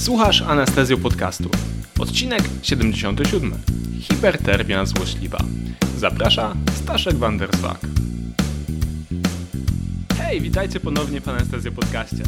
Słuchasz 0.00 0.42
Anestezjo 0.42 0.98
Podcastu. 0.98 1.50
Odcinek 1.98 2.42
77. 2.62 3.52
Hipertermia 4.00 4.84
złośliwa. 4.84 5.38
Zaprasza 5.96 6.56
Staszek 6.74 7.16
Wanderswag. 7.16 7.80
Hej, 10.18 10.40
witajcie 10.40 10.80
ponownie 10.80 11.20
w 11.20 11.28
Anestezjo 11.28 11.72
Podcaście. 11.72 12.22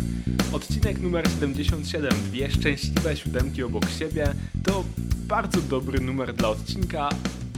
Odcinek 0.53 1.01
numer 1.01 1.31
77, 1.31 2.11
dwie 2.11 2.51
szczęśliwe 2.51 3.17
siódemki 3.17 3.63
obok 3.63 3.91
siebie, 3.99 4.35
to 4.65 4.85
bardzo 5.27 5.61
dobry 5.61 6.01
numer 6.01 6.35
dla 6.35 6.49
odcinka 6.49 7.09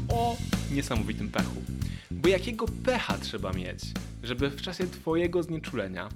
o 0.08 0.36
niesamowitym 0.70 1.28
pechu. 1.28 1.62
Bo 2.10 2.28
jakiego 2.28 2.66
pecha 2.84 3.18
trzeba 3.18 3.52
mieć, 3.52 3.80
żeby 4.22 4.50
w 4.50 4.62
czasie 4.62 4.86
Twojego 4.86 5.42
znieczulenia 5.42 6.08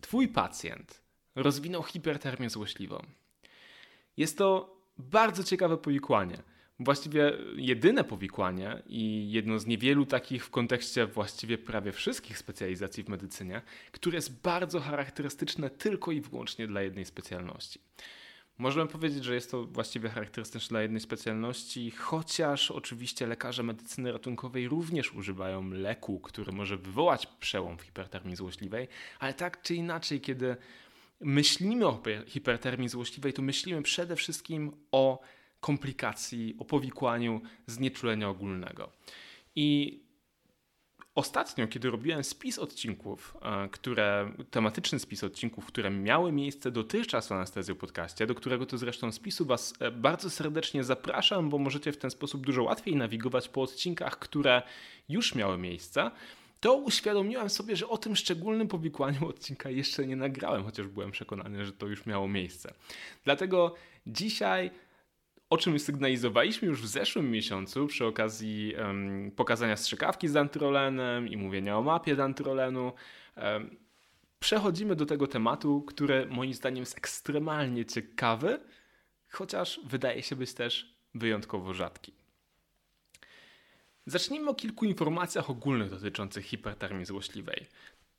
Twój 0.00 0.28
pacjent 0.28 1.02
rozwinął 1.34 1.82
hipertermię 1.82 2.50
złośliwą? 2.50 3.02
Jest 4.16 4.38
to 4.38 4.76
bardzo 4.98 5.44
ciekawe 5.44 5.76
powikłanie. 5.76 6.42
Właściwie 6.80 7.32
jedyne 7.56 8.04
powikłanie 8.04 8.82
i 8.86 9.30
jedno 9.30 9.58
z 9.58 9.66
niewielu 9.66 10.06
takich 10.06 10.44
w 10.44 10.50
kontekście 10.50 11.06
właściwie 11.06 11.58
prawie 11.58 11.92
wszystkich 11.92 12.38
specjalizacji 12.38 13.04
w 13.04 13.08
medycynie, 13.08 13.62
które 13.92 14.16
jest 14.16 14.40
bardzo 14.40 14.80
charakterystyczne 14.80 15.70
tylko 15.70 16.12
i 16.12 16.20
wyłącznie 16.20 16.66
dla 16.66 16.82
jednej 16.82 17.04
specjalności. 17.04 17.80
Możemy 18.58 18.90
powiedzieć, 18.90 19.24
że 19.24 19.34
jest 19.34 19.50
to 19.50 19.64
właściwie 19.64 20.08
charakterystyczne 20.08 20.68
dla 20.68 20.82
jednej 20.82 21.00
specjalności, 21.00 21.90
chociaż 21.90 22.70
oczywiście 22.70 23.26
lekarze 23.26 23.62
medycyny 23.62 24.12
ratunkowej 24.12 24.68
również 24.68 25.14
używają 25.14 25.70
leku, 25.70 26.20
który 26.20 26.52
może 26.52 26.76
wywołać 26.76 27.26
przełom 27.26 27.78
w 27.78 27.82
hipertermii 27.82 28.36
złośliwej, 28.36 28.88
ale 29.18 29.34
tak 29.34 29.62
czy 29.62 29.74
inaczej, 29.74 30.20
kiedy 30.20 30.56
myślimy 31.22 31.86
o 31.86 32.02
hipertermii 32.26 32.88
złośliwej, 32.88 33.32
to 33.32 33.42
myślimy 33.42 33.82
przede 33.82 34.16
wszystkim 34.16 34.72
o 34.92 35.20
komplikacji, 35.60 36.56
o 36.58 36.64
powikłaniu 36.64 37.40
znieczulenia 37.66 38.28
ogólnego. 38.28 38.92
I 39.54 40.00
Ostatnio, 41.14 41.68
kiedy 41.68 41.90
robiłem 41.90 42.24
spis 42.24 42.58
odcinków, 42.58 43.36
e, 43.42 43.68
które, 43.68 44.32
tematyczny 44.50 44.98
spis 44.98 45.24
odcinków, 45.24 45.66
które 45.66 45.90
miały 45.90 46.32
miejsce 46.32 46.70
dotychczas 46.70 47.28
w 47.28 47.32
Anestezji 47.32 47.74
Podcaście, 47.74 48.26
do 48.26 48.34
którego 48.34 48.66
to 48.66 48.78
zresztą 48.78 49.12
spisu 49.12 49.44
Was 49.44 49.74
e, 49.80 49.90
bardzo 49.90 50.30
serdecznie 50.30 50.84
zapraszam, 50.84 51.50
bo 51.50 51.58
możecie 51.58 51.92
w 51.92 51.96
ten 51.96 52.10
sposób 52.10 52.46
dużo 52.46 52.62
łatwiej 52.62 52.96
nawigować 52.96 53.48
po 53.48 53.62
odcinkach, 53.62 54.18
które 54.18 54.62
już 55.08 55.34
miały 55.34 55.58
miejsce, 55.58 56.10
to 56.62 56.74
uświadomiłem 56.74 57.50
sobie, 57.50 57.76
że 57.76 57.88
o 57.88 57.98
tym 57.98 58.16
szczególnym 58.16 58.68
powikłaniu 58.68 59.28
odcinka 59.28 59.70
jeszcze 59.70 60.06
nie 60.06 60.16
nagrałem, 60.16 60.64
chociaż 60.64 60.86
byłem 60.86 61.10
przekonany, 61.10 61.64
że 61.64 61.72
to 61.72 61.86
już 61.86 62.06
miało 62.06 62.28
miejsce. 62.28 62.74
Dlatego 63.24 63.74
dzisiaj 64.06 64.70
o 65.50 65.58
czym 65.58 65.78
sygnalizowaliśmy 65.78 66.68
już 66.68 66.82
w 66.82 66.86
zeszłym 66.86 67.30
miesiącu 67.30 67.86
przy 67.86 68.06
okazji 68.06 68.74
um, 68.78 69.32
pokazania 69.36 69.76
strzykawki 69.76 70.28
z 70.28 70.36
antyrolenem 70.36 71.28
i 71.28 71.36
mówienia 71.36 71.78
o 71.78 71.82
mapie 71.82 72.16
z 72.16 72.20
antyrolenu. 72.20 72.92
Um, 73.36 73.76
przechodzimy 74.40 74.96
do 74.96 75.06
tego 75.06 75.26
tematu, 75.26 75.82
który 75.82 76.26
moim 76.26 76.54
zdaniem 76.54 76.80
jest 76.80 76.98
ekstremalnie 76.98 77.84
ciekawy, 77.84 78.60
chociaż 79.30 79.80
wydaje 79.84 80.22
się 80.22 80.36
być 80.36 80.54
też 80.54 80.96
wyjątkowo 81.14 81.74
rzadki. 81.74 82.21
Zacznijmy 84.06 84.50
o 84.50 84.54
kilku 84.54 84.84
informacjach 84.84 85.50
ogólnych 85.50 85.90
dotyczących 85.90 86.46
hipertermii 86.46 87.04
złośliwej. 87.04 87.66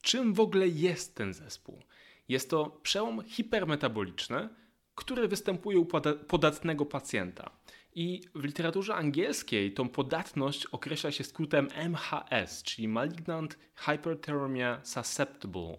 Czym 0.01 0.33
w 0.33 0.39
ogóle 0.39 0.67
jest 0.67 1.15
ten 1.15 1.33
zespół? 1.33 1.83
Jest 2.27 2.49
to 2.49 2.79
przełom 2.83 3.23
hipermetaboliczny, 3.23 4.49
który 4.95 5.27
występuje 5.27 5.79
u 5.79 5.85
podatnego 6.27 6.85
pacjenta. 6.85 7.51
I 7.95 8.21
w 8.35 8.43
literaturze 8.43 8.95
angielskiej 8.95 9.73
tą 9.73 9.89
podatność 9.89 10.65
określa 10.65 11.11
się 11.11 11.23
skrótem 11.23 11.67
MHS, 11.75 12.63
czyli 12.63 12.87
Malignant 12.87 13.57
Hyperthermia 13.75 14.81
Susceptible. 14.83 15.77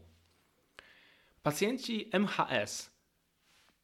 Pacjenci 1.43 2.11
MHS 2.12 2.91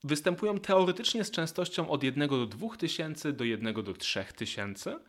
występują 0.05 0.59
teoretycznie 0.59 1.25
z 1.25 1.31
częstością 1.31 1.91
od 1.91 2.03
1 2.03 2.29
do 2.29 2.47
2000 2.47 3.33
do 3.33 3.45
1 3.45 3.75
do 3.75 3.93
3000, 3.93 5.01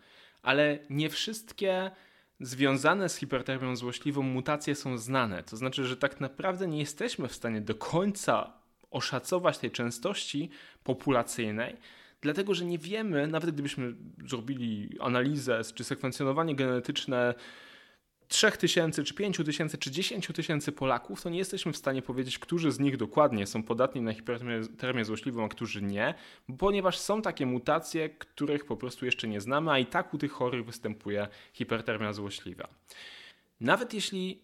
ale 0.42 0.80
nie 0.90 1.10
wszystkie 1.10 1.92
związane 2.40 3.10
z 3.10 3.16
hipertermią 3.16 3.76
złośliwą 3.76 4.22
mutacje 4.22 4.76
są 4.76 4.98
znane. 4.98 5.44
To 5.44 5.58
znaczy, 5.58 5.86
że 5.86 5.98
tak 5.98 6.22
naprawdę 6.22 6.68
nie 6.68 6.80
jesteśmy 6.80 7.28
w 7.28 7.36
stanie 7.36 7.62
do 7.62 7.76
końca 7.76 8.54
oszacować 8.92 9.58
tej 9.58 9.72
częstości 9.72 10.50
populacyjnej, 10.84 11.78
dlatego 12.22 12.54
że 12.54 12.66
nie 12.66 12.78
wiemy, 12.78 13.28
nawet 13.28 13.52
gdybyśmy 13.52 13.94
zrobili 14.28 14.98
analizę 15.00 15.62
czy 15.76 15.84
sekwencjonowanie 15.84 16.56
genetyczne 16.56 17.34
3000, 18.32 19.04
czy 19.04 19.14
5000, 19.14 19.78
czy 19.78 19.92
10 19.92 20.28
tysięcy 20.28 20.72
Polaków, 20.72 21.22
to 21.22 21.30
nie 21.30 21.38
jesteśmy 21.38 21.72
w 21.72 21.78
stanie 21.78 22.02
powiedzieć, 22.02 22.40
którzy 22.40 22.72
z 22.72 22.80
nich 22.80 22.98
dokładnie 22.98 23.48
są 23.48 23.64
podatni 23.64 24.02
na 24.02 24.14
hipertermię 24.14 25.06
złośliwą, 25.06 25.46
a 25.46 25.50
którzy 25.50 25.82
nie, 25.82 26.14
ponieważ 26.58 27.00
są 27.00 27.22
takie 27.22 27.46
mutacje, 27.46 28.10
których 28.10 28.66
po 28.66 28.78
prostu 28.78 29.06
jeszcze 29.06 29.28
nie 29.28 29.42
znamy, 29.42 29.72
a 29.72 29.80
i 29.80 29.86
tak 29.86 30.14
u 30.14 30.18
tych 30.18 30.32
chorych 30.32 30.66
występuje 30.66 31.28
hipertermia 31.54 32.14
złośliwa. 32.14 32.68
Nawet 33.60 33.94
jeśli 33.94 34.42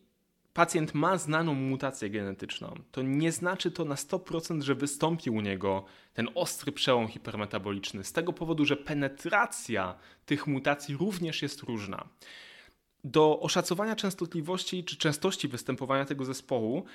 pacjent 0.54 0.94
ma 0.94 1.18
znaną 1.18 1.54
mutację 1.54 2.10
genetyczną, 2.10 2.76
to 2.92 3.02
nie 3.02 3.32
znaczy 3.32 3.72
to 3.72 3.86
na 3.86 3.96
100%, 3.96 4.62
że 4.62 4.76
wystąpi 4.76 5.30
u 5.30 5.42
niego 5.42 5.86
ten 6.14 6.30
ostry 6.36 6.72
przełom 6.72 7.08
hipermetaboliczny, 7.08 8.04
z 8.04 8.14
tego 8.14 8.34
powodu, 8.34 8.66
że 8.66 8.78
penetracja 8.78 9.96
tych 10.26 10.48
mutacji 10.48 10.98
również 10.98 11.42
jest 11.42 11.62
różna. 11.62 12.08
Do 13.04 13.40
oszacowania 13.40 13.96
częstotliwości 13.96 14.84
czy 14.84 14.98
częstości 14.98 15.48
występowania 15.48 16.06
tego 16.06 16.26
zespołu 16.26 16.86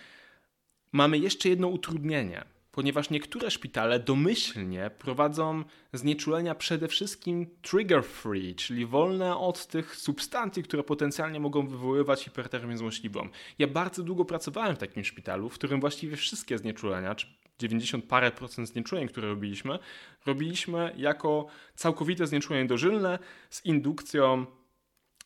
mamy 0.93 1.19
jeszcze 1.19 1.49
jedno 1.49 1.69
utrudnienie 1.69 2.45
ponieważ 2.73 3.11
niektóre 3.11 3.51
szpitale 3.51 4.01
domyślnie 4.01 4.91
prowadzą 4.99 5.65
znieczulenia 5.93 6.55
przede 6.55 6.89
wszystkim 6.89 7.47
trigger-free, 7.63 8.55
czyli 8.55 8.87
wolne 8.87 9.37
od 9.37 9.67
tych 9.67 9.97
substancji, 9.97 10.63
które 10.63 10.83
potencjalnie 10.83 11.41
mogą 11.41 11.67
wywoływać 11.67 12.25
hipertermię 12.25 12.77
złośliwą. 12.77 13.29
Ja 13.59 13.67
bardzo 13.67 14.03
długo 14.03 14.25
pracowałem 14.25 14.77
w 14.77 14.79
takim 14.79 15.05
szpitalu, 15.05 15.49
w 15.49 15.55
którym 15.55 15.81
właściwie 15.81 16.17
wszystkie 16.17 16.59
znieczulenia, 16.59 17.15
czy 17.15 17.27
90 17.59 18.05
parę 18.05 18.31
procent 18.31 18.69
znieczuleń, 18.69 19.09
które 19.09 19.29
robiliśmy, 19.29 19.79
robiliśmy 20.27 20.95
jako 20.97 21.47
całkowite 21.75 22.27
znieczulenie 22.27 22.69
dożylne 22.69 23.19
z 23.51 23.65
indukcją 23.65 24.47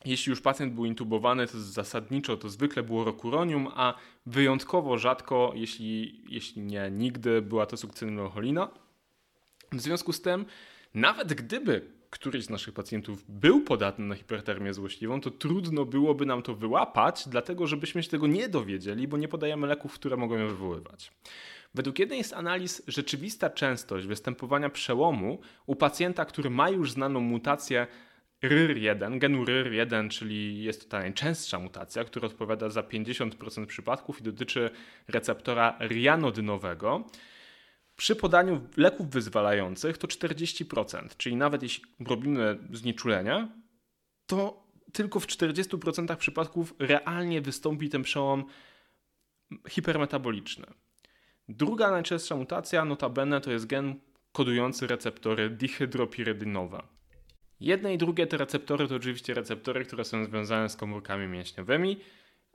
jeśli 0.05 0.29
już 0.29 0.41
pacjent 0.41 0.73
był 0.73 0.85
intubowany, 0.85 1.47
to 1.47 1.59
zasadniczo 1.59 2.37
to 2.37 2.49
zwykle 2.49 2.83
było 2.83 3.03
rokuronium, 3.03 3.67
a 3.75 3.93
wyjątkowo 4.25 4.97
rzadko, 4.97 5.51
jeśli, 5.55 6.21
jeśli 6.29 6.61
nie 6.61 6.91
nigdy, 6.91 7.41
była 7.41 7.65
to 7.65 7.77
sukcynylocholina. 7.77 8.69
W 9.71 9.81
związku 9.81 10.13
z 10.13 10.21
tym, 10.21 10.45
nawet 10.93 11.33
gdyby 11.33 11.97
któryś 12.09 12.45
z 12.45 12.49
naszych 12.49 12.73
pacjentów 12.73 13.25
był 13.29 13.61
podatny 13.61 14.05
na 14.05 14.15
hipertermię 14.15 14.73
złośliwą, 14.73 15.21
to 15.21 15.31
trudno 15.31 15.85
byłoby 15.85 16.25
nam 16.25 16.41
to 16.41 16.55
wyłapać, 16.55 17.23
dlatego 17.27 17.67
żebyśmy 17.67 18.03
się 18.03 18.09
tego 18.09 18.27
nie 18.27 18.49
dowiedzieli, 18.49 19.07
bo 19.07 19.17
nie 19.17 19.27
podajemy 19.27 19.67
leków, 19.67 19.93
które 19.93 20.17
mogą 20.17 20.37
ją 20.37 20.47
wywoływać. 20.47 21.11
Według 21.73 21.99
jednej 21.99 22.23
z 22.23 22.33
analiz 22.33 22.83
rzeczywista 22.87 23.49
częstość 23.49 24.07
występowania 24.07 24.69
przełomu 24.69 25.39
u 25.65 25.75
pacjenta, 25.75 26.25
który 26.25 26.49
ma 26.49 26.69
już 26.69 26.91
znaną 26.91 27.19
mutację 27.19 27.87
RYR1, 28.43 29.19
genu 29.19 29.43
RYR1, 29.43 30.09
czyli 30.09 30.63
jest 30.63 30.83
to 30.83 30.89
ta 30.89 30.99
najczęstsza 30.99 31.59
mutacja, 31.59 32.03
która 32.03 32.27
odpowiada 32.27 32.69
za 32.69 32.81
50% 32.81 33.65
przypadków 33.65 34.19
i 34.19 34.23
dotyczy 34.23 34.69
receptora 35.07 35.77
rianodynowego. 35.81 37.07
Przy 37.95 38.15
podaniu 38.15 38.61
leków 38.77 39.09
wyzwalających 39.09 39.97
to 39.97 40.07
40%, 40.07 41.07
czyli 41.17 41.35
nawet 41.35 41.63
jeśli 41.63 41.83
robimy 42.07 42.57
znieczulenie, 42.71 43.47
to 44.25 44.67
tylko 44.93 45.19
w 45.19 45.27
40% 45.27 46.15
przypadków 46.15 46.73
realnie 46.79 47.41
wystąpi 47.41 47.89
ten 47.89 48.03
przełom 48.03 48.45
hipermetaboliczny. 49.69 50.65
Druga 51.49 51.91
najczęstsza 51.91 52.35
mutacja, 52.35 52.85
notabene, 52.85 53.41
to 53.41 53.51
jest 53.51 53.67
gen 53.67 53.99
kodujący 54.31 54.87
receptory 54.87 55.49
dihydropirydynowe. 55.49 56.83
Jedne 57.59 57.93
i 57.93 57.97
drugie 57.97 58.27
te 58.27 58.37
receptory 58.37 58.87
to 58.87 58.95
oczywiście 58.95 59.33
receptory, 59.33 59.85
które 59.85 60.03
są 60.03 60.25
związane 60.25 60.69
z 60.69 60.75
komórkami 60.75 61.27
mięśniowymi, 61.27 61.97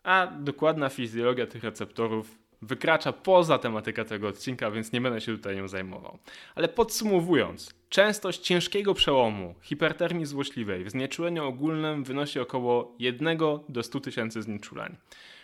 a 0.02 0.26
dokładna 0.26 0.88
fizjologia 0.88 1.46
tych 1.46 1.64
receptorów 1.64 2.38
wykracza 2.62 3.12
poza 3.12 3.58
tematykę 3.58 4.04
tego 4.04 4.28
odcinka, 4.28 4.70
więc 4.70 4.92
nie 4.92 5.00
będę 5.00 5.20
się 5.20 5.36
tutaj 5.36 5.56
nią 5.56 5.68
zajmował. 5.68 6.18
Ale 6.54 6.68
podsumowując, 6.68 7.74
częstość 7.88 8.40
ciężkiego 8.40 8.94
przełomu 8.94 9.54
hipertermii 9.62 10.26
złośliwej 10.26 10.84
w 10.84 10.90
znieczuleniu 10.90 11.44
ogólnym 11.44 12.04
wynosi 12.04 12.40
około 12.40 12.96
1 12.98 13.38
do 13.68 13.82
100 13.82 14.00
tysięcy 14.00 14.42
znieczuleń. 14.42 14.96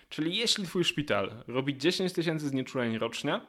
Czyli 0.09 0.37
jeśli 0.37 0.65
twój 0.65 0.85
szpital 0.85 1.31
robi 1.47 1.77
10 1.77 2.13
tysięcy 2.13 2.49
znieczuleń 2.49 2.99
rocznie, 2.99 3.41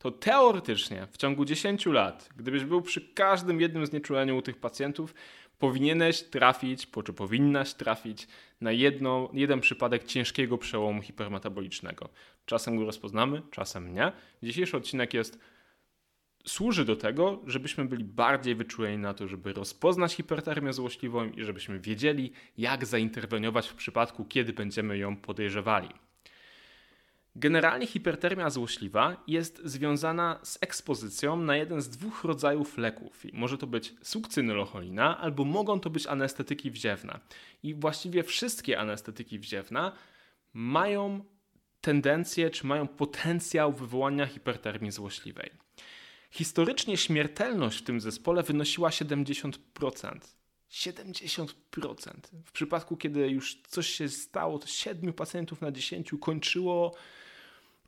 to 0.00 0.10
teoretycznie 0.10 1.06
w 1.10 1.16
ciągu 1.16 1.44
10 1.44 1.86
lat, 1.86 2.28
gdybyś 2.36 2.64
był 2.64 2.82
przy 2.82 3.00
każdym 3.00 3.60
jednym 3.60 3.86
znieczuleniu 3.86 4.36
u 4.36 4.42
tych 4.42 4.56
pacjentów, 4.56 5.14
powinieneś 5.58 6.22
trafić, 6.22 6.86
czy 7.04 7.12
powinnaś 7.12 7.74
trafić 7.74 8.28
na 8.60 8.72
jedno, 8.72 9.30
jeden 9.32 9.60
przypadek 9.60 10.04
ciężkiego 10.04 10.58
przełomu 10.58 11.02
hipermetabolicznego. 11.02 12.08
Czasem 12.46 12.76
go 12.76 12.84
rozpoznamy, 12.84 13.42
czasem 13.50 13.94
nie. 13.94 14.12
Dzisiejszy 14.42 14.76
odcinek 14.76 15.14
jest 15.14 15.38
służy 16.46 16.84
do 16.84 16.96
tego, 16.96 17.42
żebyśmy 17.46 17.84
byli 17.84 18.04
bardziej 18.04 18.54
wyczuleni 18.54 18.98
na 18.98 19.14
to, 19.14 19.28
żeby 19.28 19.52
rozpoznać 19.52 20.14
hipertermię 20.14 20.72
złośliwą 20.72 21.30
i 21.30 21.44
żebyśmy 21.44 21.80
wiedzieli, 21.80 22.32
jak 22.58 22.86
zainterweniować 22.86 23.68
w 23.68 23.74
przypadku, 23.74 24.24
kiedy 24.24 24.52
będziemy 24.52 24.98
ją 24.98 25.16
podejrzewali. 25.16 25.88
Generalnie 27.36 27.86
hipertermia 27.86 28.50
złośliwa 28.50 29.24
jest 29.26 29.60
związana 29.64 30.40
z 30.42 30.58
ekspozycją 30.60 31.36
na 31.36 31.56
jeden 31.56 31.80
z 31.82 31.88
dwóch 31.88 32.24
rodzajów 32.24 32.78
leków. 32.78 33.24
Może 33.32 33.58
to 33.58 33.66
być 33.66 33.94
sukcynolocholina, 34.02 35.18
albo 35.18 35.44
mogą 35.44 35.80
to 35.80 35.90
być 35.90 36.06
anestetyki 36.06 36.70
wziewne. 36.70 37.20
I 37.62 37.74
właściwie 37.74 38.22
wszystkie 38.22 38.80
anestetyki 38.80 39.38
wziewne 39.38 39.92
mają 40.52 41.24
tendencję, 41.80 42.50
czy 42.50 42.66
mają 42.66 42.88
potencjał 42.88 43.72
wywołania 43.72 44.26
hipertermii 44.26 44.90
złośliwej. 44.90 45.50
Historycznie 46.30 46.96
śmiertelność 46.96 47.78
w 47.78 47.82
tym 47.82 48.00
zespole 48.00 48.42
wynosiła 48.42 48.88
70%. 48.88 49.50
70%. 50.70 51.46
W 52.44 52.52
przypadku, 52.52 52.96
kiedy 52.96 53.28
już 53.28 53.62
coś 53.68 53.86
się 53.86 54.08
stało, 54.08 54.58
to 54.58 54.66
7 54.66 55.12
pacjentów 55.12 55.60
na 55.60 55.72
10 55.72 56.10
kończyło 56.20 56.94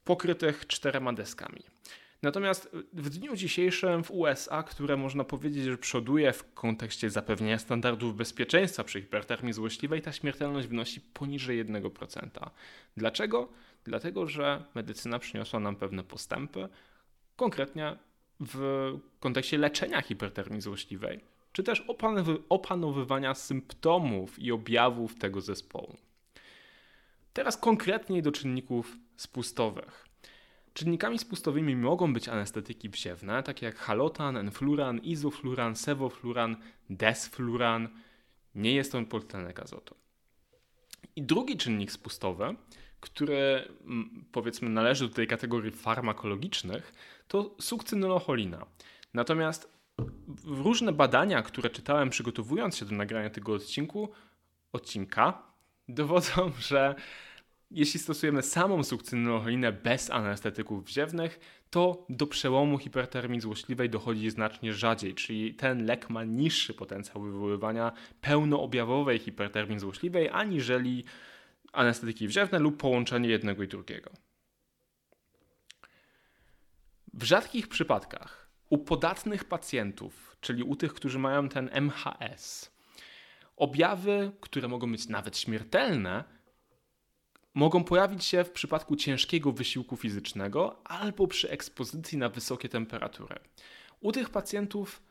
pokrytych 0.05 0.67
czterema 0.67 1.13
deskami. 1.13 1.63
Natomiast 2.23 2.77
w 2.93 3.09
dniu 3.09 3.37
dzisiejszym 3.37 4.05
w 4.05 4.11
USA, 4.11 4.63
które 4.63 4.97
można 4.97 5.25
powiedzieć, 5.25 5.65
że 5.65 5.79
przoduje 5.79 6.33
w 6.33 6.55
kontekście 6.55 7.11
zapewnienia 7.11 7.59
standardów 7.59 8.17
bezpieczeństwa 8.17 8.85
przy 8.85 9.01
hipertermii 9.01 9.53
złośliwej, 9.53 10.03
ta 10.03 10.13
śmiertelność 10.13 10.69
wynosi 10.69 11.01
poniżej 11.01 11.65
1%. 11.65 12.51
Dlaczego? 12.97 13.49
Dlatego, 13.85 14.27
że 14.27 14.65
medycyna 14.75 15.19
przyniosła 15.19 15.61
nam 15.61 15.77
pewne 15.77 16.05
postępy, 16.05 16.69
konkretnie 17.37 17.97
w 18.41 18.93
kontekście 19.21 19.59
leczenia 19.59 20.03
hipertermii 20.03 20.61
złośliwej, 20.61 21.21
czy 21.53 21.63
też 21.63 21.85
opanowywania 22.49 23.35
symptomów 23.35 24.39
i 24.39 24.53
objawów 24.53 25.19
tego 25.19 25.41
zespołu. 25.41 25.97
Teraz 27.33 27.57
konkretniej 27.57 28.23
do 28.23 28.33
czynników 28.33 28.97
spustowych. 29.17 30.07
Czynnikami 30.75 31.19
spustowymi 31.19 31.77
mogą 31.77 32.13
być 32.13 32.29
anestetyki 32.29 32.89
wsiewne, 32.89 33.43
takie 33.43 33.67
jak 33.67 33.77
halotan, 33.77 34.37
enfluran, 34.37 34.99
izofluran, 34.99 35.77
sevofluran, 35.77 36.57
desfluran. 36.91 37.89
Nie 38.55 38.75
jest 38.75 38.93
to 38.93 39.03
poltlenek 39.03 39.61
azotu. 39.61 39.95
I 41.17 41.23
drugi 41.23 41.57
czynnik 41.57 41.93
spustowy, 41.93 42.57
który 43.01 43.69
powiedzmy 44.33 44.69
należy 44.69 45.09
do 45.09 45.15
tej 45.15 45.27
kategorii 45.27 45.71
farmakologicznych, 45.71 46.93
to 47.29 47.55
sukcynolocholina. 47.61 48.67
Natomiast 49.15 49.73
różne 50.45 50.93
badania, 50.93 51.43
które 51.43 51.71
czytałem 51.71 52.11
przygotowując 52.11 52.77
się 52.77 52.85
do 52.85 52.95
nagrania 52.95 53.31
tego 53.31 53.53
odcinku, 53.53 54.09
odcinka, 54.73 55.43
dowodzą, 55.89 56.53
że 56.59 56.95
jeśli 57.75 58.01
stosujemy 58.01 58.43
samą 58.43 58.85
sukcynolocholinę 58.85 59.73
bez 59.73 60.11
anestetyków 60.11 60.85
wziewnych, 60.85 61.41
to 61.71 62.07
do 62.09 62.27
przełomu 62.27 62.79
hipertermii 62.79 63.41
złośliwej 63.41 63.91
dochodzi 63.91 64.31
znacznie 64.31 64.73
rzadziej, 64.73 65.15
czyli 65.15 65.55
ten 65.55 65.87
lek 65.87 66.11
ma 66.11 66.25
niższy 66.25 66.75
potencjał 66.75 67.23
wywoływania 67.23 67.93
pełnoobjawowej 68.21 69.19
hipertermii 69.19 69.79
złośliwej, 69.79 70.29
aniżeli 70.29 71.05
anestetyki 71.73 72.29
wziewne 72.29 72.59
lub 72.59 72.77
połączenie 72.77 73.29
jednego 73.29 73.63
i 73.63 73.69
drugiego. 73.69 74.11
W 77.15 77.23
rzadkich 77.23 77.69
przypadkach 77.69 78.51
u 78.71 78.79
podatnych 78.79 79.45
pacjentów, 79.45 80.37
czyli 80.41 80.63
u 80.63 80.77
tych, 80.77 80.95
którzy 80.95 81.19
mają 81.19 81.49
ten 81.49 81.71
MHS, 81.73 82.73
objawy, 83.57 84.33
które 84.41 84.69
mogą 84.69 84.93
być 84.93 85.09
nawet 85.09 85.39
śmiertelne, 85.39 86.25
mogą 87.55 87.85
pojawić 87.85 88.25
się 88.25 88.45
w 88.45 88.51
przypadku 88.51 88.97
ciężkiego 88.97 89.53
wysiłku 89.53 89.97
fizycznego 89.97 90.77
albo 90.85 91.27
przy 91.27 91.51
ekspozycji 91.51 92.19
na 92.19 92.29
wysokie 92.29 92.69
temperatury. 92.69 93.37
U 94.01 94.13
tych 94.13 94.31
pacjentów, 94.31 95.03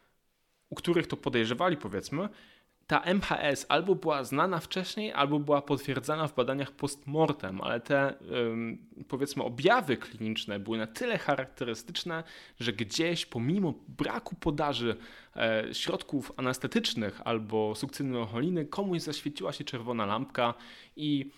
u 0.69 0.75
których 0.75 1.07
to 1.07 1.17
podejrzewali, 1.17 1.77
powiedzmy, 1.77 2.29
ta 2.91 3.01
MHS 3.05 3.65
albo 3.69 3.95
była 3.95 4.23
znana 4.23 4.59
wcześniej, 4.59 5.13
albo 5.13 5.39
była 5.39 5.61
potwierdzana 5.61 6.27
w 6.27 6.35
badaniach 6.35 6.71
postmortem, 6.71 7.61
ale 7.61 7.79
te 7.79 8.13
powiedzmy 9.07 9.43
objawy 9.43 9.97
kliniczne 9.97 10.59
były 10.59 10.77
na 10.77 10.87
tyle 10.87 11.17
charakterystyczne, 11.17 12.23
że 12.59 12.73
gdzieś 12.73 13.25
pomimo 13.25 13.73
braku 13.87 14.35
podaży 14.35 14.97
e, 15.35 15.65
środków 15.73 16.31
anestetycznych 16.37 17.21
albo 17.25 17.75
sukcynylcholiny 17.75 18.65
komuś 18.65 19.01
zaświeciła 19.01 19.51
się 19.51 19.63
czerwona 19.63 20.05
lampka 20.05 20.53
i 20.95 21.31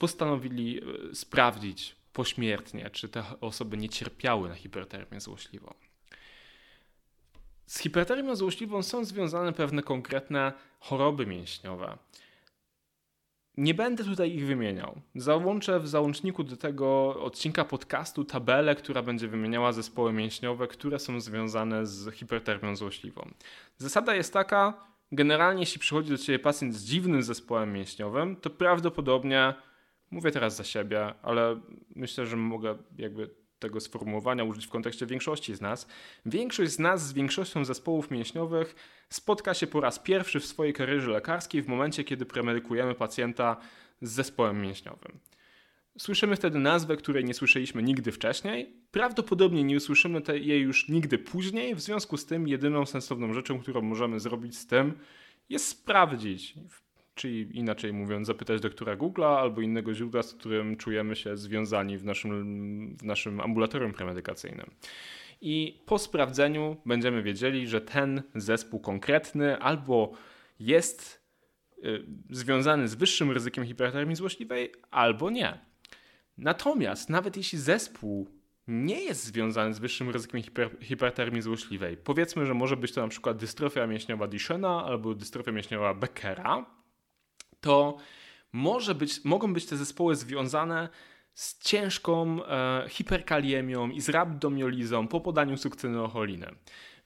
postanowili 0.00 0.80
e, 0.80 1.14
sprawdzić 1.14 1.96
pośmiertnie, 2.12 2.90
czy 2.90 3.08
te 3.08 3.24
osoby 3.40 3.76
nie 3.76 3.88
cierpiały 3.88 4.48
na 4.48 4.54
hipertermię 4.54 5.20
złośliwą. 5.20 5.74
Z 7.66 7.78
hipertermią 7.78 8.36
złośliwą 8.36 8.82
są 8.82 9.04
związane 9.04 9.52
pewne 9.52 9.82
konkretne 9.82 10.52
choroby 10.80 11.26
mięśniowe. 11.26 11.98
Nie 13.56 13.74
będę 13.74 14.04
tutaj 14.04 14.32
ich 14.32 14.46
wymieniał. 14.46 15.00
Załączę 15.14 15.80
w 15.80 15.88
załączniku 15.88 16.44
do 16.44 16.56
tego 16.56 17.20
odcinka 17.22 17.64
podcastu 17.64 18.24
tabelę, 18.24 18.74
która 18.74 19.02
będzie 19.02 19.28
wymieniała 19.28 19.72
zespoły 19.72 20.12
mięśniowe, 20.12 20.68
które 20.68 20.98
są 20.98 21.20
związane 21.20 21.86
z 21.86 22.14
hipertermią 22.14 22.76
złośliwą. 22.76 23.30
Zasada 23.78 24.14
jest 24.14 24.32
taka, 24.32 24.86
generalnie 25.12 25.62
jeśli 25.62 25.80
przychodzi 25.80 26.10
do 26.10 26.18
Ciebie 26.18 26.38
pacjent 26.38 26.74
z 26.74 26.84
dziwnym 26.84 27.22
zespołem 27.22 27.72
mięśniowym, 27.72 28.36
to 28.36 28.50
prawdopodobnie, 28.50 29.54
mówię 30.10 30.30
teraz 30.30 30.56
za 30.56 30.64
siebie, 30.64 31.14
ale 31.22 31.60
myślę, 31.96 32.26
że 32.26 32.36
mogę 32.36 32.78
jakby 32.98 33.30
tego 33.58 33.80
sformułowania 33.80 34.44
użyć 34.44 34.66
w 34.66 34.70
kontekście 34.70 35.06
większości 35.06 35.54
z 35.54 35.60
nas. 35.60 35.86
Większość 36.26 36.72
z 36.72 36.78
nas 36.78 37.06
z 37.06 37.12
większością 37.12 37.64
zespołów 37.64 38.10
mięśniowych 38.10 38.74
spotka 39.08 39.54
się 39.54 39.66
po 39.66 39.80
raz 39.80 39.98
pierwszy 39.98 40.40
w 40.40 40.46
swojej 40.46 40.72
karierze 40.72 41.10
lekarskiej 41.10 41.62
w 41.62 41.68
momencie, 41.68 42.04
kiedy 42.04 42.26
premedykujemy 42.26 42.94
pacjenta 42.94 43.56
z 44.02 44.10
zespołem 44.10 44.62
mięśniowym. 44.62 45.20
Słyszymy 45.98 46.36
wtedy 46.36 46.58
nazwę, 46.58 46.96
której 46.96 47.24
nie 47.24 47.34
słyszeliśmy 47.34 47.82
nigdy 47.82 48.12
wcześniej. 48.12 48.76
Prawdopodobnie 48.90 49.64
nie 49.64 49.76
usłyszymy 49.76 50.22
jej 50.34 50.60
już 50.60 50.88
nigdy 50.88 51.18
później, 51.18 51.74
w 51.74 51.80
związku 51.80 52.16
z 52.16 52.26
tym 52.26 52.48
jedyną 52.48 52.86
sensowną 52.86 53.32
rzeczą, 53.32 53.60
którą 53.60 53.82
możemy 53.82 54.20
zrobić 54.20 54.58
z 54.58 54.66
tym, 54.66 54.98
jest 55.48 55.68
sprawdzić 55.68 56.54
czyli 57.20 57.58
inaczej 57.58 57.92
mówiąc, 57.92 58.26
zapytać 58.26 58.60
doktora 58.60 58.96
Google'a 58.96 59.38
albo 59.38 59.60
innego 59.60 59.94
źródła, 59.94 60.22
z 60.22 60.34
którym 60.34 60.76
czujemy 60.76 61.16
się 61.16 61.36
związani 61.36 61.98
w 61.98 62.04
naszym, 62.04 62.96
w 62.96 63.04
naszym 63.04 63.40
ambulatorium 63.40 63.92
premedykacyjnym. 63.92 64.70
I 65.40 65.82
po 65.86 65.98
sprawdzeniu 65.98 66.76
będziemy 66.86 67.22
wiedzieli, 67.22 67.68
że 67.68 67.80
ten 67.80 68.22
zespół 68.34 68.80
konkretny 68.80 69.58
albo 69.58 70.12
jest 70.60 71.22
y, 71.84 72.06
związany 72.30 72.88
z 72.88 72.94
wyższym 72.94 73.30
ryzykiem 73.30 73.64
hipertermii 73.66 74.16
złośliwej, 74.16 74.72
albo 74.90 75.30
nie. 75.30 75.58
Natomiast 76.38 77.10
nawet 77.10 77.36
jeśli 77.36 77.58
zespół 77.58 78.28
nie 78.68 79.00
jest 79.00 79.24
związany 79.24 79.74
z 79.74 79.78
wyższym 79.78 80.10
ryzykiem 80.10 80.42
hiper, 80.42 80.70
hipertermii 80.80 81.42
złośliwej, 81.42 81.96
powiedzmy, 81.96 82.46
że 82.46 82.54
może 82.54 82.76
być 82.76 82.92
to 82.92 83.02
na 83.02 83.08
przykład 83.08 83.36
dystrofia 83.36 83.86
mięśniowa 83.86 84.26
Duchenne 84.26 84.68
albo 84.68 85.14
dystrofia 85.14 85.52
mięśniowa 85.52 85.94
Beckera, 85.94 86.79
to 87.60 87.96
może 88.52 88.94
być, 88.94 89.24
mogą 89.24 89.54
być 89.54 89.66
te 89.66 89.76
zespoły 89.76 90.16
związane 90.16 90.88
z 91.34 91.58
ciężką 91.58 92.44
e, 92.44 92.84
hiperkaliemią 92.88 93.90
i 93.90 94.00
z 94.00 94.08
rabdomiolizą 94.08 95.08
po 95.08 95.20
podaniu 95.20 95.56
sukcynylcholiny. 95.56 96.46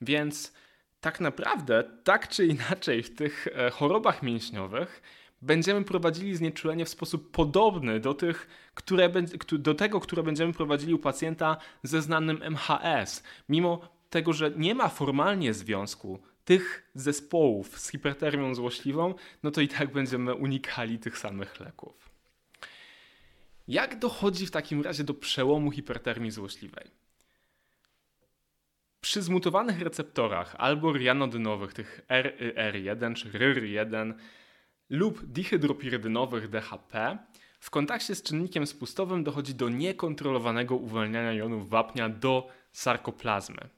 Więc 0.01 0.53
tak 1.01 1.21
naprawdę, 1.21 1.85
tak 2.05 2.29
czy 2.29 2.47
inaczej, 2.47 3.03
w 3.03 3.15
tych 3.15 3.49
e, 3.55 3.71
chorobach 3.71 4.23
mięśniowych 4.23 5.03
będziemy 5.43 5.85
prowadzili 5.85 6.37
znieczulenie 6.37 6.85
w 6.85 6.89
sposób 6.89 7.31
podobny 7.31 8.01
do, 8.01 8.15
tych, 8.15 8.49
które, 8.75 9.11
do 9.53 9.75
tego, 9.75 10.01
które 10.01 10.23
będziemy 10.23 10.53
prowadzili 10.53 10.95
u 10.95 10.99
pacjenta 10.99 11.57
ze 11.83 12.03
znanym 12.03 12.43
MHS, 12.43 13.23
mimo 13.49 13.89
tego, 14.11 14.33
że 14.33 14.51
nie 14.51 14.75
ma 14.75 14.89
formalnie 14.89 15.55
związku 15.55 16.19
tych 16.45 16.91
zespołów 16.95 17.79
z 17.79 17.91
hipertermią 17.91 18.55
złośliwą, 18.55 19.15
no 19.43 19.51
to 19.51 19.61
i 19.61 19.69
tak 19.69 19.93
będziemy 19.93 20.35
unikali 20.35 20.99
tych 20.99 21.19
samych 21.19 21.61
leków. 21.61 22.11
Jak 23.69 23.99
dochodzi 23.99 24.47
w 24.47 24.51
takim 24.51 24.83
razie 24.83 25.05
do 25.05 25.15
przełomu 25.15 25.71
hipertermii 25.71 26.31
złośliwej? 26.31 26.91
Przy 29.01 29.23
zmutowanych 29.23 29.81
receptorach 29.81 30.55
albo 30.59 30.93
rianodynowych, 30.93 31.73
tych 31.73 32.01
RYR1 32.09 33.15
czy 33.15 33.31
RYR1 33.31 34.15
lub 34.91 35.27
dihydropirydynowych 35.27 36.49
DHP, 36.49 37.19
w 37.61 37.71
kontakcie 37.71 38.15
z 38.15 38.23
czynnikiem 38.23 38.67
spustowym 38.67 39.25
dochodzi 39.25 39.55
do 39.55 39.69
niekontrolowanego 39.69 40.77
uwalniania 40.77 41.33
jonów 41.33 41.69
wapnia 41.69 42.09
do 42.09 42.49
sarkoplazmy. 42.73 43.69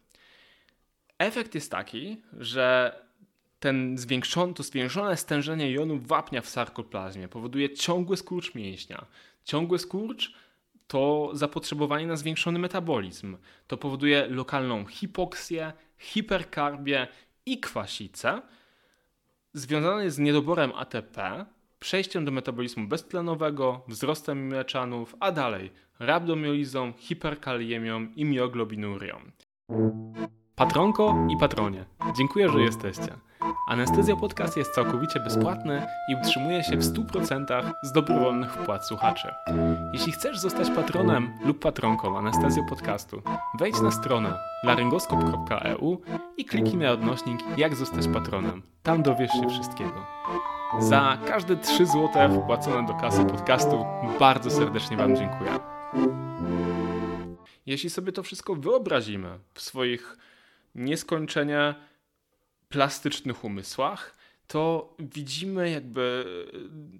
Efekt 1.18 1.54
jest 1.54 1.70
taki, 1.70 2.22
że 2.38 2.92
ten 3.60 3.98
zwiększony, 3.98 4.54
to 4.54 4.62
zwiększone 4.62 5.16
stężenie 5.16 5.70
jonów 5.72 6.06
wapnia 6.06 6.40
w 6.40 6.48
sarkoplazmie 6.48 7.28
powoduje 7.28 7.70
ciągły 7.74 8.16
skurcz 8.16 8.54
mięśnia. 8.54 9.06
Ciągły 9.44 9.78
skurcz 9.78 10.34
to 10.86 11.30
zapotrzebowanie 11.32 12.06
na 12.06 12.16
zwiększony 12.16 12.58
metabolizm. 12.58 13.36
To 13.66 13.76
powoduje 13.76 14.26
lokalną 14.26 14.86
hipoksję, 14.86 15.72
hiperkarbię 15.98 17.08
i 17.46 17.60
kwasicę. 17.60 18.42
Związane 19.52 20.04
jest 20.04 20.16
z 20.16 20.18
niedoborem 20.18 20.72
ATP, 20.74 21.46
przejściem 21.78 22.24
do 22.24 22.30
metabolizmu 22.30 22.88
beztlenowego, 22.88 23.84
wzrostem 23.88 24.46
mleczanów, 24.46 25.14
a 25.20 25.32
dalej 25.32 25.72
rabdomiolizą, 25.98 26.92
hiperkaliemią 26.98 28.12
i 28.16 28.24
mioglobinurią. 28.24 29.20
Patronko 30.58 31.14
i 31.30 31.36
patronie, 31.36 31.84
dziękuję, 32.16 32.48
że 32.48 32.60
jesteście. 32.60 33.16
Anestezja 33.68 34.16
Podcast 34.16 34.56
jest 34.56 34.74
całkowicie 34.74 35.20
bezpłatny 35.20 35.86
i 36.08 36.14
utrzymuje 36.14 36.64
się 36.64 36.76
w 36.76 36.82
100% 36.82 37.72
z 37.82 37.92
dobrowolnych 37.92 38.52
wpłat 38.52 38.86
słuchaczy. 38.86 39.28
Jeśli 39.92 40.12
chcesz 40.12 40.38
zostać 40.38 40.70
patronem 40.70 41.32
lub 41.44 41.58
patronką 41.58 42.18
Anestezja 42.18 42.62
Podcastu, 42.68 43.22
wejdź 43.58 43.80
na 43.80 43.90
stronę 43.90 44.38
laryngoskop.eu 44.64 46.00
i 46.36 46.44
kliknij 46.44 46.76
na 46.76 46.92
odnośnik 46.92 47.40
Jak 47.56 47.74
zostać 47.74 48.08
patronem. 48.08 48.62
Tam 48.82 49.02
dowiesz 49.02 49.32
się 49.32 49.48
wszystkiego. 49.48 50.06
Za 50.78 51.18
każde 51.26 51.56
3 51.56 51.86
zł 51.86 52.42
wpłacone 52.42 52.86
do 52.86 52.94
kasy 52.94 53.24
podcastu 53.24 53.84
bardzo 54.18 54.50
serdecznie 54.50 54.96
Wam 54.96 55.16
dziękuję. 55.16 55.50
Jeśli 57.66 57.90
sobie 57.90 58.12
to 58.12 58.22
wszystko 58.22 58.54
wyobrazimy 58.54 59.38
w 59.54 59.60
swoich 59.60 60.16
nieskończenie 60.76 61.74
plastycznych 62.68 63.44
umysłach, 63.44 64.16
to 64.46 64.94
widzimy 64.98 65.70
jakby 65.70 66.24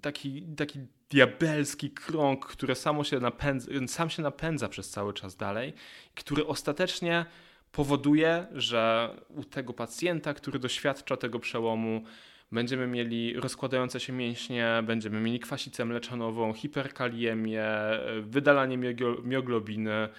taki, 0.01 0.41
taki 0.57 0.79
diabelski 1.09 1.91
krąg, 1.91 2.45
który 2.45 2.75
samo 2.75 3.03
się 3.03 3.19
napędza, 3.19 3.71
sam 3.87 4.09
się 4.09 4.21
napędza 4.21 4.69
przez 4.69 4.89
cały 4.89 5.13
czas 5.13 5.35
dalej, 5.35 5.73
który 6.15 6.47
ostatecznie 6.47 7.25
powoduje, 7.71 8.47
że 8.51 9.15
u 9.29 9.43
tego 9.43 9.73
pacjenta, 9.73 10.33
który 10.33 10.59
doświadcza 10.59 11.17
tego 11.17 11.39
przełomu, 11.39 12.03
będziemy 12.51 12.87
mieli 12.87 13.39
rozkładające 13.39 13.99
się 13.99 14.13
mięśnie, 14.13 14.83
będziemy 14.83 15.19
mieli 15.21 15.39
kwasicę 15.39 15.85
mleczanową, 15.85 16.53
hiperkaliemię, 16.53 17.65
wydalanie 18.21 18.77
mioglobiny. 19.23 20.09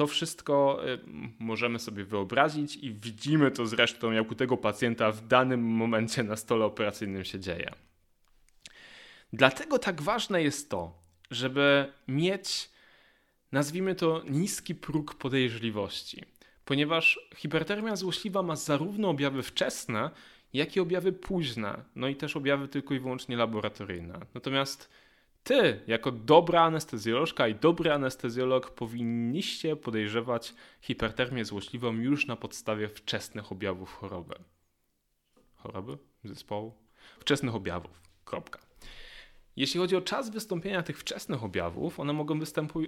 To 0.00 0.06
wszystko 0.06 0.80
y, 0.88 0.98
możemy 1.38 1.78
sobie 1.78 2.04
wyobrazić 2.04 2.76
i 2.76 2.94
widzimy 2.94 3.50
to 3.50 3.66
zresztą, 3.66 4.12
jak 4.12 4.30
u 4.30 4.34
tego 4.34 4.56
pacjenta 4.56 5.12
w 5.12 5.26
danym 5.26 5.60
momencie 5.62 6.22
na 6.22 6.36
stole 6.36 6.64
operacyjnym 6.64 7.24
się 7.24 7.40
dzieje. 7.40 7.70
Dlatego 9.32 9.78
tak 9.78 10.02
ważne 10.02 10.42
jest 10.42 10.70
to, 10.70 10.98
żeby 11.30 11.92
mieć, 12.08 12.70
nazwijmy 13.52 13.94
to, 13.94 14.22
niski 14.28 14.74
próg 14.74 15.14
podejrzliwości, 15.14 16.24
ponieważ 16.64 17.20
hipertermia 17.36 17.96
złośliwa 17.96 18.42
ma 18.42 18.56
zarówno 18.56 19.08
objawy 19.10 19.42
wczesne, 19.42 20.10
jak 20.52 20.76
i 20.76 20.80
objawy 20.80 21.12
późne, 21.12 21.84
no 21.96 22.08
i 22.08 22.16
też 22.16 22.36
objawy 22.36 22.68
tylko 22.68 22.94
i 22.94 23.00
wyłącznie 23.00 23.36
laboratoryjne. 23.36 24.20
Natomiast 24.34 24.90
ty, 25.44 25.80
jako 25.86 26.12
dobra 26.12 26.62
anestezjolożka 26.62 27.48
i 27.48 27.54
dobry 27.54 27.92
anestezjolog, 27.92 28.70
powinniście 28.70 29.76
podejrzewać 29.76 30.54
hipertermię 30.80 31.44
złośliwą 31.44 31.92
już 31.92 32.26
na 32.26 32.36
podstawie 32.36 32.88
wczesnych 32.88 33.52
objawów 33.52 33.92
choroby. 33.92 34.34
Choroby? 35.54 35.98
Zespołu? 36.24 36.74
Wczesnych 37.18 37.54
objawów. 37.54 38.00
Kropka. 38.24 38.58
Jeśli 39.56 39.80
chodzi 39.80 39.96
o 39.96 40.00
czas 40.00 40.30
wystąpienia 40.30 40.82
tych 40.82 40.98
wczesnych 40.98 41.44
objawów, 41.44 42.00
one 42.00 42.12
mogą 42.12 42.38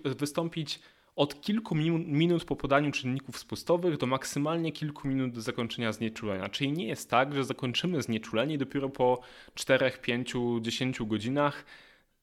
wystąpić 0.04 0.80
od 1.16 1.40
kilku 1.40 1.74
minut 1.74 2.44
po 2.44 2.56
podaniu 2.56 2.90
czynników 2.90 3.38
spustowych 3.38 3.96
do 3.96 4.06
maksymalnie 4.06 4.72
kilku 4.72 5.08
minut 5.08 5.32
do 5.32 5.40
zakończenia 5.40 5.92
znieczulenia. 5.92 6.48
Czyli 6.48 6.72
nie 6.72 6.86
jest 6.86 7.10
tak, 7.10 7.34
że 7.34 7.44
zakończymy 7.44 8.02
znieczulenie 8.02 8.58
dopiero 8.58 8.88
po 8.88 9.20
4, 9.54 9.92
5, 10.02 10.34
10 10.60 11.02
godzinach 11.02 11.64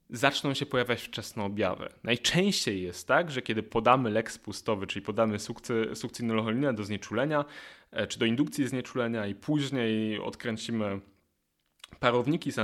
zaczną 0.09 0.53
się 0.53 0.65
pojawiać 0.65 1.01
wczesne 1.01 1.43
objawy. 1.43 1.89
Najczęściej 2.03 2.81
jest 2.81 3.07
tak, 3.07 3.31
że 3.31 3.41
kiedy 3.41 3.63
podamy 3.63 4.09
lek 4.09 4.31
spustowy, 4.31 4.87
czyli 4.87 5.05
podamy 5.05 5.39
sukcy, 5.39 5.89
sukcynolocholinę 5.93 6.73
do 6.73 6.83
znieczulenia, 6.83 7.45
e, 7.91 8.07
czy 8.07 8.19
do 8.19 8.25
indukcji 8.25 8.67
znieczulenia 8.67 9.27
i 9.27 9.35
później 9.35 10.19
odkręcimy 10.19 10.99
parowniki 11.99 12.51
z 12.51 12.59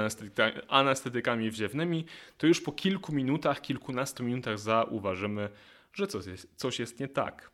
anestetykami 0.68 1.52
wziewnymi, 1.52 2.06
to 2.38 2.48
już 2.48 2.62
po 2.62 2.72
kilku 2.72 3.14
minutach, 3.14 3.62
kilkunastu 3.62 4.24
minutach 4.24 4.60
zauważymy, 4.60 5.50
że 5.94 6.08
coś 6.08 6.25
jest, 6.25 6.48
coś 6.56 6.80
jest 6.80 7.00
nie 7.00 7.08
tak. 7.08 7.52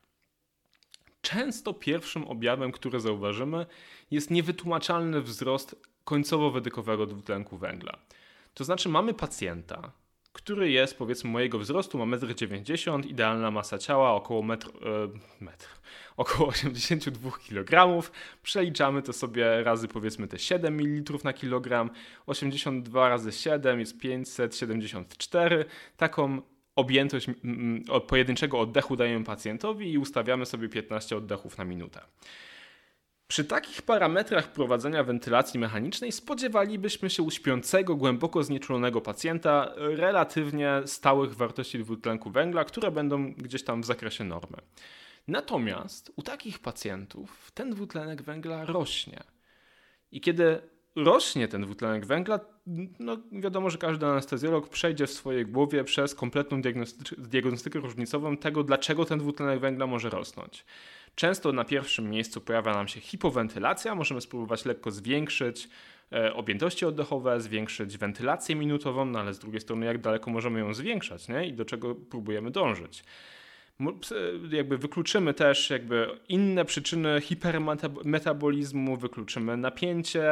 Często 1.22 1.74
pierwszym 1.74 2.28
objawem, 2.28 2.72
który 2.72 3.00
zauważymy, 3.00 3.66
jest 4.12 4.32
niewytłumaczalny 4.32 5.22
wzrost 5.22 5.76
końcowo-wydykowego 6.06 7.08
dwutlenku 7.08 7.58
węgla. 7.58 8.00
To 8.54 8.64
znaczy 8.64 8.90
mamy 8.90 9.14
pacjenta, 9.14 9.92
który 10.34 10.72
jest 10.72 10.98
powiedzmy 10.98 11.30
mojego 11.30 11.60
wzrostu, 11.60 12.06
ma 12.06 12.18
1,90 12.18 12.96
m, 12.96 13.04
idealna 13.04 13.52
masa 13.52 13.78
ciała 13.78 14.14
około 14.14 14.42
metr, 14.44 14.68
e, 14.68 15.44
metr, 15.44 15.68
około 16.18 16.50
82 16.50 17.32
kg. 17.32 18.02
Przeliczamy 18.44 19.02
to 19.02 19.14
sobie 19.14 19.64
razy 19.64 19.88
powiedzmy 19.88 20.28
te 20.28 20.40
7 20.40 20.76
ml 20.82 21.18
na 21.24 21.34
kilogram. 21.34 21.90
82 22.26 23.10
razy 23.10 23.32
7 23.32 23.80
jest 23.80 23.98
574. 24.00 25.66
Taką 25.98 26.42
objętość 26.76 27.28
pojedynczego 28.08 28.60
oddechu 28.60 28.96
dajemy 28.96 29.26
pacjentowi 29.26 29.92
i 29.92 29.98
ustawiamy 29.98 30.46
sobie 30.46 30.70
15 30.70 31.18
oddechów 31.18 31.58
na 31.58 31.66
minutę. 31.66 32.02
Przy 33.32 33.44
takich 33.44 33.82
parametrach 33.82 34.52
prowadzenia 34.52 35.04
wentylacji 35.04 35.60
mechanicznej 35.60 36.12
spodziewalibyśmy 36.12 37.10
się 37.10 37.24
u 37.24 37.32
śpiącego, 37.32 37.96
głęboko 37.96 38.44
znieczulonego 38.44 39.02
pacjenta 39.02 39.74
relatywnie 39.76 40.82
stałych 40.86 41.36
wartości 41.36 41.80
dwutlenku 41.80 42.32
węgla, 42.32 42.66
które 42.66 42.92
będą 42.92 43.34
gdzieś 43.34 43.64
tam 43.64 43.82
w 43.82 43.86
zakresie 43.86 44.24
normy. 44.24 44.58
Natomiast 45.28 46.12
u 46.16 46.22
takich 46.22 46.60
pacjentów 46.60 47.52
ten 47.54 47.70
dwutlenek 47.70 48.22
węgla 48.22 48.66
rośnie. 48.66 49.24
I 50.12 50.22
kiedy 50.22 50.62
rośnie 50.96 51.48
ten 51.48 51.62
dwutlenek 51.62 52.06
węgla, 52.06 52.40
no 53.00 53.18
wiadomo, 53.32 53.70
że 53.70 53.78
każdy 53.78 54.06
anestezjolog 54.06 54.70
przejdzie 54.70 55.08
w 55.08 55.12
swojej 55.12 55.46
głowie 55.46 55.84
przez 55.84 56.16
kompletną 56.16 56.62
diagnostykę 57.18 57.80
różnicową 57.80 58.38
tego, 58.38 58.64
dlaczego 58.64 59.06
ten 59.06 59.20
dwutlenek 59.20 59.60
węgla 59.60 59.88
może 59.88 60.10
rosnąć. 60.10 60.66
Często 61.16 61.52
na 61.52 61.66
pierwszym 61.66 62.10
miejscu 62.10 62.42
pojawia 62.42 62.74
nam 62.74 62.88
się 62.88 63.00
hipowentylacja, 63.00 63.96
możemy 63.96 64.22
spróbować 64.22 64.66
lekko 64.66 64.92
zwiększyć 64.92 65.70
e, 66.12 66.34
objętości 66.34 66.86
oddechowe, 66.86 67.42
zwiększyć 67.42 67.98
wentylację 67.98 68.56
minutową, 68.56 69.06
no 69.06 69.20
ale 69.20 69.34
z 69.34 69.40
drugiej 69.40 69.62
strony 69.62 69.86
jak 69.86 70.02
daleko 70.02 70.32
możemy 70.32 70.60
ją 70.60 70.74
zwiększać 70.74 71.28
nie? 71.28 71.48
i 71.48 71.54
do 71.54 71.66
czego 71.66 71.96
próbujemy 71.96 72.52
dążyć 72.52 73.04
jakby 74.52 74.78
wykluczymy 74.78 75.34
też 75.34 75.70
jakby 75.70 76.08
inne 76.30 76.66
przyczyny 76.66 77.22
hipermetabolizmu, 77.22 78.98
wykluczymy 78.98 79.58
napięcie 79.58 80.24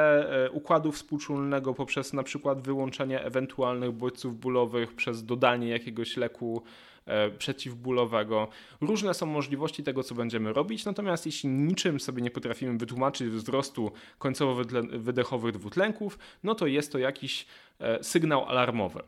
e, 0.45 0.51
układu 0.51 0.91
współczulnego 0.91 1.73
poprzez 1.73 2.13
na 2.13 2.23
przykład 2.23 2.61
wyłączenie 2.61 3.23
ewentualnych 3.23 3.91
bodźców 3.91 4.39
bólowych 4.39 4.95
przez 4.95 5.25
dodanie 5.25 5.69
jakiegoś 5.69 6.17
leku 6.17 6.63
e, 6.63 6.98
przeciwbólowego. 7.37 8.47
Różne 8.81 9.13
są 9.13 9.25
możliwości 9.25 9.83
tego, 9.83 10.03
co 10.03 10.15
będziemy 10.15 10.53
robić, 10.53 10.85
natomiast 10.85 11.25
jeśli 11.25 11.49
niczym 11.49 11.99
sobie 11.99 12.21
nie 12.21 12.31
potrafimy 12.31 12.77
wytłumaczyć 12.77 13.29
wzrostu 13.29 13.91
końcowo-wydechowych 14.19 15.51
dwutlenków, 15.51 16.19
no 16.43 16.55
to 16.55 16.67
jest 16.67 16.91
to 16.91 16.97
jakiś 16.97 17.45
e, 17.79 18.03
sygnał 18.03 18.45
alarmowy. 18.45 19.03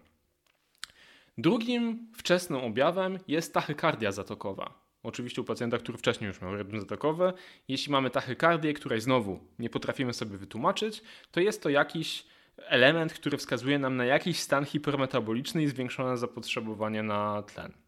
Drugim 1.37 2.07
wczesnym 2.17 2.59
objawem 2.59 3.19
jest 3.27 3.53
tachykardia 3.53 4.11
zatokowa. 4.11 4.81
Oczywiście 5.03 5.41
u 5.41 5.45
pacjenta, 5.45 5.77
który 5.77 5.97
wcześniej 5.97 6.27
już 6.27 6.41
miał 6.41 6.55
rytm 6.55 6.79
zatokowy. 6.79 7.33
Jeśli 7.67 7.91
mamy 7.91 8.09
tachykardię, 8.09 8.73
której 8.73 9.01
znowu 9.01 9.39
nie 9.59 9.69
potrafimy 9.69 10.13
sobie 10.13 10.37
wytłumaczyć, 10.37 11.01
to 11.31 11.39
jest 11.39 11.63
to 11.63 11.69
jakiś 11.69 12.25
element, 12.57 13.13
który 13.13 13.37
wskazuje 13.37 13.79
nam 13.79 13.97
na 13.97 14.05
jakiś 14.05 14.39
stan 14.39 14.65
hipermetaboliczny 14.65 15.63
i 15.63 15.67
zwiększone 15.67 16.17
zapotrzebowanie 16.17 17.03
na 17.03 17.43
tlen. 17.43 17.80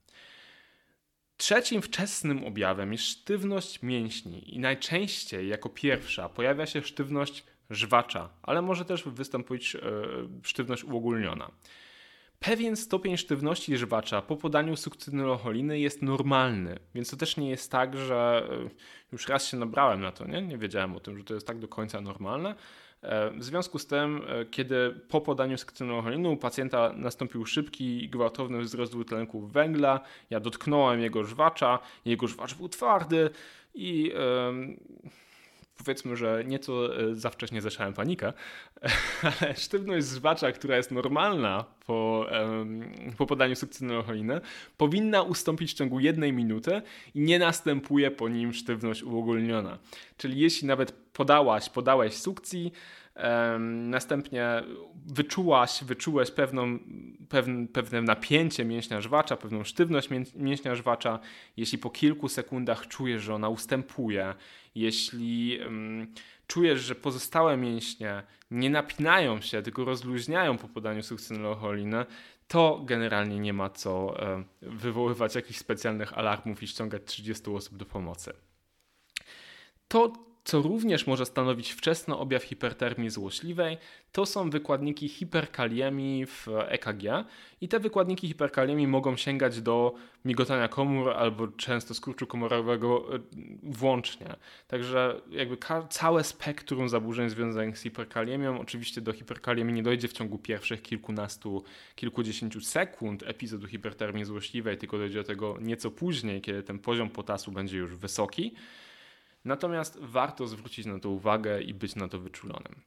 Trzecim 1.38 1.82
wczesnym 1.82 2.44
objawem 2.44 2.92
jest 2.92 3.04
sztywność 3.04 3.82
mięśni 3.82 4.56
i 4.56 4.60
najczęściej 4.60 5.48
jako 5.48 5.70
pierwsza 5.70 6.30
pojawia 6.30 6.66
się 6.66 6.82
sztywność 6.82 7.44
żwacza, 7.70 8.30
ale 8.42 8.62
może 8.62 8.86
też 8.86 9.04
wystąpić 9.04 9.76
e, 9.76 9.80
sztywność 10.44 10.84
uogólniona. 10.84 11.52
Pewien 12.40 12.76
stopień 12.76 13.18
sztywności 13.18 13.78
żwacza 13.78 14.22
po 14.22 14.38
podaniu 14.38 14.76
sukcynylocholiny 14.76 15.80
jest 15.80 16.02
normalny, 16.02 16.80
więc 16.96 17.10
to 17.10 17.18
też 17.18 17.38
nie 17.38 17.50
jest 17.50 17.72
tak, 17.72 17.98
że 17.98 18.50
e, 18.52 18.70
już 19.12 19.28
raz 19.28 19.48
się 19.48 19.58
nabrałem 19.58 20.02
na 20.02 20.12
to, 20.12 20.28
nie? 20.28 20.42
nie 20.42 20.58
wiedziałem 20.58 20.96
o 20.96 21.00
tym, 21.00 21.18
że 21.18 21.24
to 21.24 21.34
jest 21.34 21.48
tak 21.48 21.60
do 21.60 21.68
końca 21.68 22.02
normalne. 22.02 22.56
E, 23.04 23.30
w 23.30 23.44
związku 23.44 23.80
z 23.80 23.88
tym, 23.88 24.22
kiedy 24.52 25.00
po 25.10 25.22
podaniu 25.22 25.58
sukcynylocholiny 25.58 26.30
u 26.30 26.38
pacjenta 26.38 26.94
nastąpił 26.96 27.46
szybki 27.46 28.04
i 28.04 28.10
gwałtowny 28.10 28.62
wzrost 28.62 28.92
dwutlenku 28.92 29.48
węgla, 29.48 30.00
ja 30.30 30.40
dotknąłem 30.40 31.02
jego 31.02 31.24
żwacza, 31.24 31.80
jego 32.06 32.28
żwacz 32.28 32.56
był 32.56 32.70
twardy 32.70 33.30
i 33.76 34.14
powiedzmy, 35.78 36.18
że 36.18 36.44
nieco 36.48 37.00
e, 37.00 37.16
za 37.16 37.30
wcześnie 37.30 37.62
zaszałem 37.62 37.94
panikę, 37.94 38.34
ale 39.42 39.56
sztywność 39.56 40.08
żwacza, 40.08 40.52
która 40.52 40.78
jest 40.78 40.92
normalna 40.92 41.66
po, 41.86 42.28
po 43.18 43.26
podaniu 43.26 43.56
sukcynylocholiny, 43.56 44.42
powinna 44.78 45.22
ustąpić 45.22 45.72
w 45.72 45.78
ciągu 45.78 46.00
jednej 46.00 46.34
minuty 46.34 46.82
i 47.16 47.20
nie 47.20 47.40
następuje 47.40 48.12
po 48.12 48.30
nim 48.30 48.54
sztywność 48.54 49.04
uogólniona. 49.04 49.78
Czyli 50.18 50.40
jeśli 50.40 50.68
nawet 50.68 50.92
podałaś, 50.92 51.70
podałeś 51.70 52.14
sukcji, 52.14 52.72
Następnie 53.60 54.64
wyczułaś, 55.06 55.84
wyczułeś 55.84 56.32
pewną, 56.32 56.80
pewne, 57.30 57.68
pewne 57.68 58.02
napięcie 58.02 58.66
mięśnia 58.66 59.02
żwacza, 59.02 59.38
pewną 59.38 59.64
sztywność 59.64 60.10
mięśnia 60.36 60.76
żwacza. 60.76 61.20
Jeśli 61.58 61.78
po 61.78 61.90
kilku 61.90 62.30
sekundach 62.30 62.88
czujesz, 62.88 63.24
że 63.24 63.36
ona 63.36 63.50
ustępuje, 63.50 64.34
jeśli 64.76 65.60
um, 65.60 66.14
czujesz, 66.48 66.82
że 66.82 66.96
pozostałe 66.96 67.58
mięśnie 67.58 68.24
nie 68.52 68.70
napinają 68.70 69.42
się, 69.42 69.62
tylko 69.62 69.86
rozluźniają 69.86 70.58
po 70.58 70.68
podaniu 70.68 71.04
sukcynylocholiny, 71.04 72.06
to 72.48 72.82
generalnie 72.86 73.40
nie 73.40 73.54
ma 73.54 73.70
co 73.70 74.18
wywoływać 74.62 75.36
jakichś 75.36 75.60
specjalnych 75.60 76.18
alarmów 76.18 76.64
i 76.64 76.68
ściągać 76.68 77.02
30 77.06 77.52
osób 77.52 77.78
do 77.78 77.86
pomocy. 77.86 78.34
To 79.88 80.14
co 80.44 80.62
również 80.62 81.08
może 81.08 81.26
stanowić 81.26 81.72
wczesny 81.72 82.16
objaw 82.16 82.44
hipertermii 82.44 83.10
złośliwej, 83.10 83.78
to 84.12 84.26
są 84.26 84.50
wykładniki 84.50 85.10
hiperkaliemii 85.10 86.26
w 86.26 86.48
EKG 86.68 87.04
i 87.62 87.68
te 87.68 87.80
wykładniki 87.80 88.28
hiperkaliemii 88.28 88.88
mogą 88.88 89.18
sięgać 89.18 89.62
do 89.62 89.96
migotania 90.26 90.68
komór 90.68 91.10
albo 91.10 91.48
często 91.48 91.94
skurczu 91.94 92.28
komorowego 92.28 93.16
e, 93.16 93.20
włącznie. 93.64 94.36
Także 94.68 95.22
jakby 95.30 95.58
całe 95.90 96.24
spektrum 96.24 96.90
zaburzeń 96.90 97.30
związanych 97.30 97.78
z 97.78 97.82
hiperkaliemią, 97.82 98.60
oczywiście 98.60 99.02
do 99.02 99.14
hiperkaliemii 99.14 99.76
nie 99.76 99.84
dojdzie 99.84 100.08
w 100.08 100.14
ciągu 100.14 100.38
pierwszych 100.38 100.82
kilkunastu, 100.82 101.64
kilkudziesięciu 101.96 102.62
sekund 102.62 103.24
epizodu 103.24 103.68
hipertermii 103.68 104.26
złośliwej, 104.26 104.78
tylko 104.78 104.98
dojdzie 104.98 105.18
do 105.20 105.24
tego 105.24 105.58
nieco 105.62 105.92
później, 105.92 106.42
kiedy 106.42 106.64
ten 106.64 106.80
poziom 106.80 107.10
potasu 107.10 107.52
będzie 107.52 107.78
już 107.78 107.96
wysoki. 107.96 108.54
Natomiast 109.46 110.00
warto 110.00 110.48
zwrócić 110.48 110.86
na 110.86 111.00
to 111.00 111.10
uwagę 111.10 111.62
i 111.62 111.74
być 111.74 111.96
na 111.96 112.08
to 112.08 112.20
wyczulonym. 112.20 112.82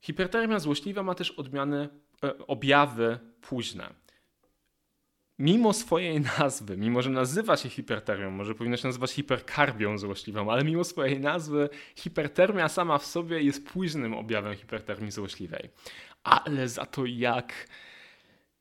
Hipertermia 0.00 0.58
złośliwa 0.58 1.02
ma 1.02 1.14
też 1.14 1.30
odmiany, 1.30 1.88
e, 2.24 2.38
objawy 2.46 3.18
późne. 3.40 3.94
Mimo 5.38 5.72
swojej 5.72 6.20
nazwy, 6.38 6.76
mimo 6.76 7.02
że 7.02 7.10
nazywa 7.10 7.56
się 7.56 7.68
hipertermią, 7.68 8.30
może 8.30 8.54
powinno 8.54 8.76
się 8.76 8.88
nazywać 8.88 9.12
hiperkarbią 9.12 9.98
złośliwą, 9.98 10.52
ale 10.52 10.64
mimo 10.64 10.84
swojej 10.84 11.20
nazwy, 11.20 11.68
hipertermia 11.96 12.68
sama 12.68 12.98
w 12.98 13.06
sobie 13.06 13.42
jest 13.42 13.66
późnym 13.66 14.14
objawem 14.14 14.56
hipertermii 14.56 15.10
złośliwej. 15.10 15.68
Ale 16.22 16.68
za 16.68 16.86
to 16.86 17.06
jak 17.06 17.68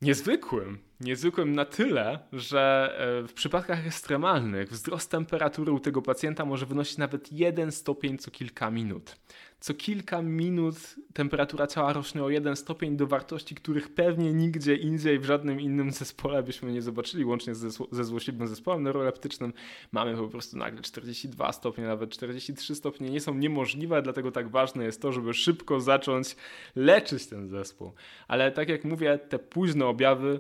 niezwykłym. 0.02 0.89
Niezwykłym 1.00 1.56
na 1.56 1.66
tyle, 1.66 2.20
że 2.34 2.94
e, 3.24 3.28
w 3.28 3.34
przypadkach 3.34 3.88
ekstremalnych 3.88 4.70
wzrost 4.70 5.12
temperatury 5.12 5.72
u 5.72 5.80
tego 5.80 6.02
pacjenta 6.02 6.46
może 6.46 6.66
wynosić 6.66 6.98
nawet 6.98 7.32
1 7.32 7.72
stopień 7.72 8.18
co 8.18 8.32
kilka 8.32 8.72
minut. 8.72 9.16
Co 9.60 9.74
kilka 9.74 10.22
minut 10.22 10.76
temperatura 11.14 11.68
ciała 11.68 11.94
rośnie 11.94 12.24
o 12.24 12.30
1 12.30 12.56
stopień 12.56 12.98
do 12.98 13.08
wartości, 13.08 13.56
których 13.56 13.94
pewnie 13.94 14.34
nigdzie 14.34 14.76
indziej 14.76 15.20
w 15.20 15.26
żadnym 15.26 15.62
innym 15.62 15.92
zespole 15.92 16.44
byśmy 16.44 16.72
nie 16.72 16.82
zobaczyli, 16.82 17.26
łącznie 17.26 17.56
ze, 17.56 17.70
ze 17.92 18.04
złośliwym 18.04 18.48
zespołem 18.48 18.84
neuroleptycznym. 18.84 19.54
Mamy 19.92 20.18
po 20.18 20.28
prostu 20.28 20.58
nagle 20.58 20.82
42 20.82 21.54
stopnie, 21.54 21.84
nawet 21.84 22.10
43 22.10 22.76
stopnie. 22.76 23.10
Nie 23.10 23.22
są 23.22 23.34
niemożliwe, 23.34 24.02
dlatego 24.02 24.32
tak 24.32 24.50
ważne 24.50 24.84
jest 24.84 25.02
to, 25.02 25.12
żeby 25.12 25.34
szybko 25.34 25.80
zacząć 25.80 26.36
leczyć 26.76 27.28
ten 27.28 27.48
zespół. 27.48 27.92
Ale 28.28 28.52
tak 28.52 28.70
jak 28.70 28.86
mówię, 28.86 29.20
te 29.30 29.40
późne 29.40 29.86
objawy 29.86 30.40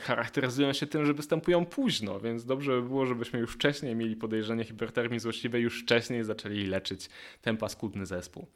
charakteryzują 0.00 0.72
się 0.72 0.86
tym, 0.86 1.06
że 1.06 1.14
występują 1.14 1.66
późno, 1.66 2.20
więc 2.20 2.44
dobrze 2.44 2.72
by 2.72 2.88
było, 2.88 3.06
żebyśmy 3.06 3.38
już 3.38 3.52
wcześniej 3.52 3.96
mieli 3.96 4.16
podejrzenie 4.16 4.64
hipertermii 4.64 5.20
złośliwej, 5.20 5.62
już 5.62 5.82
wcześniej 5.82 6.24
zaczęli 6.24 6.66
leczyć 6.66 7.08
ten 7.42 7.56
paskudny 7.56 8.06
zespół. 8.06 8.46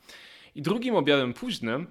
I 0.54 0.62
drugim 0.62 0.94
objawem 0.94 1.34
późnym 1.34 1.86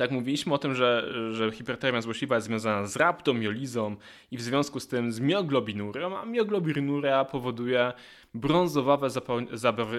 tak, 0.00 0.10
mówiliśmy 0.10 0.54
o 0.54 0.58
tym, 0.58 0.74
że, 0.74 1.12
że 1.32 1.52
hipertermia 1.52 2.00
złośliwa 2.00 2.34
jest 2.34 2.46
związana 2.46 2.86
z 2.86 2.96
raptomiolizą 2.96 3.96
i 4.30 4.36
w 4.36 4.42
związku 4.42 4.80
z 4.80 4.88
tym 4.88 5.12
z 5.12 5.20
mioglobinurią, 5.20 6.18
a 6.18 6.24
mioglobinuria 6.24 7.24
powoduje 7.24 7.92
brązowawe 8.34 9.08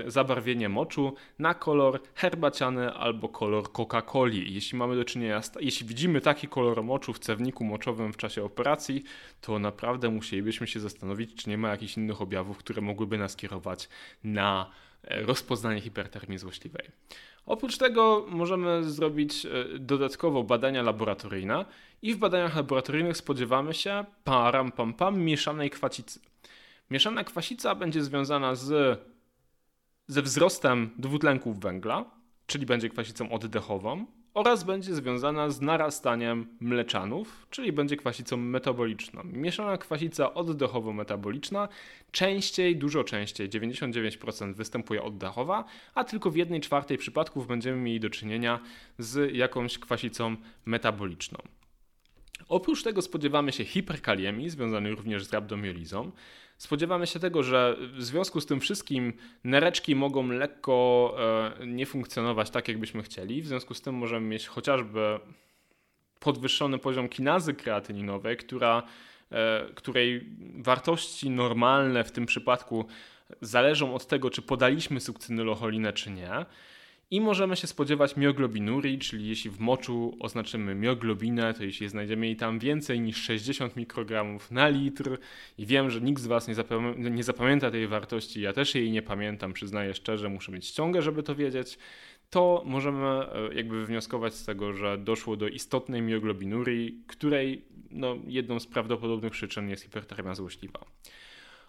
zabarwienie 0.08 0.70
moczu 0.70 1.14
na 1.40 1.54
kolor 1.54 2.00
herbaciany 2.16 2.94
albo 2.94 3.30
kolor 3.30 3.64
Coca-Coli. 3.64 4.54
Jeśli 4.54 4.78
mamy 4.78 4.96
do 4.96 5.06
czynienia, 5.06 5.42
jeśli 5.60 5.88
widzimy 5.88 6.22
taki 6.22 6.48
kolor 6.48 6.84
moczu 6.84 7.14
w 7.14 7.20
cewniku 7.20 7.64
moczowym 7.64 8.14
w 8.14 8.18
czasie 8.18 8.44
operacji, 8.44 9.04
to 9.42 9.60
naprawdę 9.60 10.10
musielibyśmy 10.10 10.68
się 10.68 10.80
zastanowić, 10.80 11.44
czy 11.44 11.50
nie 11.50 11.58
ma 11.58 11.70
jakichś 11.70 11.98
innych 11.98 12.22
objawów, 12.22 12.58
które 12.58 12.82
mogłyby 12.82 13.18
nas 13.18 13.36
kierować 13.36 13.90
na 14.24 14.72
e, 15.04 15.22
rozpoznanie 15.22 15.82
hipertermii 15.82 16.38
złośliwej. 16.38 16.86
Oprócz 17.46 17.78
tego 17.78 18.26
możemy 18.30 18.84
zrobić 18.84 19.46
e, 19.46 19.50
dodatkowo 19.80 20.44
badania 20.44 20.82
laboratoryjne 20.84 21.66
i 22.02 22.14
w 22.14 22.18
badaniach 22.18 22.56
laboratoryjnych 22.56 23.18
spodziewamy 23.18 23.74
się 23.74 24.06
param 24.24 24.72
pam 24.72 24.94
pam 24.94 25.20
mieszanej 25.22 25.70
kwacicy. 25.70 26.20
Mieszana 26.90 27.24
kwasica 27.24 27.76
będzie 27.76 28.04
związana 28.04 28.56
z, 28.56 29.00
ze 30.08 30.22
wzrostem 30.22 30.90
dwutlenków 30.98 31.60
węgla, 31.60 32.06
czyli 32.48 32.66
będzie 32.66 32.90
kwasicą 32.90 33.32
oddechową, 33.32 34.06
oraz 34.34 34.64
będzie 34.64 34.96
związana 34.96 35.50
z 35.50 35.62
narastaniem 35.62 36.48
mleczanów, 36.60 37.48
czyli 37.50 37.72
będzie 37.72 37.98
kwasicą 37.98 38.38
metaboliczną. 38.38 39.22
Mieszana 39.24 39.78
kwasica 39.78 40.34
oddechowo-metaboliczna 40.34 41.68
częściej, 42.12 42.78
dużo 42.78 43.04
częściej, 43.04 43.50
99% 43.50 44.54
występuje 44.54 45.04
oddechowa, 45.04 45.64
a 45.96 46.04
tylko 46.04 46.32
w 46.32 46.36
jednej 46.36 46.62
czwartej 46.62 46.98
przypadków 46.98 47.48
będziemy 47.48 47.78
mieli 47.78 48.00
do 48.00 48.10
czynienia 48.10 48.60
z 48.98 49.36
jakąś 49.36 49.78
kwasicą 49.78 50.36
metaboliczną. 50.66 51.38
Oprócz 52.50 52.84
tego 52.84 53.02
spodziewamy 53.02 53.52
się 53.52 53.66
hiperkaliemii, 53.66 54.50
związanej 54.50 54.96
również 54.96 55.26
z 55.26 55.34
rabdomiolizą. 55.34 56.12
Spodziewamy 56.62 57.08
się 57.08 57.20
tego, 57.20 57.44
że 57.44 57.78
w 57.94 58.04
związku 58.04 58.42
z 58.42 58.46
tym 58.46 58.60
wszystkim 58.60 59.14
nereczki 59.44 59.96
mogą 59.96 60.28
lekko 60.28 61.16
e, 61.60 61.68
nie 61.68 61.86
funkcjonować 61.86 62.50
tak, 62.50 62.68
jakbyśmy 62.68 63.04
chcieli. 63.04 63.42
W 63.42 63.48
związku 63.48 63.74
z 63.74 63.82
tym 63.82 63.96
możemy 63.96 64.28
mieć 64.28 64.48
chociażby 64.48 65.20
podwyższony 66.20 66.78
poziom 66.78 67.10
kinazy 67.10 67.54
kreatyninowej, 67.54 68.38
która, 68.38 68.84
e, 69.32 69.66
której 69.76 70.30
wartości 70.56 71.30
normalne 71.30 72.04
w 72.04 72.12
tym 72.12 72.26
przypadku 72.26 72.86
zależą 73.42 73.96
od 73.96 74.08
tego, 74.08 74.30
czy 74.30 74.42
podaliśmy 74.42 75.00
sukcynylocholinę, 75.00 75.94
czy 75.94 76.12
nie. 76.12 76.46
I 77.12 77.22
możemy 77.22 77.56
się 77.56 77.68
spodziewać 77.68 78.16
mioglobinurii, 78.18 79.00
czyli 79.00 79.28
jeśli 79.28 79.50
w 79.50 79.60
moczu 79.60 80.18
oznaczymy 80.20 80.76
mioglobinę, 80.76 81.54
to 81.54 81.64
jeśli 81.64 81.90
znajdziemy 81.90 82.26
jej 82.26 82.36
tam 82.36 82.60
więcej 82.60 83.00
niż 83.00 83.18
60 83.18 83.76
mikrogramów 83.76 84.52
na 84.52 84.68
litr 84.68 85.18
i 85.58 85.66
wiem, 85.66 85.90
że 85.90 86.02
nikt 86.02 86.22
z 86.22 86.28
Was 86.28 86.48
nie, 86.48 86.56
zapamię 86.56 86.94
nie 86.98 87.24
zapamięta 87.24 87.72
tej 87.72 87.88
wartości, 87.88 88.42
ja 88.42 88.54
też 88.54 88.76
jej 88.76 88.92
nie 88.92 89.02
pamiętam, 89.02 89.54
przyznaję 89.54 89.94
szczerze, 89.94 90.30
muszę 90.30 90.52
mieć 90.52 90.66
ściągę, 90.66 91.02
żeby 91.02 91.24
to 91.24 91.36
wiedzieć, 91.36 91.78
to 92.30 92.64
możemy 92.66 93.08
e, 93.08 93.54
jakby 93.54 93.82
wywnioskować 93.82 94.34
z 94.34 94.46
tego, 94.46 94.74
że 94.74 94.98
doszło 94.98 95.36
do 95.36 95.48
istotnej 95.48 96.02
mioglobinurii, 96.02 97.04
której 97.08 97.66
no, 97.90 98.16
jedną 98.28 98.60
z 98.60 98.68
prawdopodobnych 98.68 99.32
przyczyn 99.32 99.70
jest 99.70 99.84
hipertermia 99.84 100.36
złośliwa. 100.36 100.80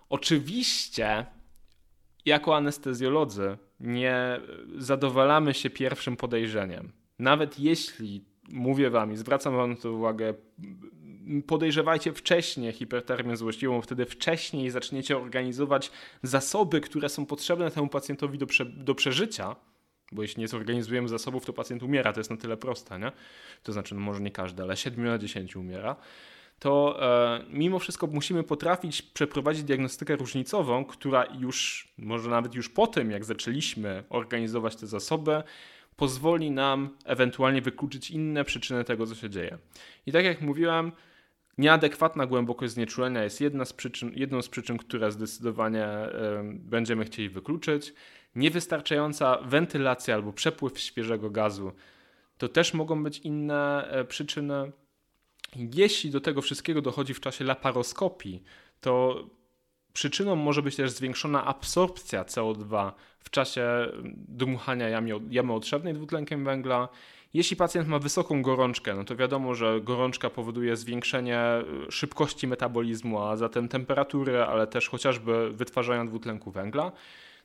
Oczywiście 0.08 1.26
jako 2.26 2.56
anestezjolodzy 2.56 3.56
nie 3.80 4.40
zadowalamy 4.76 5.54
się 5.54 5.70
pierwszym 5.70 6.16
podejrzeniem. 6.16 6.92
Nawet 7.18 7.58
jeśli, 7.58 8.24
mówię 8.48 8.90
wam 8.90 9.12
i 9.12 9.16
zwracam 9.16 9.56
wam 9.56 9.76
to 9.76 9.92
uwagę, 9.92 10.34
podejrzewajcie 11.46 12.12
wcześniej 12.12 12.72
hipertermię 12.72 13.36
złośliwą, 13.36 13.82
wtedy 13.82 14.06
wcześniej 14.06 14.70
zaczniecie 14.70 15.16
organizować 15.16 15.90
zasoby, 16.22 16.80
które 16.80 17.08
są 17.08 17.26
potrzebne 17.26 17.70
temu 17.70 17.88
pacjentowi 17.88 18.38
do, 18.38 18.46
prze, 18.46 18.64
do 18.64 18.94
przeżycia, 18.94 19.56
bo 20.12 20.22
jeśli 20.22 20.40
nie 20.40 20.48
zorganizujemy 20.48 21.08
zasobów, 21.08 21.46
to 21.46 21.52
pacjent 21.52 21.82
umiera, 21.82 22.12
to 22.12 22.20
jest 22.20 22.30
na 22.30 22.36
tyle 22.36 22.56
proste, 22.56 22.98
nie? 22.98 23.12
To 23.62 23.72
znaczy, 23.72 23.94
no 23.94 24.00
może 24.00 24.20
nie 24.20 24.30
każdy, 24.30 24.62
ale 24.62 24.76
7 24.76 25.04
na 25.04 25.18
10 25.18 25.56
umiera 25.56 25.96
to 26.62 26.98
e, 27.02 27.44
mimo 27.50 27.78
wszystko 27.78 28.06
musimy 28.06 28.42
potrafić 28.42 29.02
przeprowadzić 29.02 29.64
diagnostykę 29.64 30.16
różnicową, 30.16 30.84
która 30.84 31.24
już, 31.38 31.88
może 31.98 32.30
nawet 32.30 32.54
już 32.54 32.68
po 32.68 32.86
tym, 32.86 33.10
jak 33.10 33.24
zaczęliśmy 33.24 34.04
organizować 34.10 34.76
te 34.76 34.86
zasoby, 34.86 35.42
pozwoli 35.96 36.50
nam 36.50 36.96
ewentualnie 37.04 37.62
wykluczyć 37.62 38.10
inne 38.10 38.44
przyczyny 38.44 38.84
tego, 38.84 39.06
co 39.06 39.14
się 39.14 39.30
dzieje. 39.30 39.58
I 40.06 40.12
tak 40.12 40.24
jak 40.24 40.40
mówiłem, 40.40 40.92
nieadekwatna 41.58 42.26
głębokość 42.26 42.72
znieczulenia 42.72 43.24
jest 43.24 43.40
jedna 43.40 43.64
z 43.64 43.72
przyczyn, 43.72 44.12
jedną 44.14 44.42
z 44.42 44.48
przyczyn, 44.48 44.78
która 44.78 45.10
zdecydowanie 45.10 45.86
y, 45.86 46.10
będziemy 46.58 47.04
chcieli 47.04 47.28
wykluczyć. 47.28 47.94
Niewystarczająca 48.34 49.38
wentylacja 49.44 50.14
albo 50.14 50.32
przepływ 50.32 50.78
świeżego 50.78 51.30
gazu 51.30 51.72
to 52.38 52.48
też 52.48 52.74
mogą 52.74 53.02
być 53.02 53.18
inne 53.18 53.88
y, 54.00 54.04
przyczyny. 54.04 54.72
Jeśli 55.56 56.10
do 56.10 56.20
tego 56.20 56.42
wszystkiego 56.42 56.82
dochodzi 56.82 57.14
w 57.14 57.20
czasie 57.20 57.44
laparoskopii, 57.44 58.42
to 58.80 59.24
przyczyną 59.92 60.36
może 60.36 60.62
być 60.62 60.76
też 60.76 60.90
zwiększona 60.90 61.44
absorpcja 61.44 62.24
CO2 62.24 62.92
w 63.18 63.30
czasie 63.30 63.66
dmuchania 64.14 64.88
jamy, 64.88 65.10
jamy 65.30 65.52
otrzewnej 65.52 65.94
dwutlenkiem 65.94 66.44
węgla. 66.44 66.88
Jeśli 67.34 67.56
pacjent 67.56 67.88
ma 67.88 67.98
wysoką 67.98 68.42
gorączkę, 68.42 68.94
no 68.94 69.04
to 69.04 69.16
wiadomo, 69.16 69.54
że 69.54 69.80
gorączka 69.80 70.30
powoduje 70.30 70.76
zwiększenie 70.76 71.40
y, 71.88 71.92
szybkości 71.92 72.46
metabolizmu, 72.46 73.22
a 73.22 73.36
zatem 73.36 73.68
temperatury, 73.68 74.42
ale 74.42 74.66
też 74.66 74.88
chociażby 74.88 75.50
wytwarzania 75.52 76.04
dwutlenku 76.04 76.50
węgla. 76.50 76.92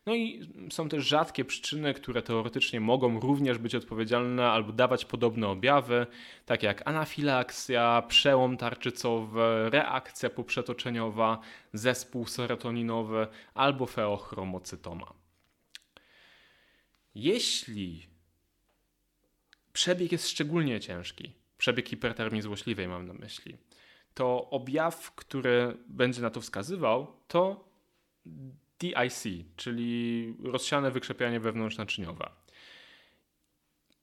No 0.07 0.15
i 0.15 0.49
są 0.71 0.89
też 0.89 1.07
rzadkie 1.07 1.45
przyczyny, 1.45 1.93
które 1.93 2.21
teoretycznie 2.21 2.81
mogą 2.81 3.19
również 3.19 3.57
być 3.57 3.75
odpowiedzialne 3.75 4.49
albo 4.51 4.73
dawać 4.73 5.05
podobne 5.05 5.47
objawy, 5.47 6.07
takie 6.45 6.67
jak 6.67 6.87
anafilaksja, 6.87 8.03
przełom 8.07 8.57
tarczycowy, 8.57 9.69
reakcja 9.69 10.29
poprzetoczeniowa, 10.29 11.39
zespół 11.73 12.27
serotoninowy 12.27 13.27
albo 13.53 13.85
feochromocytoma. 13.85 15.13
Jeśli 17.15 18.07
przebieg 19.73 20.11
jest 20.11 20.29
szczególnie 20.29 20.79
ciężki, 20.79 21.33
przebieg 21.57 21.89
hipertermii 21.89 22.41
złośliwej 22.41 22.87
mam 22.87 23.07
na 23.07 23.13
myśli, 23.13 23.57
to 24.13 24.49
objaw, 24.49 25.15
który 25.15 25.77
będzie 25.87 26.21
na 26.21 26.29
to 26.29 26.41
wskazywał, 26.41 27.07
to 27.27 27.69
DIC, 28.79 29.45
czyli 29.55 30.33
rozsiane 30.43 30.91
wykrzepianie 30.91 31.39
wewnątrznaczyniowe. 31.39 32.29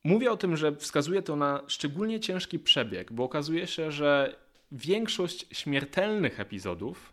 Mówię 0.05 0.33
o 0.33 0.37
tym, 0.37 0.57
że 0.57 0.77
wskazuje 0.77 1.23
to 1.23 1.37
na 1.37 1.63
szczególnie 1.67 2.21
ciężki 2.21 2.59
przebieg, 2.59 3.13
bo 3.13 3.25
okazuje 3.25 3.67
się, 3.67 3.93
że 3.93 4.37
większość 4.73 5.47
śmiertelnych 5.53 6.41
epizodów 6.41 7.13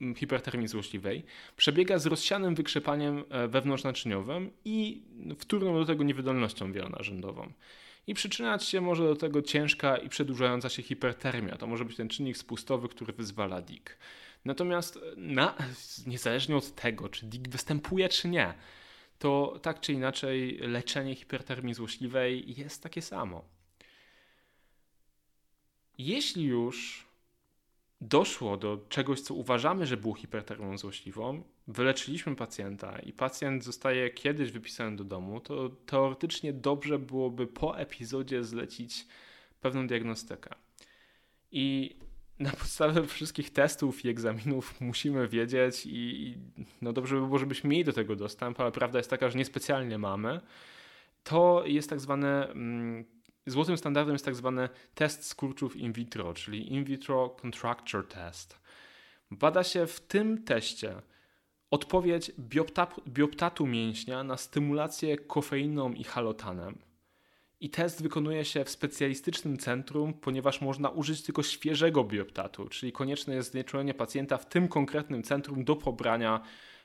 mm, 0.00 0.14
hipertermii 0.14 0.68
złośliwej 0.68 1.24
przebiega 1.56 1.98
z 1.98 2.06
rozsianym 2.06 2.54
wykrzepaniem 2.54 3.24
e, 3.30 3.48
wewnątrznaczyniowym 3.48 4.50
i 4.64 5.02
wtórną 5.38 5.74
do 5.74 5.84
tego 5.84 6.04
niewydolnością 6.04 6.72
wielonarzędową. 6.72 7.52
I 8.06 8.14
przyczynać 8.14 8.64
się 8.64 8.80
może 8.80 9.04
do 9.04 9.16
tego 9.16 9.42
ciężka 9.42 9.96
i 9.96 10.08
przedłużająca 10.08 10.68
się 10.68 10.82
hipertermia. 10.82 11.56
To 11.56 11.66
może 11.66 11.84
być 11.84 11.96
ten 11.96 12.08
czynnik 12.08 12.36
spustowy, 12.36 12.88
który 12.88 13.12
wyzwala 13.12 13.62
DIK. 13.62 13.98
Natomiast 14.44 14.98
na, 15.16 15.54
niezależnie 16.06 16.56
od 16.56 16.74
tego, 16.74 17.08
czy 17.08 17.26
DIG 17.26 17.48
występuje, 17.48 18.08
czy 18.08 18.28
nie, 18.28 18.54
to 19.18 19.58
tak 19.62 19.80
czy 19.80 19.92
inaczej 19.92 20.58
leczenie 20.58 21.14
hipertermii 21.14 21.74
złośliwej 21.74 22.54
jest 22.60 22.82
takie 22.82 23.02
samo. 23.02 23.44
Jeśli 25.98 26.44
już 26.44 27.06
doszło 28.00 28.56
do 28.56 28.78
czegoś, 28.88 29.20
co 29.20 29.34
uważamy, 29.34 29.86
że 29.86 29.96
było 29.96 30.14
hipertermią 30.14 30.78
złośliwą, 30.78 31.42
wyleczyliśmy 31.66 32.36
pacjenta 32.36 32.98
i 32.98 33.12
pacjent 33.12 33.64
zostaje 33.64 34.10
kiedyś 34.10 34.50
wypisany 34.50 34.96
do 34.96 35.04
domu, 35.04 35.40
to 35.40 35.68
teoretycznie 35.68 36.52
dobrze 36.52 36.98
byłoby 36.98 37.46
po 37.46 37.78
epizodzie 37.78 38.44
zlecić 38.44 39.06
pewną 39.60 39.86
diagnostykę. 39.86 40.54
I 41.52 41.96
na 42.42 42.50
podstawie 42.50 43.06
wszystkich 43.06 43.50
testów 43.50 44.04
i 44.04 44.08
egzaminów 44.08 44.80
musimy 44.80 45.28
wiedzieć 45.28 45.86
i 45.86 46.34
no 46.82 46.92
dobrze 46.92 47.14
by 47.14 47.20
było, 47.20 47.38
żebyśmy 47.38 47.70
mieli 47.70 47.84
do 47.84 47.92
tego 47.92 48.16
dostęp, 48.16 48.60
ale 48.60 48.72
prawda 48.72 48.98
jest 48.98 49.10
taka, 49.10 49.30
że 49.30 49.38
niespecjalnie 49.38 49.98
mamy. 49.98 50.40
To 51.24 51.62
jest 51.66 51.90
tak 51.90 52.00
zwane, 52.00 52.48
mm, 52.48 53.04
złotym 53.46 53.76
standardem 53.78 54.14
jest 54.14 54.24
tak 54.24 54.34
zwany 54.34 54.68
test 54.94 55.26
skurczów 55.26 55.76
in 55.76 55.92
vitro, 55.92 56.34
czyli 56.34 56.72
in 56.72 56.84
vitro 56.84 57.30
contracture 57.30 58.06
test. 58.08 58.58
Bada 59.30 59.64
się 59.64 59.86
w 59.86 60.00
tym 60.00 60.44
teście 60.44 61.02
odpowiedź 61.70 62.32
bioptatu 63.08 63.66
mięśnia 63.66 64.24
na 64.24 64.36
stymulację 64.36 65.16
kofeiną 65.18 65.92
i 65.92 66.04
halotanem 66.04 66.91
i 67.62 67.70
test 67.70 68.02
wykonuje 68.02 68.44
się 68.44 68.64
w 68.64 68.70
specjalistycznym 68.70 69.58
centrum, 69.58 70.14
ponieważ 70.14 70.60
można 70.60 70.88
użyć 70.88 71.22
tylko 71.22 71.42
świeżego 71.42 72.04
bioptatu, 72.04 72.68
czyli 72.68 72.92
konieczne 72.92 73.34
jest 73.34 73.50
znieczulenie 73.50 73.94
pacjenta 73.94 74.38
w 74.38 74.48
tym 74.48 74.68
konkretnym 74.68 75.22
centrum 75.22 75.64
do 75.64 75.76
pobrania 75.76 76.40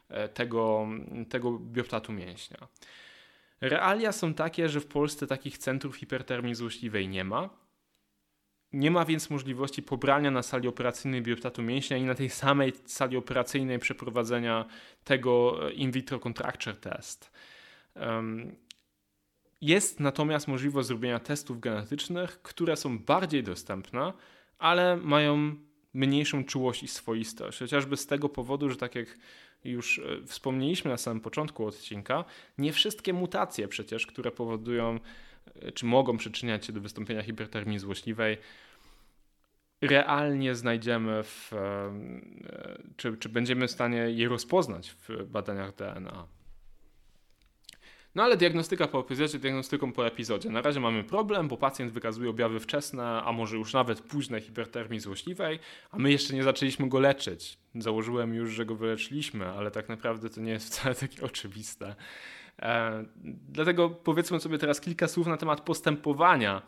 e, 0.10 0.30
tego, 0.30 0.88
tego 1.30 1.60
bioptatu 1.60 2.14
mięśnia. 2.14 2.58
Realia 3.62 4.12
są 4.12 4.34
takie, 4.34 4.70
że 4.70 4.80
w 4.80 4.86
Polsce 4.86 5.28
takich 5.28 5.58
centrów 5.58 5.96
hipertermii 5.96 6.56
złośliwej 6.56 7.08
nie 7.08 7.24
ma. 7.24 7.50
Nie 8.74 8.92
ma 8.92 9.06
więc 9.06 9.30
możliwości 9.30 9.84
pobrania 9.84 10.32
na 10.32 10.44
sali 10.44 10.68
operacyjnej 10.68 11.22
bioptatu 11.22 11.64
mięśnia 11.64 11.98
i 11.98 12.04
na 12.04 12.16
tej 12.16 12.30
samej 12.30 12.74
sali 12.86 13.18
operacyjnej 13.18 13.80
przeprowadzenia 13.80 14.66
tego 15.04 15.60
e, 15.68 15.72
in 15.72 15.92
vitro 15.92 16.20
contracture 16.20 16.76
test. 16.76 17.32
Jest 19.62 20.00
natomiast 20.00 20.48
możliwość 20.48 20.88
zrobienia 20.88 21.20
testów 21.20 21.60
genetycznych, 21.60 22.42
które 22.42 22.76
są 22.76 23.00
bardziej 23.00 23.44
dostępne, 23.44 24.14
ale 24.58 24.98
mają 24.98 25.56
mniejszą 25.94 26.44
czułość 26.44 26.84
i 26.84 26.88
swoistość. 26.88 27.60
Chociażby 27.60 27.98
z 27.98 28.08
tego 28.08 28.30
powodu, 28.30 28.70
że 28.70 28.76
tak 28.76 28.96
jak 28.96 29.18
już 29.64 30.00
e, 30.00 30.26
wspomnieliśmy 30.26 30.92
na 30.92 30.98
samym 30.98 31.22
początku 31.22 31.66
odcinka, 31.66 32.26
nie 32.58 32.74
wszystkie 32.74 33.14
mutacje 33.14 33.68
przecież, 33.68 34.08
które 34.08 34.32
powodują 34.32 35.00
e, 35.56 35.72
czy 35.72 35.86
mogą 35.86 36.18
przyczyniać 36.18 36.66
się 36.66 36.74
do 36.74 36.82
wystąpienia 36.82 37.24
hipertermii 37.24 37.80
złośliwej, 37.80 38.38
realnie 39.82 40.56
znajdziemy 40.56 41.24
w, 41.24 41.54
e, 41.54 41.94
czy, 42.98 43.18
czy 43.18 43.30
będziemy 43.30 43.68
w 43.68 43.72
stanie 43.72 43.98
je 43.98 44.30
rozpoznać 44.30 44.90
w 44.92 45.24
badaniach 45.24 45.76
DNA. 45.76 46.37
No 48.18 48.24
ale 48.24 48.38
diagnostyka 48.38 48.88
po 48.88 49.00
epizodzie, 49.00 49.40
diagnostyką 49.40 49.92
po 49.92 50.08
epizodzie. 50.08 50.50
Na 50.50 50.62
razie 50.62 50.80
mamy 50.80 51.04
problem, 51.04 51.48
bo 51.48 51.58
pacjent 51.58 51.92
wykazuje 51.92 52.30
objawy 52.30 52.60
wczesne, 52.60 53.24
a 53.24 53.32
może 53.32 53.58
już 53.58 53.74
nawet 53.74 54.02
późne 54.02 54.42
hipertermii 54.42 55.00
złośliwej, 55.00 55.60
a 55.92 55.98
my 55.98 56.12
jeszcze 56.12 56.34
nie 56.34 56.44
zaczęliśmy 56.44 56.90
go 56.90 57.00
leczyć. 57.00 57.58
Założyłem 57.76 58.34
już, 58.34 58.52
że 58.52 58.66
go 58.66 58.76
wyleczyliśmy, 58.76 59.46
ale 59.50 59.72
tak 59.72 59.90
naprawdę 59.90 60.30
to 60.30 60.42
nie 60.42 60.52
jest 60.52 60.68
wcale 60.68 60.96
takie 60.96 61.22
oczywiste. 61.26 61.96
E, 62.62 63.06
dlatego 63.50 63.90
powiedzmy 63.90 64.40
sobie 64.40 64.58
teraz 64.58 64.82
kilka 64.82 65.08
słów 65.08 65.28
na 65.28 65.38
temat 65.38 65.62
postępowania 65.62 66.62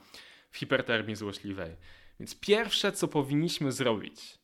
w 0.51 0.57
hipertermii 0.57 1.15
złośliwej. 1.15 1.75
Więc 2.19 2.39
pierwsze, 2.39 2.91
co 2.91 3.07
powinniśmy 3.07 3.71
zrobić, 3.71 4.39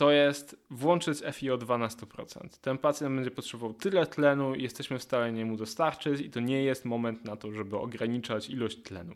to 0.00 0.10
jest 0.10 0.56
włączyć 0.70 1.18
FiO2 1.18 1.78
na 1.78 1.88
100%. 1.88 2.48
Ten 2.60 2.78
pacjent 2.78 3.14
będzie 3.14 3.30
potrzebował 3.30 3.74
tyle 3.74 4.06
tlenu, 4.06 4.54
jesteśmy 4.54 4.98
w 4.98 5.02
stanie 5.02 5.44
mu 5.44 5.56
dostarczyć 5.56 6.20
i 6.20 6.30
to 6.30 6.40
nie 6.40 6.62
jest 6.62 6.84
moment 6.84 7.24
na 7.24 7.36
to, 7.36 7.52
żeby 7.52 7.76
ograniczać 7.76 8.50
ilość 8.50 8.82
tlenu. 8.82 9.14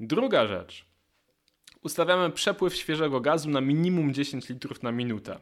Druga 0.00 0.46
rzecz. 0.46 0.84
Ustawiamy 1.82 2.30
przepływ 2.30 2.76
świeżego 2.76 3.20
gazu 3.20 3.50
na 3.50 3.60
minimum 3.60 4.14
10 4.14 4.48
litrów 4.48 4.82
na 4.82 4.92
minutę. 4.92 5.38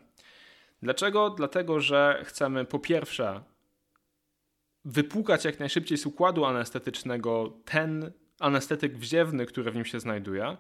Dlaczego? 0.83 1.31
Dlatego, 1.31 1.81
że 1.81 2.23
chcemy 2.25 2.65
po 2.65 2.79
pierwsze 2.79 3.43
wypłukać 4.85 5.45
jak 5.45 5.61
najszybciej 5.61 5.99
z 5.99 6.07
układu 6.07 6.45
anestetycznego 6.45 7.53
ten 7.65 8.13
anestetyk 8.41 8.99
wziewny, 8.99 9.47
który 9.47 9.71
w 9.71 9.75
nim 9.75 9.85
się 9.85 10.01
znajduje. 10.01 10.57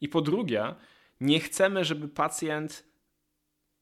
I 0.00 0.08
po 0.08 0.20
drugie, 0.20 0.74
nie 1.20 1.40
chcemy, 1.40 1.84
żeby 1.84 2.08
pacjent 2.08 2.89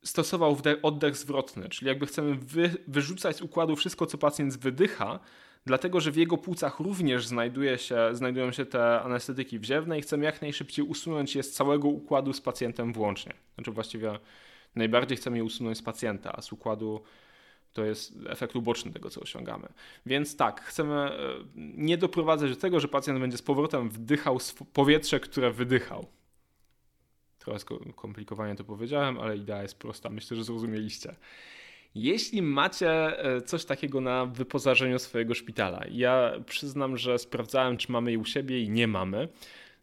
stosował 0.03 0.57
oddech 0.83 1.17
zwrotny, 1.17 1.69
czyli 1.69 1.89
jakby 1.89 2.07
chcemy 2.07 2.35
wy, 2.35 2.71
wyrzucać 2.87 3.37
z 3.37 3.43
układu 3.43 3.77
wszystko, 3.77 4.07
co 4.07 4.19
pacjent 4.19 4.59
wydycha, 4.59 5.21
dlatego 5.67 6.01
że 6.01 6.11
w 6.11 6.17
jego 6.17 6.37
płucach 6.37 6.81
również 6.81 7.27
znajduje 7.27 7.79
się, 7.79 7.97
znajdują 8.13 8.53
się 8.53 8.67
te 8.67 9.01
anestetyki 9.01 9.59
wziewne 9.59 9.99
i 9.99 10.03
chcemy 10.03 10.25
jak 10.25 10.43
najszybciej 10.43 10.85
usunąć 10.85 11.37
je 11.37 11.43
z 11.43 11.53
całego 11.53 11.89
układu 11.89 12.33
z 12.33 12.41
pacjentem 12.41 12.93
włącznie. 12.93 13.33
Znaczy 13.55 13.71
właściwie 13.71 14.19
najbardziej 14.75 15.17
chcemy 15.17 15.37
je 15.37 15.45
usunąć 15.45 15.79
z 15.79 15.83
pacjenta, 15.83 16.33
a 16.37 16.43
z 16.43 16.53
układu 16.53 17.03
to 17.73 17.85
jest 17.85 18.15
efekt 18.29 18.57
uboczny 18.57 18.93
tego, 18.93 19.11
co 19.11 19.21
osiągamy. 19.21 19.69
Więc 20.07 20.37
tak, 20.37 20.61
chcemy 20.61 20.95
e, 20.95 21.11
nie 21.57 21.99
doprowadzać 21.99 22.51
do 22.51 22.57
tego, 22.57 22.81
że 22.81 22.89
pacjent 22.89 23.21
będzie 23.21 23.37
z 23.37 23.43
powrotem 23.43 23.91
wdychał 23.91 24.39
powietrze, 24.73 25.21
które 25.21 25.51
wydychał. 25.51 26.07
Trochę 27.49 27.61
skomplikowanie 27.93 28.55
to 28.55 28.65
powiedziałem, 28.65 29.19
ale 29.19 29.37
idea 29.37 29.63
jest 29.63 29.79
prosta. 29.79 30.11
Myślę, 30.11 30.37
że 30.37 30.45
zrozumieliście. 30.45 31.15
Jeśli 31.95 32.43
macie 32.43 33.25
e, 33.25 33.41
coś 33.41 33.65
takiego 33.65 34.01
na 34.01 34.27
wyposażeniu 34.27 34.99
swojego 34.99 35.35
szpitala, 35.35 35.85
ja 35.91 36.33
przyznam, 36.47 36.97
że 36.97 37.19
sprawdzałem, 37.19 37.77
czy 37.77 37.93
mamy 37.93 38.13
je 38.13 38.19
u 38.19 38.25
siebie 38.25 38.63
i 38.63 38.71
nie 38.71 38.87
mamy. 38.87 39.29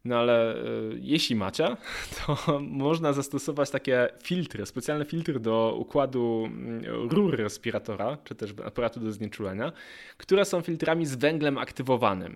No 0.06 0.18
ale 0.18 0.56
y, 0.56 0.60
jeśli 1.02 1.36
macie, 1.36 1.78
to 2.26 2.60
można 2.60 3.14
zastosować 3.14 3.70
takie 3.70 4.10
filtry, 4.24 4.66
specjalne 4.66 5.06
filtry 5.06 5.40
do 5.40 5.76
układu 5.80 6.44
mm, 6.46 6.84
rur 7.10 7.38
respiratora, 7.38 8.18
czy 8.24 8.36
też 8.36 8.54
aparatu 8.66 9.00
do 9.00 9.12
znieczulenia, 9.12 9.72
które 10.18 10.46
są 10.46 10.62
filtrami 10.62 11.06
z 11.06 11.16
węglem 11.16 11.58
aktywowanym. 11.58 12.36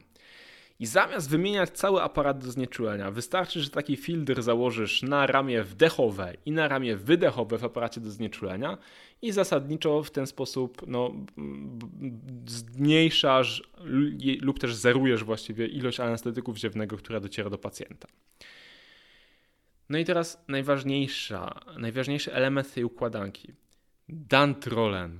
I 0.79 0.85
zamiast 0.85 1.29
wymieniać 1.29 1.69
cały 1.69 2.01
aparat 2.01 2.45
do 2.45 2.51
znieczulenia, 2.51 3.11
wystarczy, 3.11 3.61
że 3.61 3.69
taki 3.69 3.95
filtr 3.95 4.41
założysz 4.41 5.01
na 5.01 5.27
ramię 5.27 5.63
wdechowe 5.63 6.33
i 6.45 6.51
na 6.51 6.67
ramię 6.67 6.95
wydechowe 6.95 7.57
w 7.57 7.63
aparacie 7.63 8.01
do 8.01 8.09
znieczulenia 8.09 8.77
i 9.21 9.31
zasadniczo 9.31 10.03
w 10.03 10.11
ten 10.11 10.27
sposób 10.27 10.81
no, 10.87 11.13
zmniejszasz 12.45 13.63
lub 14.41 14.59
też 14.59 14.75
zerujesz 14.75 15.23
właściwie 15.23 15.67
ilość 15.67 15.99
anestetyków 15.99 16.57
ziewnego, 16.57 16.97
która 16.97 17.19
dociera 17.19 17.49
do 17.49 17.57
pacjenta. 17.57 18.07
No 19.89 19.97
i 19.97 20.05
teraz 20.05 20.43
najważniejsza, 20.47 21.59
najważniejszy 21.77 22.33
element 22.33 22.73
tej 22.73 22.83
układanki. 22.83 23.53
Dantrolen. 24.09 25.19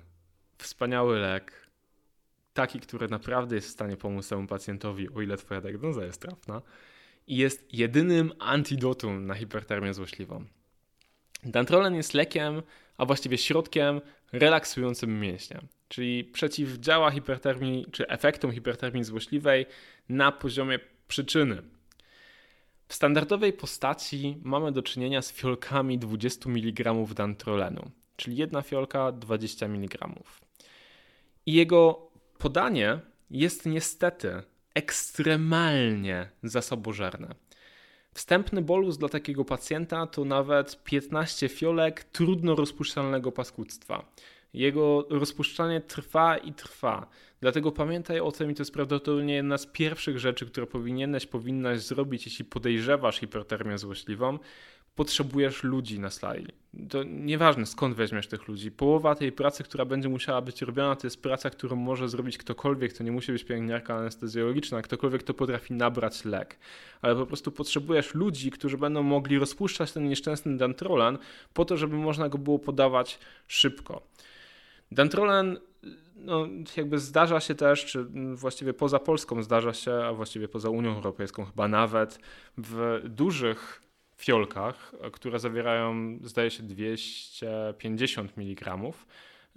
Wspaniały 0.58 1.19
lek, 1.19 1.59
taki, 2.53 2.79
który 2.79 3.07
naprawdę 3.07 3.55
jest 3.55 3.67
w 3.67 3.71
stanie 3.71 3.97
pomóc 3.97 4.29
temu 4.29 4.47
pacjentowi, 4.47 5.09
o 5.09 5.21
ile 5.21 5.38
twoja 5.38 5.62
diagnoza 5.62 6.05
jest 6.05 6.21
trafna 6.21 6.62
i 7.27 7.38
jest 7.38 7.73
jedynym 7.73 8.31
antidotum 8.39 9.25
na 9.25 9.33
hipertermię 9.33 9.93
złośliwą. 9.93 10.45
Dantrolen 11.43 11.95
jest 11.95 12.13
lekiem, 12.13 12.62
a 12.97 13.05
właściwie 13.05 13.38
środkiem 13.38 14.01
relaksującym 14.31 15.19
mięśnie, 15.19 15.62
czyli 15.88 16.23
przeciwdziała 16.23 17.12
hipertermii 17.12 17.85
czy 17.91 18.07
efektom 18.07 18.51
hipertermii 18.51 19.03
złośliwej 19.03 19.65
na 20.09 20.31
poziomie 20.31 20.79
przyczyny. 21.07 21.62
W 22.88 22.93
standardowej 22.93 23.53
postaci 23.53 24.38
mamy 24.43 24.71
do 24.71 24.83
czynienia 24.83 25.21
z 25.21 25.33
fiolkami 25.33 25.99
20 25.99 26.49
mg 26.49 26.93
dantrolenu, 27.15 27.91
czyli 28.15 28.38
jedna 28.38 28.62
fiolka 28.62 29.12
20 29.12 29.65
mg. 29.65 30.09
I 31.45 31.53
jego 31.53 32.09
podanie 32.39 32.99
jest 33.32 33.65
niestety 33.65 34.43
ekstremalnie 34.73 36.30
zasobożerne. 36.43 37.36
Wstępny 38.13 38.62
bolus 38.62 38.97
dla 38.97 39.10
takiego 39.10 39.45
pacjenta 39.45 40.08
to 40.08 40.25
nawet 40.25 40.84
15 40.84 41.49
fiolek 41.49 42.04
trudno 42.04 42.56
rozpuszczalnego 42.56 43.32
paskudztwa. 43.32 44.12
Jego 44.54 45.06
rozpuszczanie 45.10 45.82
trwa 45.82 46.38
i 46.38 46.54
trwa. 46.54 47.10
Dlatego 47.41 47.71
pamiętaj 47.71 48.19
o 48.19 48.32
tym 48.32 48.52
i 48.52 48.56
to 48.56 48.62
jest 48.62 48.73
prawdopodobnie 48.73 49.34
jedna 49.34 49.58
z 49.58 49.65
pierwszych 49.65 50.19
rzeczy, 50.19 50.45
które 50.45 50.67
powinieneś, 50.67 51.25
powinnaś 51.25 51.80
zrobić, 51.80 52.25
jeśli 52.25 52.45
podejrzewasz 52.45 53.19
hipertermię 53.19 53.78
złośliwą, 53.78 54.39
potrzebujesz 54.99 55.63
ludzi 55.63 55.99
na 55.99 56.09
sali. 56.09 56.47
To 56.89 57.03
nieważne 57.03 57.65
skąd 57.65 57.95
weźmiesz 57.95 58.27
tych 58.27 58.47
ludzi. 58.47 58.71
Połowa 58.71 59.15
tej 59.15 59.31
pracy, 59.31 59.63
która 59.63 59.85
będzie 59.85 60.09
musiała 60.09 60.41
być 60.41 60.62
robiona, 60.62 60.95
to 60.95 61.07
jest 61.07 61.21
praca, 61.21 61.49
którą 61.49 61.75
może 61.75 62.09
zrobić 62.09 62.38
ktokolwiek. 62.38 62.93
To 62.93 63.03
nie 63.03 63.12
musi 63.12 63.31
być 63.31 63.43
pielęgniarka 63.43 63.95
anestezjologiczna, 63.95 64.81
ktokolwiek, 64.81 65.23
kto 65.23 65.33
potrafi 65.33 65.73
nabrać 65.73 66.25
lek. 66.25 66.59
Ale 67.01 67.15
po 67.15 67.25
prostu 67.25 67.51
potrzebujesz 67.51 68.13
ludzi, 68.13 68.51
którzy 68.51 68.77
będą 68.77 69.03
mogli 69.03 69.39
rozpuszczać 69.39 69.91
ten 69.91 70.09
nieszczęsny 70.09 70.57
dantrolan 70.57 71.17
po 71.53 71.65
to, 71.65 71.77
żeby 71.77 71.95
można 71.95 72.29
go 72.29 72.38
było 72.38 72.59
podawać 72.59 73.19
szybko. 73.47 74.01
Dantrolan 74.91 75.57
no, 76.15 76.47
jakby 76.77 76.99
zdarza 76.99 77.39
się 77.39 77.55
też, 77.55 77.85
czy 77.85 78.05
właściwie 78.35 78.73
poza 78.73 78.99
Polską 78.99 79.43
zdarza 79.43 79.73
się, 79.73 79.93
a 79.93 80.13
właściwie 80.13 80.47
poza 80.47 80.69
Unią 80.69 80.95
Europejską 80.95 81.45
chyba 81.45 81.67
nawet, 81.67 82.19
w 82.57 83.01
dużych 83.05 83.88
fiolkach, 84.21 84.91
które 85.12 85.39
zawierają, 85.39 86.19
zdaje 86.23 86.51
się, 86.51 86.63
250 86.63 88.38
mg. 88.38 88.77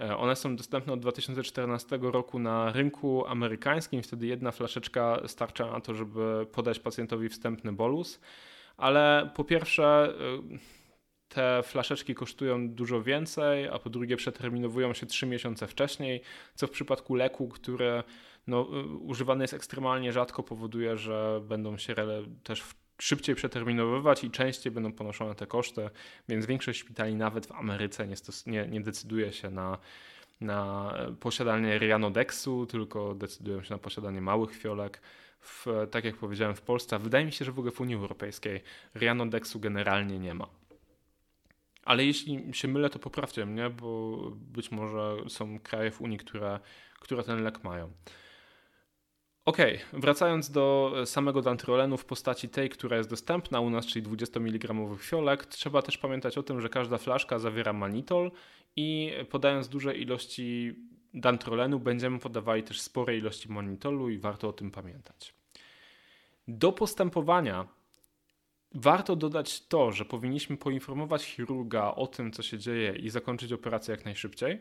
E, 0.01 0.17
one 0.17 0.37
są 0.37 0.57
dostępne 0.57 0.93
od 0.93 1.01
2014 1.01 1.99
roku 2.03 2.39
na 2.39 2.73
rynku 2.73 3.27
amerykańskim. 3.27 4.03
Wtedy 4.03 4.27
jedna 4.27 4.51
flaszeczka 4.51 5.21
starcza 5.27 5.71
na 5.71 5.81
to, 5.81 5.95
żeby 5.95 6.47
podać 6.53 6.79
pacjentowi 6.79 7.29
wstępny 7.29 7.73
bolus. 7.73 8.21
Ale 8.77 9.31
po 9.35 9.45
pierwsze, 9.45 10.15
e, 10.55 10.59
te 11.29 11.63
flaszeczki 11.63 12.15
kosztują 12.15 12.69
dużo 12.69 13.03
więcej, 13.03 13.69
a 13.69 13.79
po 13.79 13.91
drugie 13.91 14.17
przeterminowują 14.17 14.95
się 14.95 15.07
3 15.07 15.27
miesiące 15.27 15.67
wcześniej, 15.67 16.21
co 16.55 16.67
w 16.67 16.71
przypadku 16.71 17.15
leku, 17.15 17.49
który 17.49 18.03
no, 18.47 18.69
e, 18.73 18.83
używany 18.87 19.45
jest 19.45 19.55
ekstremalnie 19.55 20.13
rzadko, 20.13 20.43
powoduje, 20.43 20.97
że 20.97 21.41
będą 21.45 21.77
się 21.79 21.95
też 22.43 22.63
szybciej 23.03 23.35
przeterminowywać 23.35 24.25
i 24.25 24.31
częściej 24.31 24.73
będą 24.73 24.93
ponoszone 24.93 25.35
te 25.35 25.47
koszty, 25.47 25.91
więc 26.29 26.47
większość 26.47 26.81
szpitali 26.81 27.15
nawet 27.15 27.47
w 27.47 27.53
Ameryce 27.53 28.07
nie, 28.07 28.15
stos- 28.15 28.47
nie, 28.47 28.67
nie 28.67 28.81
decyduje 28.81 29.33
się 29.33 29.51
na, 29.51 29.79
na 30.41 30.93
posiadanie 31.21 31.79
Rianodexu, 31.79 32.67
tylko 32.67 33.15
decydują 33.15 33.63
się 33.63 33.75
na 33.75 33.79
posiadanie 33.79 34.21
małych 34.21 34.57
fiolek. 34.57 35.01
W, 35.41 35.67
tak 35.91 36.05
jak 36.05 36.17
powiedziałem, 36.17 36.55
w 36.55 36.61
Polsce, 36.61 36.99
wydaje 36.99 37.25
mi 37.25 37.33
się, 37.33 37.45
że 37.45 37.53
w 37.53 37.59
ogóle 37.59 37.73
w 37.73 37.81
Unii 37.81 37.95
Europejskiej 37.95 38.63
Rianodexu 38.97 39.61
generalnie 39.61 40.19
nie 40.19 40.35
ma. 40.35 40.47
Ale 41.85 42.05
jeśli 42.05 42.55
się 42.55 42.69
mylę, 42.69 42.91
to 42.91 42.99
poprawcie 42.99 43.47
mnie, 43.47 43.71
bo 43.71 44.17
być 44.35 44.71
może 44.71 45.17
są 45.29 45.59
kraje 45.59 45.91
w 45.91 46.01
Unii, 46.01 46.19
które, 46.19 46.61
które 47.01 47.23
ten 47.23 47.43
lek 47.43 47.65
mają. 47.65 47.93
Okej, 49.45 49.77
okay. 49.89 50.01
wracając 50.01 50.51
do 50.51 50.95
samego 51.05 51.43
dantrolenu 51.43 51.97
w 51.97 52.05
postaci 52.05 52.49
tej, 52.49 52.69
która 52.69 52.97
jest 52.97 53.11
dostępna 53.11 53.61
u 53.61 53.71
nas, 53.71 53.87
czyli 53.87 54.03
20 54.03 54.41
mg 54.41 54.75
fiolek, 54.99 55.47
trzeba 55.47 55.83
też 55.83 55.99
pamiętać 55.99 56.39
o 56.39 56.43
tym, 56.43 56.61
że 56.61 56.69
każda 56.69 56.99
flaszka 56.99 57.39
zawiera 57.39 57.73
manitol 57.73 58.31
i 58.77 59.13
podając 59.31 59.69
duże 59.69 59.97
ilości 59.97 60.75
dantrolenu 61.15 61.81
będziemy 61.81 62.19
podawali 62.19 62.63
też 62.63 62.81
spore 62.81 63.17
ilości 63.17 63.53
manitolu 63.53 64.11
i 64.11 64.19
warto 64.19 64.49
o 64.49 64.53
tym 64.53 64.71
pamiętać. 64.71 65.35
Do 66.49 66.73
postępowania 66.73 67.69
warto 68.75 69.17
dodać 69.17 69.67
to, 69.67 69.93
że 69.93 70.05
powinniśmy 70.05 70.57
poinformować 70.57 71.25
chirurga 71.25 71.95
o 71.95 72.07
tym, 72.07 72.33
co 72.33 72.43
się 72.43 72.59
dzieje 72.59 72.97
i 72.97 73.11
zakończyć 73.11 73.53
operację 73.53 73.93
jak 73.93 74.05
najszybciej 74.05 74.61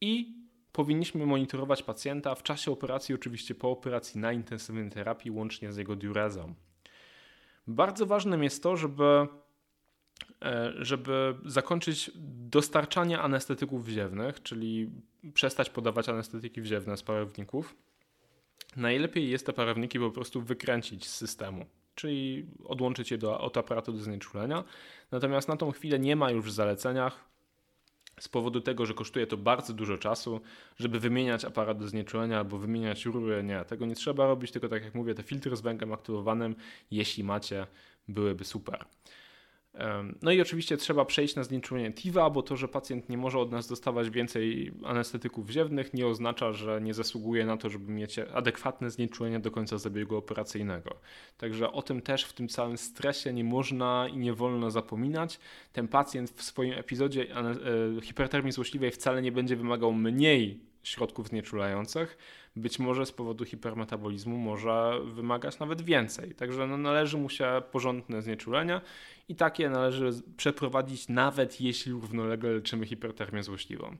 i 0.00 0.40
powinniśmy 0.72 1.26
monitorować 1.26 1.82
pacjenta 1.82 2.34
w 2.34 2.42
czasie 2.42 2.72
operacji, 2.72 3.14
oczywiście 3.14 3.54
po 3.54 3.70
operacji 3.70 4.20
na 4.20 4.32
intensywnej 4.32 4.90
terapii, 4.90 5.30
łącznie 5.30 5.72
z 5.72 5.76
jego 5.76 5.96
diurezą. 5.96 6.54
Bardzo 7.66 8.06
ważnym 8.06 8.42
jest 8.42 8.62
to, 8.62 8.76
żeby, 8.76 9.26
e, 10.42 10.72
żeby 10.78 11.34
zakończyć 11.44 12.10
dostarczanie 12.48 13.18
anestetyków 13.18 13.84
wziewnych, 13.84 14.42
czyli 14.42 14.90
przestać 15.34 15.70
podawać 15.70 16.08
anestetyki 16.08 16.60
wziewne 16.60 16.96
z 16.96 17.02
parowników. 17.02 17.76
Najlepiej 18.76 19.30
jest 19.30 19.46
te 19.46 19.52
parowniki 19.52 19.98
po 19.98 20.10
prostu 20.10 20.42
wykręcić 20.42 21.06
z 21.06 21.16
systemu, 21.16 21.66
czyli 21.94 22.46
odłączyć 22.64 23.10
je 23.10 23.18
do, 23.18 23.40
od 23.40 23.56
aparatu 23.56 23.92
do 23.92 23.98
znieczulenia. 23.98 24.64
Natomiast 25.10 25.48
na 25.48 25.56
tą 25.56 25.70
chwilę 25.72 25.98
nie 25.98 26.16
ma 26.16 26.30
już 26.30 26.46
w 26.46 26.52
zaleceniach 26.52 27.29
z 28.20 28.28
powodu 28.28 28.60
tego, 28.60 28.86
że 28.86 28.94
kosztuje 28.94 29.26
to 29.26 29.36
bardzo 29.36 29.72
dużo 29.72 29.98
czasu, 29.98 30.40
żeby 30.78 31.00
wymieniać 31.00 31.44
aparat 31.44 31.78
do 31.78 31.88
znieczulenia 31.88 32.38
albo 32.38 32.58
wymieniać 32.58 33.04
rury. 33.04 33.42
Nie, 33.42 33.64
tego 33.64 33.86
nie 33.86 33.94
trzeba 33.94 34.26
robić, 34.26 34.52
tylko 34.52 34.68
tak 34.68 34.84
jak 34.84 34.94
mówię, 34.94 35.14
te 35.14 35.22
filtry 35.22 35.56
z 35.56 35.60
węglem 35.60 35.92
aktywowanym, 35.92 36.56
jeśli 36.90 37.24
macie, 37.24 37.66
byłyby 38.08 38.44
super. 38.44 38.84
No 40.22 40.30
i 40.32 40.40
oczywiście 40.40 40.76
trzeba 40.76 41.04
przejść 41.04 41.36
na 41.36 41.44
znieczulenie 41.44 41.92
TIVA, 41.92 42.30
bo 42.30 42.42
to, 42.42 42.56
że 42.56 42.68
pacjent 42.68 43.08
nie 43.08 43.18
może 43.18 43.38
od 43.38 43.50
nas 43.50 43.68
dostawać 43.68 44.10
więcej 44.10 44.72
anestetyków 44.84 45.46
wziewnych 45.46 45.94
nie 45.94 46.06
oznacza, 46.06 46.52
że 46.52 46.80
nie 46.80 46.94
zasługuje 46.94 47.46
na 47.46 47.56
to, 47.56 47.68
żeby 47.68 47.92
mieć 47.92 48.18
adekwatne 48.18 48.90
znieczulenie 48.90 49.40
do 49.40 49.50
końca 49.50 49.78
zabiegu 49.78 50.16
operacyjnego. 50.16 50.96
Także 51.36 51.72
o 51.72 51.82
tym 51.82 52.02
też 52.02 52.24
w 52.24 52.32
tym 52.32 52.48
całym 52.48 52.78
stresie 52.78 53.32
nie 53.32 53.44
można 53.44 54.08
i 54.08 54.18
nie 54.18 54.34
wolno 54.34 54.70
zapominać. 54.70 55.40
Ten 55.72 55.88
pacjent 55.88 56.30
w 56.30 56.42
swoim 56.42 56.72
epizodzie 56.72 57.26
e, 57.36 58.00
hipertermii 58.00 58.52
złośliwej 58.52 58.90
wcale 58.90 59.22
nie 59.22 59.32
będzie 59.32 59.56
wymagał 59.56 59.92
mniej 59.92 60.69
środków 60.82 61.28
znieczulających, 61.28 62.18
być 62.56 62.78
może 62.78 63.06
z 63.06 63.12
powodu 63.12 63.44
hipermetabolizmu 63.44 64.38
może 64.38 65.00
wymagać 65.04 65.58
nawet 65.58 65.82
więcej. 65.82 66.34
Także 66.34 66.66
no, 66.66 66.76
należy 66.76 67.18
mu 67.18 67.28
się 67.28 67.62
porządne 67.72 68.22
znieczulenie 68.22 68.80
i 69.28 69.36
takie 69.36 69.70
należy 69.70 70.10
przeprowadzić 70.36 71.08
nawet 71.08 71.60
jeśli 71.60 71.92
równolegle 71.92 72.52
leczymy 72.52 72.86
hipertermię 72.86 73.42
złośliwą. 73.42 73.96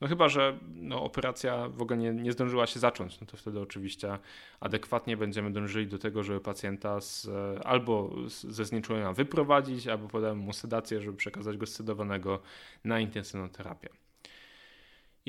No 0.00 0.08
chyba, 0.08 0.28
że 0.28 0.58
no, 0.74 1.02
operacja 1.02 1.68
w 1.68 1.82
ogóle 1.82 1.98
nie, 1.98 2.12
nie 2.12 2.32
zdążyła 2.32 2.66
się 2.66 2.80
zacząć, 2.80 3.20
no 3.20 3.26
to 3.26 3.36
wtedy 3.36 3.60
oczywiście 3.60 4.18
adekwatnie 4.60 5.16
będziemy 5.16 5.52
dążyli 5.52 5.86
do 5.86 5.98
tego, 5.98 6.22
żeby 6.22 6.40
pacjenta 6.40 7.00
z, 7.00 7.28
albo 7.64 8.14
ze 8.28 8.64
znieczulenia 8.64 9.12
wyprowadzić, 9.12 9.86
albo 9.86 10.08
podamy 10.08 10.42
mu 10.42 10.52
sedację, 10.52 11.00
żeby 11.00 11.16
przekazać 11.16 11.56
go 11.56 11.66
sedowanego 11.66 12.40
na 12.84 13.00
intensywną 13.00 13.48
terapię. 13.48 13.88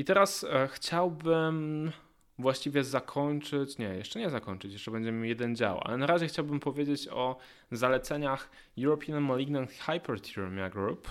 I 0.02 0.06
teraz 0.06 0.44
e, 0.44 0.68
chciałbym 0.68 1.92
właściwie 2.40 2.84
zakończyć, 2.84 3.78
nie, 3.78 3.86
jeszcze 3.86 4.20
nie 4.20 4.30
zakończyć, 4.30 4.74
jeszcze 4.74 4.92
będziemy 4.92 5.28
jeden 5.28 5.56
dział, 5.56 5.80
ale 5.84 5.98
na 5.98 6.08
razie 6.08 6.28
chciałbym 6.28 6.60
powiedzieć 6.60 7.08
o 7.08 7.38
zaleceniach 7.72 8.50
European 8.78 9.24
Malignant 9.24 9.72
Hyperthermia 9.72 10.70
Group, 10.70 11.08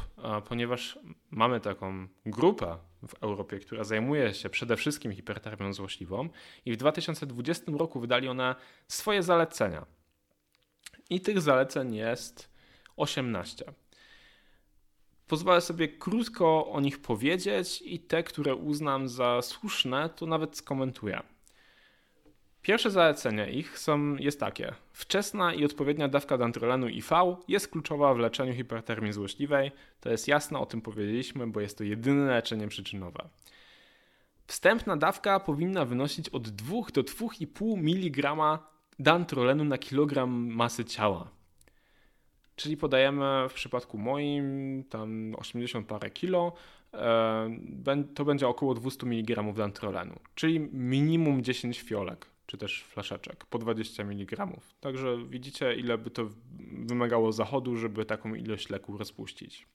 ponieważ 0.49 0.99
mamy 1.31 1.61
taką 1.61 2.09
grupę 2.27 2.79
w 3.09 3.15
Europie, 3.23 3.59
która 3.59 3.85
zajmuje 3.85 4.35
się 4.35 4.51
przede 4.51 4.77
wszystkim 4.77 5.13
hipertermią 5.13 5.73
złośliwą 5.73 6.29
i 6.65 6.73
w 6.73 6.77
2020 6.77 7.73
roku 7.73 8.01
wydali 8.01 8.29
one 8.29 8.55
swoje 8.89 9.23
zalecenia. 9.23 9.87
I 11.11 11.21
tych 11.21 11.41
zaleceń 11.41 11.95
jest 11.95 12.51
18. 12.97 13.65
Pozwolę 15.31 15.61
sobie 15.61 15.89
krótko 15.89 16.67
o 16.67 16.81
nich 16.81 17.03
powiedzieć 17.03 17.83
i 17.87 17.99
te, 17.99 18.23
które 18.23 18.55
uznam 18.55 19.09
za 19.09 19.43
słuszne, 19.43 20.11
to 20.17 20.27
nawet 20.27 20.57
skomentuję. 20.57 21.23
Pierwsze 22.63 22.91
zalecenie 22.91 23.51
ich 23.51 23.79
są, 23.79 24.17
jest 24.17 24.41
takie. 24.41 24.75
Wczesna 24.93 25.55
i 25.55 25.65
odpowiednia 25.65 26.09
dawka 26.09 26.39
dantrolenu 26.39 26.89
IV 26.89 27.37
jest 27.49 27.69
kluczowa 27.69 28.15
w 28.15 28.19
leczeniu 28.19 28.55
hipertermii 28.55 29.13
złośliwej. 29.13 29.73
To 30.01 30.11
jest 30.11 30.29
jasne, 30.29 30.59
o 30.59 30.67
tym 30.67 30.81
powiedzieliśmy, 30.81 31.47
bo 31.47 31.61
jest 31.61 31.79
to 31.79 31.85
jedyne 31.85 32.31
leczenie 32.31 32.69
przyczynowe. 32.69 33.29
Wstępna 34.47 34.97
dawka 34.97 35.41
powinna 35.41 35.85
wynosić 35.85 36.29
od 36.29 36.49
2 36.49 36.77
do 36.95 37.03
2,5 37.03 37.79
mg 37.79 38.59
dantrolenu 38.99 39.65
na 39.65 39.79
kilogram 39.79 40.31
masy 40.53 40.85
ciała. 40.85 41.40
Czyli 42.61 42.77
podajemy 42.77 43.49
w 43.49 43.53
przypadku 43.53 43.99
moim 43.99 44.85
tam 44.85 45.35
80 45.39 45.87
parę 45.87 46.11
kilo, 46.11 46.53
e, 46.95 48.05
to 48.15 48.25
będzie 48.25 48.49
około 48.49 48.75
200 48.75 49.07
mg 49.07 49.53
dantrolenu, 49.53 50.19
czyli 50.35 50.61
minimum 50.61 51.43
10 51.43 51.81
fiolek 51.81 52.27
czy 52.47 52.59
też 52.59 52.83
flaszeczek 52.83 53.45
po 53.45 53.59
20 53.59 54.03
mg. 54.03 54.47
Także 54.81 55.19
widzicie, 55.29 55.75
ile 55.75 55.99
by 55.99 56.11
to 56.11 56.29
wymagało 56.87 57.33
zachodu, 57.33 57.77
żeby 57.77 58.05
taką 58.05 58.35
ilość 58.35 58.71
leku 58.71 58.99
rozpuścić. 58.99 59.67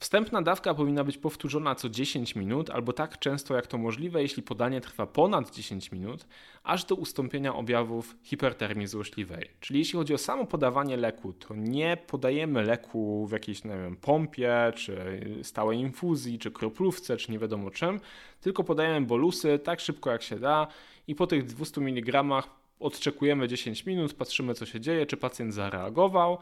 Wstępna 0.00 0.42
dawka 0.42 0.74
powinna 0.74 1.04
być 1.04 1.18
powtórzona 1.18 1.74
co 1.74 1.88
10 1.88 2.34
minut 2.36 2.70
albo 2.70 2.92
tak 2.92 3.18
często 3.18 3.54
jak 3.54 3.66
to 3.66 3.78
możliwe, 3.78 4.22
jeśli 4.22 4.42
podanie 4.42 4.80
trwa 4.80 5.06
ponad 5.06 5.50
10 5.50 5.92
minut, 5.92 6.26
aż 6.64 6.84
do 6.84 6.94
ustąpienia 6.94 7.54
objawów 7.54 8.16
hipertermii 8.22 8.86
złośliwej. 8.86 9.50
Czyli 9.60 9.78
jeśli 9.78 9.98
chodzi 9.98 10.14
o 10.14 10.18
samo 10.18 10.46
podawanie 10.46 10.96
leku, 10.96 11.32
to 11.32 11.54
nie 11.54 11.96
podajemy 12.06 12.62
leku 12.62 13.26
w 13.26 13.32
jakiejś 13.32 13.64
nie 13.64 13.70
wiem, 13.70 13.96
pompie, 13.96 14.72
czy 14.76 15.20
stałej 15.42 15.78
infuzji, 15.78 16.38
czy 16.38 16.50
kroplówce, 16.50 17.16
czy 17.16 17.32
nie 17.32 17.38
wiadomo 17.38 17.70
czym, 17.70 18.00
tylko 18.40 18.64
podajemy 18.64 19.06
bolusy 19.06 19.58
tak 19.58 19.80
szybko 19.80 20.10
jak 20.10 20.22
się 20.22 20.38
da 20.38 20.66
i 21.06 21.14
po 21.14 21.26
tych 21.26 21.44
200 21.44 21.80
mg 21.80 22.42
odczekujemy 22.80 23.48
10 23.48 23.86
minut, 23.86 24.14
patrzymy 24.14 24.54
co 24.54 24.66
się 24.66 24.80
dzieje, 24.80 25.06
czy 25.06 25.16
pacjent 25.16 25.54
zareagował 25.54 26.38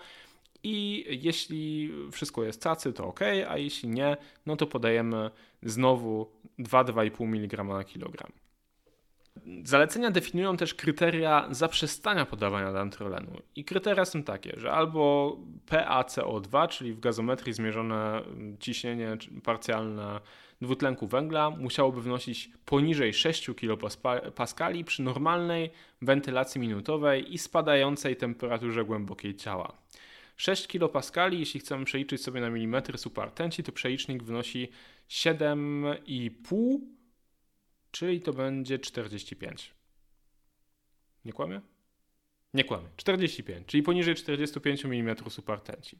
i 0.62 1.04
jeśli 1.22 1.92
wszystko 2.12 2.44
jest 2.44 2.62
cacy, 2.62 2.92
to 2.92 3.06
ok, 3.06 3.20
a 3.48 3.58
jeśli 3.58 3.88
nie, 3.88 4.16
no 4.46 4.56
to 4.56 4.66
podajemy 4.66 5.30
znowu 5.62 6.30
2-2,5 6.58 7.24
mg 7.24 7.64
na 7.64 7.84
kilogram. 7.84 8.32
Zalecenia 9.64 10.10
definiują 10.10 10.56
też 10.56 10.74
kryteria 10.74 11.48
zaprzestania 11.50 12.26
podawania 12.26 12.72
dantrolenu. 12.72 13.30
I 13.56 13.64
kryteria 13.64 14.04
są 14.04 14.22
takie, 14.22 14.54
że 14.56 14.72
albo 14.72 15.36
PaCO2, 15.66 16.68
czyli 16.68 16.92
w 16.92 17.00
gazometrii 17.00 17.52
zmierzone 17.52 18.22
ciśnienie 18.60 19.16
parcjalne 19.44 20.20
dwutlenku 20.60 21.06
węgla, 21.06 21.50
musiałoby 21.50 22.02
wynosić 22.02 22.50
poniżej 22.64 23.14
6 23.14 23.50
kPa 23.50 24.20
przy 24.86 25.02
normalnej 25.02 25.70
wentylacji 26.02 26.60
minutowej 26.60 27.34
i 27.34 27.38
spadającej 27.38 28.16
temperaturze 28.16 28.84
głębokiej 28.84 29.34
ciała. 29.34 29.72
6 30.38 30.66
kPa, 30.66 31.28
jeśli 31.28 31.60
chcemy 31.60 31.84
przeliczyć 31.84 32.22
sobie 32.22 32.40
na 32.40 32.50
milimetry 32.50 32.98
supertenci, 32.98 33.62
to 33.62 33.72
przelicznik 33.72 34.22
wynosi 34.22 34.68
7,5, 35.08 36.78
czyli 37.90 38.20
to 38.20 38.32
będzie 38.32 38.78
45. 38.78 39.74
Nie 41.24 41.32
kłamie? 41.32 41.60
Nie 42.54 42.64
kłamie. 42.64 42.88
45, 42.96 43.66
czyli 43.66 43.82
poniżej 43.82 44.14
45 44.14 44.84
mm 44.84 45.16
supertenci. 45.28 45.98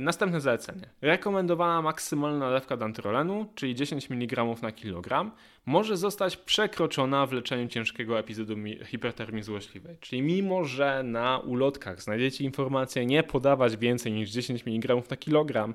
Następne 0.00 0.40
zalecenie. 0.40 0.88
Rekomendowana 1.00 1.82
maksymalna 1.82 2.50
dawka 2.50 2.76
dantrolenu, 2.76 3.46
czyli 3.54 3.74
10 3.74 4.10
mg 4.10 4.44
na 4.62 4.72
kilogram, 4.72 5.32
może 5.66 5.96
zostać 5.96 6.36
przekroczona 6.36 7.26
w 7.26 7.32
leczeniu 7.32 7.68
ciężkiego 7.68 8.18
epizodu 8.18 8.54
hipertermii 8.84 9.42
złośliwej. 9.42 9.96
Czyli 10.00 10.22
mimo, 10.22 10.64
że 10.64 11.02
na 11.02 11.38
ulotkach 11.38 12.02
znajdziecie 12.02 12.44
informację 12.44 13.06
nie 13.06 13.22
podawać 13.22 13.76
więcej 13.76 14.12
niż 14.12 14.30
10 14.30 14.66
mg 14.66 15.02
na 15.10 15.16
kilogram, 15.16 15.74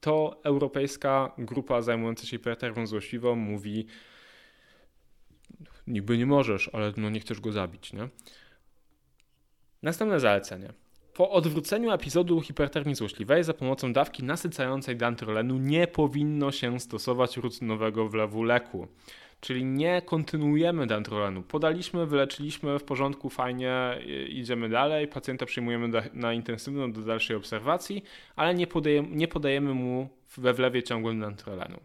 to 0.00 0.40
europejska 0.44 1.32
grupa 1.38 1.82
zajmująca 1.82 2.22
się 2.22 2.30
hipertermią 2.30 2.86
złośliwą 2.86 3.36
mówi 3.36 3.86
niby 5.86 6.18
nie 6.18 6.26
możesz, 6.26 6.70
ale 6.72 6.92
no 6.96 7.10
nie 7.10 7.20
chcesz 7.20 7.40
go 7.40 7.52
zabić, 7.52 7.92
nie? 7.92 8.08
Następne 9.82 10.20
zalecenie. 10.20 10.72
Po 11.14 11.30
odwróceniu 11.30 11.90
epizodu 11.90 12.40
hipertermii 12.40 12.94
złośliwej 12.94 13.44
za 13.44 13.54
pomocą 13.54 13.92
dawki 13.92 14.24
nasycającej 14.24 14.96
dantrolenu 14.96 15.58
nie 15.58 15.86
powinno 15.86 16.52
się 16.52 16.80
stosować 16.80 17.36
rutynowego 17.36 18.08
wlewu 18.08 18.42
leku. 18.42 18.88
Czyli 19.40 19.64
nie 19.64 20.02
kontynuujemy 20.02 20.86
dantrolenu. 20.86 21.42
Podaliśmy, 21.42 22.06
wyleczyliśmy, 22.06 22.78
w 22.78 22.84
porządku, 22.84 23.30
fajnie, 23.30 23.98
idziemy 24.28 24.68
dalej. 24.68 25.08
Pacjenta 25.08 25.46
przyjmujemy 25.46 26.02
na 26.12 26.32
intensywną 26.32 26.92
do 26.92 27.00
dalszej 27.00 27.36
obserwacji, 27.36 28.02
ale 28.36 28.54
nie 28.54 28.66
podajemy, 28.66 29.08
nie 29.10 29.28
podajemy 29.28 29.74
mu 29.74 30.08
we 30.36 30.52
wlewie 30.54 30.82
ciągłym 30.82 31.20
dantrolenu. 31.20 31.80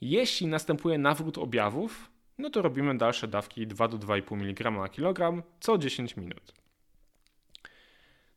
Jeśli 0.00 0.46
następuje 0.46 0.98
nawrót 0.98 1.38
objawów, 1.38 2.10
no 2.38 2.50
to 2.50 2.62
robimy 2.62 2.98
dalsze 2.98 3.28
dawki 3.28 3.66
2 3.66 3.88
do 3.88 3.98
2,5 3.98 4.34
mg 4.34 4.70
na 4.70 4.88
kilogram 4.88 5.42
co 5.60 5.78
10 5.78 6.16
minut. 6.16 6.63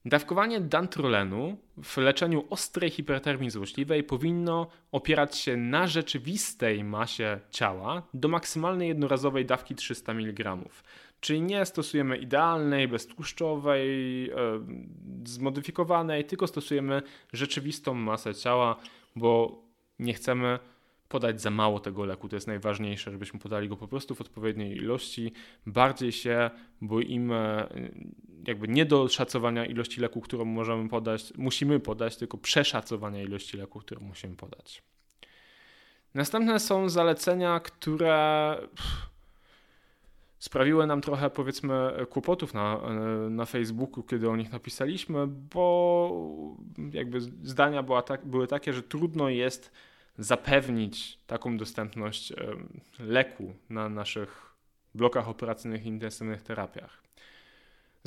Dawkowanie 0.08 0.62
dantrolenu 0.62 1.58
w 1.84 1.98
leczeniu 1.98 2.44
ostrej 2.50 2.90
hipertermii 2.90 3.50
złośliwej 3.50 4.04
powinno 4.04 4.68
opierać 4.92 5.38
się 5.38 5.58
na 5.58 5.88
rzeczywistej 5.88 6.84
masie 6.84 7.40
ciała 7.50 8.04
do 8.14 8.28
maksymalnej 8.28 8.88
jednorazowej 8.88 9.46
dawki 9.46 9.76
300 9.76 10.12
mg. 10.12 10.58
Czyli 11.20 11.42
nie 11.42 11.66
stosujemy 11.66 12.18
idealnej, 12.18 12.88
beztłuszczowej, 12.88 13.90
zmodyfikowanej, 15.26 16.26
tylko 16.26 16.48
stosujemy 16.48 17.02
rzeczywistą 17.34 17.94
masę 17.94 18.36
ciała, 18.36 18.76
bo 19.16 19.64
nie 20.00 20.14
chcemy 20.14 20.60
podać 21.10 21.42
za 21.42 21.50
mało 21.50 21.80
tego 21.80 22.06
leku. 22.06 22.30
To 22.30 22.36
jest 22.36 22.48
najważniejsze, 22.48 23.12
żebyśmy 23.12 23.40
podali 23.40 23.70
go 23.70 23.78
po 23.78 23.88
prostu 23.88 24.16
w 24.16 24.22
odpowiedniej 24.22 24.78
ilości. 24.78 25.32
Bardziej 25.66 26.12
się 26.12 26.50
boimy 26.82 27.68
jakby 28.48 28.68
nie 28.68 28.86
do 28.86 29.08
szacowania 29.08 29.66
ilości 29.66 30.02
leku, 30.02 30.22
którą 30.22 30.46
możemy 30.46 30.90
podać, 30.90 31.34
musimy 31.38 31.80
podać, 31.80 32.18
tylko 32.18 32.38
przeszacowania 32.38 33.22
ilości 33.22 33.58
leku, 33.58 33.80
którą 33.80 34.02
musimy 34.02 34.36
podać. 34.36 34.84
Następne 36.14 36.60
są 36.60 36.90
zalecenia, 36.90 37.60
które 37.60 38.58
sprawiły 40.40 40.88
nam 40.88 41.02
trochę, 41.02 41.30
powiedzmy, 41.30 41.92
kłopotów 42.10 42.54
na, 42.54 42.82
na 43.30 43.46
Facebooku, 43.46 44.04
kiedy 44.04 44.30
o 44.30 44.36
nich 44.36 44.52
napisaliśmy, 44.52 45.28
bo 45.28 46.38
jakby 46.92 47.22
zdania 47.22 47.84
była 47.84 48.02
tak, 48.02 48.26
były 48.26 48.48
takie, 48.48 48.74
że 48.74 48.84
trudno 48.84 49.30
jest 49.30 49.72
zapewnić 50.18 51.20
taką 51.28 51.58
dostępność 51.58 52.34
leku 53.00 53.54
na 53.70 53.90
naszych 53.90 54.56
blokach 54.96 55.30
operacyjnych 55.30 55.86
i 55.86 55.88
intensywnych 55.88 56.42
terapiach. 56.42 57.07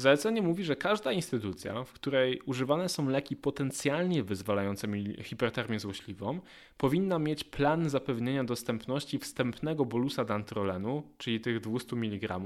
Zalecenie 0.00 0.42
mówi, 0.42 0.64
że 0.64 0.76
każda 0.76 1.12
instytucja, 1.12 1.84
w 1.84 1.92
której 1.92 2.40
używane 2.46 2.88
są 2.88 3.08
leki 3.08 3.36
potencjalnie 3.36 4.22
wyzwalające 4.22 4.88
hipertermię 5.22 5.80
złośliwą, 5.80 6.40
powinna 6.76 7.18
mieć 7.18 7.44
plan 7.44 7.90
zapewnienia 7.90 8.44
dostępności 8.44 9.18
wstępnego 9.18 9.84
bolusa 9.84 10.24
dantrolenu, 10.24 11.02
czyli 11.18 11.40
tych 11.40 11.60
200 11.60 11.96
mg, 11.96 12.40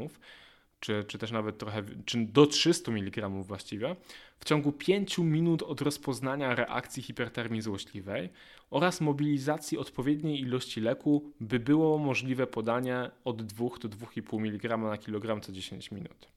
czy, 0.80 1.04
czy 1.08 1.18
też 1.18 1.30
nawet 1.30 1.58
trochę, 1.58 1.82
czy 2.04 2.26
do 2.26 2.46
300 2.46 2.92
mg 2.92 3.28
właściwie, 3.28 3.96
w 4.38 4.44
ciągu 4.44 4.72
5 4.72 5.18
minut 5.18 5.62
od 5.62 5.80
rozpoznania 5.80 6.54
reakcji 6.54 7.02
hipertermii 7.02 7.62
złośliwej 7.62 8.28
oraz 8.70 9.00
mobilizacji 9.00 9.78
odpowiedniej 9.78 10.40
ilości 10.40 10.80
leku, 10.80 11.32
by 11.40 11.60
było 11.60 11.98
możliwe 11.98 12.46
podanie 12.46 13.10
od 13.24 13.42
2 13.42 13.64
do 13.80 13.88
2,5 13.88 14.38
mg 14.38 14.76
na 14.76 14.98
kilogram 14.98 15.40
co 15.40 15.52
10 15.52 15.90
minut. 15.90 16.33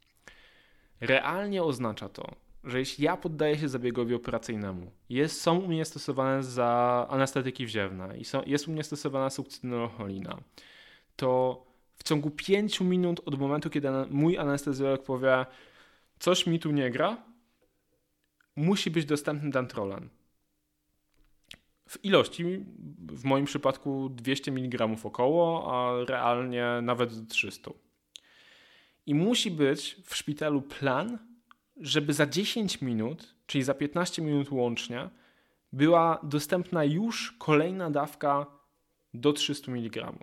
Realnie 1.01 1.63
oznacza 1.63 2.09
to, 2.09 2.35
że 2.63 2.79
jeśli 2.79 3.03
ja 3.03 3.17
poddaję 3.17 3.57
się 3.57 3.69
zabiegowi 3.69 4.15
operacyjnemu, 4.15 4.91
jest, 5.09 5.41
są 5.41 5.59
u 5.59 5.67
mnie 5.67 5.85
stosowane 5.85 6.43
za 6.43 7.05
anestetyki 7.09 7.65
wziewne 7.65 8.17
i 8.17 8.25
są, 8.25 8.41
jest 8.45 8.67
u 8.67 8.71
mnie 8.71 8.83
stosowana 8.83 9.29
sukcynolocholina, 9.29 10.37
to 11.15 11.63
w 11.95 12.03
ciągu 12.03 12.31
5 12.31 12.81
minut 12.81 13.21
od 13.25 13.39
momentu, 13.39 13.69
kiedy 13.69 13.89
mój 14.09 14.37
anestezjolog 14.37 15.03
powie 15.03 15.45
coś 16.19 16.47
mi 16.47 16.59
tu 16.59 16.71
nie 16.71 16.91
gra, 16.91 17.17
musi 18.55 18.91
być 18.91 19.05
dostępny 19.05 19.49
dantrolen. 19.49 20.09
W 21.89 22.05
ilości, 22.05 22.65
w 22.99 23.23
moim 23.23 23.45
przypadku 23.45 24.09
200 24.09 24.51
mg 24.51 24.87
około, 25.03 25.73
a 25.73 26.05
realnie 26.05 26.79
nawet 26.81 27.27
300. 27.29 27.71
I 29.07 29.15
musi 29.15 29.51
być 29.51 29.95
w 30.05 30.15
szpitalu 30.15 30.61
plan, 30.61 31.19
żeby 31.77 32.13
za 32.13 32.25
10 32.25 32.81
minut, 32.81 33.35
czyli 33.45 33.63
za 33.63 33.73
15 33.73 34.21
minut 34.21 34.51
łącznie, 34.51 35.09
była 35.73 36.19
dostępna 36.23 36.83
już 36.83 37.31
kolejna 37.31 37.91
dawka 37.91 38.45
do 39.13 39.33
300 39.33 39.71
mg. 39.71 40.13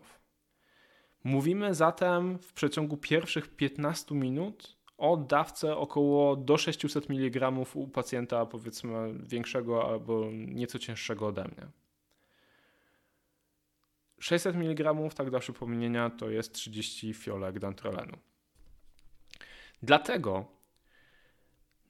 Mówimy 1.25 1.75
zatem 1.75 2.39
w 2.39 2.53
przeciągu 2.53 2.97
pierwszych 2.97 3.57
15 3.57 4.15
minut 4.15 4.77
o 4.99 5.17
dawce 5.17 5.77
około 5.77 6.37
do 6.37 6.57
600 6.57 7.11
mg 7.11 7.53
u 7.75 7.89
pacjenta 7.89 8.47
powiedzmy 8.47 9.15
większego 9.19 9.89
albo 9.89 10.31
nieco 10.33 10.79
cięższego 10.79 11.27
ode 11.27 11.45
mnie. 11.45 11.69
600 14.19 14.57
mg, 14.57 14.95
tak 15.15 15.31
dla 15.31 15.39
przypomnienia, 15.39 16.11
to 16.11 16.31
jest 16.31 16.53
30 16.53 17.15
fiolek 17.15 17.59
dantrolenu. 17.59 18.19
Dlatego 19.83 20.45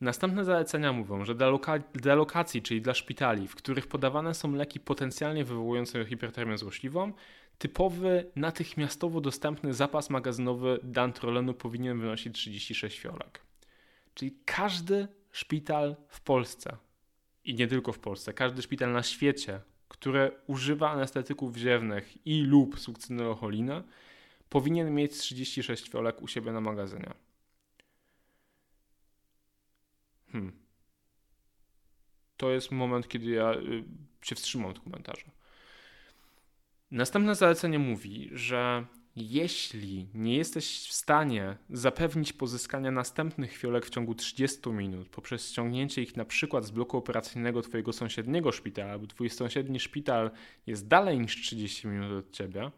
następne 0.00 0.44
zalecenia 0.44 0.92
mówią, 0.92 1.24
że 1.24 1.34
dla, 1.34 1.48
loka 1.48 1.78
dla 1.78 2.14
lokacji, 2.14 2.62
czyli 2.62 2.82
dla 2.82 2.94
szpitali, 2.94 3.48
w 3.48 3.54
których 3.54 3.86
podawane 3.86 4.34
są 4.34 4.52
leki 4.52 4.80
potencjalnie 4.80 5.44
wywołujące 5.44 6.04
hipertermię 6.04 6.58
złośliwą, 6.58 7.12
typowy, 7.58 8.30
natychmiastowo 8.36 9.20
dostępny 9.20 9.74
zapas 9.74 10.10
magazynowy 10.10 10.80
dantrolenu 10.82 11.54
powinien 11.54 12.00
wynosić 12.00 12.34
36 12.34 12.98
fiolek. 12.98 13.40
Czyli 14.14 14.36
każdy 14.44 15.08
szpital 15.32 15.96
w 16.08 16.20
Polsce 16.20 16.76
i 17.44 17.54
nie 17.54 17.66
tylko 17.66 17.92
w 17.92 17.98
Polsce, 17.98 18.32
każdy 18.32 18.62
szpital 18.62 18.92
na 18.92 19.02
świecie, 19.02 19.60
który 19.88 20.30
używa 20.46 20.90
anestetyków 20.90 21.52
wziewnych 21.52 22.26
i 22.26 22.42
lub 22.42 22.80
sukcynolocholinę, 22.80 23.82
powinien 24.48 24.94
mieć 24.94 25.12
36 25.18 25.90
fiolek 25.90 26.22
u 26.22 26.28
siebie 26.28 26.52
na 26.52 26.60
magazynie. 26.60 27.23
Hmm. 30.34 30.52
To 32.36 32.50
jest 32.50 32.70
moment, 32.70 33.08
kiedy 33.08 33.30
ja 33.30 33.54
y, 33.54 33.84
się 34.22 34.34
wstrzymam 34.34 34.70
od 34.70 34.80
komentarza. 34.80 35.30
Następne 36.90 37.34
zalecenie 37.34 37.78
mówi, 37.78 38.30
że 38.32 38.86
jeśli 39.16 40.08
nie 40.14 40.36
jesteś 40.36 40.88
w 40.88 40.92
stanie 40.92 41.56
zapewnić 41.70 42.32
pozyskania 42.32 42.90
następnych 42.90 43.56
fiolek 43.56 43.86
w 43.86 43.90
ciągu 43.90 44.14
30 44.14 44.70
minut 44.70 45.08
poprzez 45.08 45.50
ściągnięcie 45.50 46.02
ich 46.02 46.16
na 46.16 46.24
przykład 46.24 46.64
z 46.64 46.70
bloku 46.70 46.96
operacyjnego 46.96 47.62
twojego 47.62 47.92
sąsiedniego 47.92 48.52
szpitala, 48.52 48.98
bo 48.98 49.06
twój 49.06 49.30
sąsiedni 49.30 49.80
szpital 49.80 50.30
jest 50.66 50.88
dalej 50.88 51.20
niż 51.20 51.42
30 51.42 51.88
minut 51.88 52.12
od 52.12 52.32
ciebie, 52.32 52.70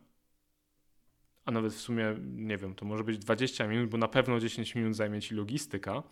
a 1.44 1.50
nawet 1.50 1.72
w 1.72 1.80
sumie, 1.80 2.16
nie 2.20 2.56
wiem, 2.56 2.74
to 2.74 2.84
może 2.84 3.04
być 3.04 3.18
20 3.18 3.66
minut, 3.66 3.90
bo 3.90 3.98
na 3.98 4.08
pewno 4.08 4.40
10 4.40 4.74
minut 4.74 4.96
zajmie 4.96 5.20
ci 5.20 5.34
logistyka, 5.34 6.02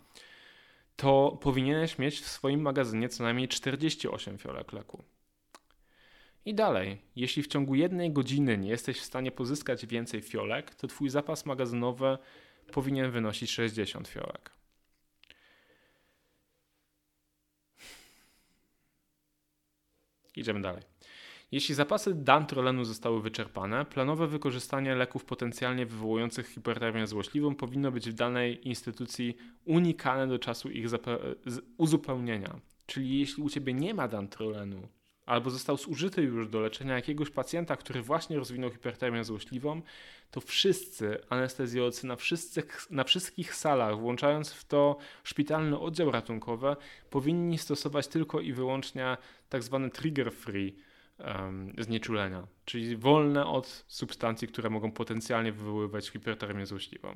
to 0.95 1.37
powinieneś 1.41 1.97
mieć 1.97 2.19
w 2.19 2.27
swoim 2.27 2.61
magazynie 2.61 3.09
co 3.09 3.23
najmniej 3.23 3.47
48 3.47 4.37
fiolek 4.37 4.73
leku. 4.73 5.03
I 6.45 6.55
dalej, 6.55 7.01
jeśli 7.15 7.43
w 7.43 7.47
ciągu 7.47 7.75
jednej 7.75 8.11
godziny 8.11 8.57
nie 8.57 8.69
jesteś 8.69 8.99
w 8.99 9.03
stanie 9.03 9.31
pozyskać 9.31 9.85
więcej 9.85 10.21
fiolek, 10.21 10.75
to 10.75 10.87
twój 10.87 11.09
zapas 11.09 11.45
magazynowy 11.45 12.17
powinien 12.71 13.11
wynosić 13.11 13.51
60 13.51 14.07
fiolek. 14.07 14.51
Idziemy 20.35 20.61
dalej. 20.61 20.94
Jeśli 21.51 21.75
zapasy 21.75 22.13
dantrolenu 22.13 22.85
zostały 22.85 23.21
wyczerpane, 23.21 23.85
planowe 23.85 24.27
wykorzystanie 24.27 24.95
leków 24.95 25.25
potencjalnie 25.25 25.85
wywołujących 25.85 26.47
hipertermię 26.47 27.07
złośliwą 27.07 27.55
powinno 27.55 27.91
być 27.91 28.09
w 28.09 28.13
danej 28.13 28.67
instytucji 28.67 29.37
unikane 29.65 30.27
do 30.27 30.39
czasu 30.39 30.69
ich 30.69 30.85
uzupełnienia. 31.77 32.59
Czyli 32.85 33.19
jeśli 33.19 33.43
u 33.43 33.49
ciebie 33.49 33.73
nie 33.73 33.93
ma 33.93 34.07
dantrolenu 34.07 34.87
albo 35.25 35.49
został 35.49 35.77
zużyty 35.77 36.21
już 36.21 36.47
do 36.47 36.59
leczenia 36.59 36.95
jakiegoś 36.95 37.29
pacjenta, 37.29 37.75
który 37.75 38.01
właśnie 38.01 38.37
rozwinął 38.37 38.71
hipertermię 38.71 39.23
złośliwą, 39.23 39.81
to 40.31 40.41
wszyscy 40.41 41.17
anestezjolodzy 41.29 42.07
na 42.07 42.15
wszystkich, 42.15 42.87
na 42.89 43.03
wszystkich 43.03 43.55
salach, 43.55 43.99
włączając 43.99 44.53
w 44.53 44.65
to 44.65 44.97
szpitalny 45.23 45.79
oddział 45.79 46.11
ratunkowy, 46.11 46.75
powinni 47.09 47.57
stosować 47.57 48.07
tylko 48.07 48.41
i 48.41 48.53
wyłącznie 48.53 49.17
tak 49.49 49.63
zwane 49.63 49.89
trigger-free 49.89 50.73
um, 51.19 51.73
znieczulenia, 51.77 52.47
czyli 52.65 52.97
wolne 52.97 53.45
od 53.45 53.85
substancji, 53.87 54.47
które 54.47 54.69
mogą 54.69 54.91
potencjalnie 54.91 55.51
wywoływać 55.51 56.09
hipertermię 56.09 56.65
złośliwą. 56.65 57.15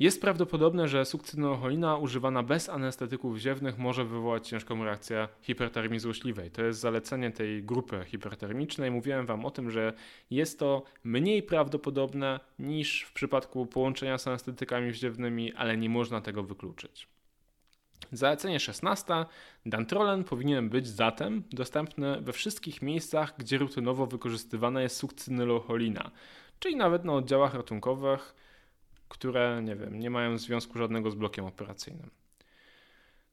Jest 0.00 0.20
prawdopodobne, 0.20 0.88
że 0.88 1.04
sukcynylcholina 1.04 1.96
używana 1.96 2.42
bez 2.42 2.68
anestetyków 2.68 3.34
wziewnych 3.34 3.78
może 3.78 4.04
wywołać 4.04 4.48
ciężką 4.48 4.84
reakcję 4.84 5.28
hipertermii 5.42 6.00
złośliwej. 6.00 6.50
To 6.50 6.62
jest 6.62 6.80
zalecenie 6.80 7.30
tej 7.30 7.62
grupy 7.62 8.04
hipertermicznej. 8.06 8.90
Mówiłem 8.90 9.26
Wam 9.26 9.44
o 9.44 9.50
tym, 9.50 9.70
że 9.70 9.92
jest 10.30 10.58
to 10.58 10.82
mniej 11.04 11.42
prawdopodobne 11.42 12.40
niż 12.58 13.02
w 13.02 13.12
przypadku 13.12 13.66
połączenia 13.66 14.18
z 14.18 14.26
anestetykami 14.26 14.90
wziewnymi, 14.90 15.52
ale 15.52 15.76
nie 15.76 15.88
można 15.88 16.20
tego 16.20 16.42
wykluczyć. 16.42 17.08
Zalecenie 18.12 18.60
16. 18.60 19.14
Dantrolen 19.66 20.24
powinien 20.24 20.68
być 20.68 20.88
zatem 20.88 21.42
dostępny 21.52 22.20
we 22.20 22.32
wszystkich 22.32 22.82
miejscach, 22.82 23.34
gdzie 23.38 23.58
rutynowo 23.58 24.06
wykorzystywana 24.06 24.82
jest 24.82 24.96
sukcynylocholina, 24.96 26.10
czyli 26.58 26.76
nawet 26.76 27.04
na 27.04 27.12
oddziałach 27.12 27.54
ratunkowych, 27.54 28.34
które 29.08 29.62
nie 29.62 29.76
wiem, 29.76 29.98
nie 29.98 30.10
mają 30.10 30.38
związku 30.38 30.78
żadnego 30.78 31.10
z 31.10 31.14
blokiem 31.14 31.44
operacyjnym. 31.44 32.10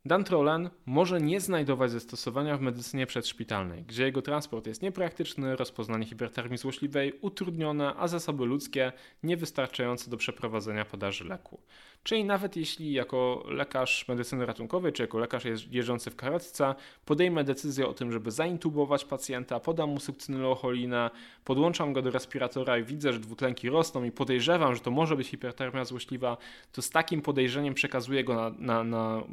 Dantrolen 0.08 0.70
może 0.86 1.22
nie 1.22 1.40
znajdować 1.40 1.92
zastosowania 1.92 2.58
w 2.58 2.62
medycynie 2.62 3.08
przedszpitalnej, 3.08 3.84
gdzie 3.84 4.04
jego 4.04 4.22
transport 4.22 4.68
jest 4.68 4.82
niepraktyczny, 4.82 5.56
rozpoznanie 5.56 6.06
hipertermii 6.06 6.58
złośliwej 6.58 7.14
utrudnione, 7.22 7.94
a 7.96 8.08
zasoby 8.08 8.46
ludzkie 8.46 8.92
niewystarczające 9.24 10.12
do 10.12 10.18
przeprowadzenia 10.18 10.86
podaży 10.86 11.26
leku. 11.26 11.60
Czyli 12.04 12.24
nawet 12.24 12.56
jeśli 12.56 12.94
jako 12.94 13.44
lekarz 13.48 14.08
medycyny 14.08 14.46
ratunkowej, 14.46 14.94
czy 14.94 15.04
jako 15.04 15.20
lekarz 15.20 15.44
jeżdżący 15.72 16.12
w 16.12 16.16
karetce 16.16 16.76
podejmę 17.06 17.44
decyzję 17.44 17.88
o 17.88 17.94
tym, 17.94 18.12
żeby 18.12 18.32
zaintubować 18.32 19.06
pacjenta, 19.06 19.60
podam 19.60 19.90
mu 19.90 20.00
sukcynolocholinę, 20.00 21.10
podłączam 21.44 21.94
go 21.94 22.02
do 22.02 22.12
respiratora 22.12 22.78
i 22.78 22.84
widzę, 22.84 23.14
że 23.14 23.20
dwutlenki 23.20 23.70
rosną 23.70 24.04
i 24.04 24.12
podejrzewam, 24.12 24.76
że 24.76 24.82
to 24.82 24.92
może 24.92 25.16
być 25.16 25.28
hipertermia 25.28 25.86
złośliwa, 25.86 26.38
to 26.72 26.82
z 26.82 26.90
takim 26.90 27.22
podejrzeniem 27.22 27.74
przekazuję 27.74 28.24
go 28.24 28.36
na, 28.36 28.50
na, 28.60 28.84
na 28.84 29.24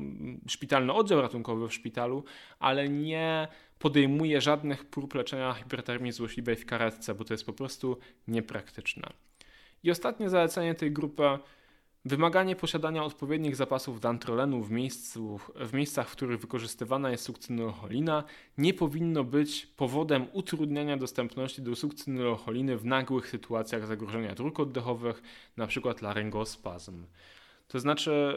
szpitalny 0.64 0.92
oddział 0.92 1.20
ratunkowy 1.20 1.68
w 1.68 1.74
szpitalu, 1.74 2.24
ale 2.58 2.88
nie 2.88 3.48
podejmuję 3.78 4.40
żadnych 4.40 4.84
prób 4.84 5.14
leczenia 5.14 5.52
hipertermii 5.52 6.12
złośliwej 6.12 6.56
w 6.56 6.66
karetce, 6.66 7.14
bo 7.14 7.24
to 7.24 7.34
jest 7.34 7.46
po 7.46 7.52
prostu 7.52 7.98
niepraktyczne. 8.28 9.08
I 9.82 9.90
ostatnie 9.90 10.30
zalecenie 10.30 10.74
tej 10.74 10.92
grupy 10.92 11.38
Wymaganie 12.06 12.56
posiadania 12.56 13.04
odpowiednich 13.04 13.56
zapasów 13.56 14.00
dantrolenu 14.00 14.62
w, 14.62 14.70
miejscu, 14.70 15.40
w 15.54 15.72
miejscach, 15.72 16.08
w 16.08 16.12
których 16.12 16.40
wykorzystywana 16.40 17.10
jest 17.10 17.24
sukcynylcholina 17.24 18.24
nie 18.58 18.74
powinno 18.74 19.24
być 19.24 19.66
powodem 19.66 20.26
utrudniania 20.32 20.96
dostępności 20.96 21.62
do 21.62 21.76
sukcynylcholiny 21.76 22.76
w 22.76 22.84
nagłych 22.84 23.28
sytuacjach 23.28 23.86
zagrożenia 23.86 24.34
dróg 24.34 24.60
oddechowych, 24.60 25.22
np. 25.58 25.94
laryngospazm. 26.00 27.06
To 27.68 27.80
znaczy, 27.80 28.34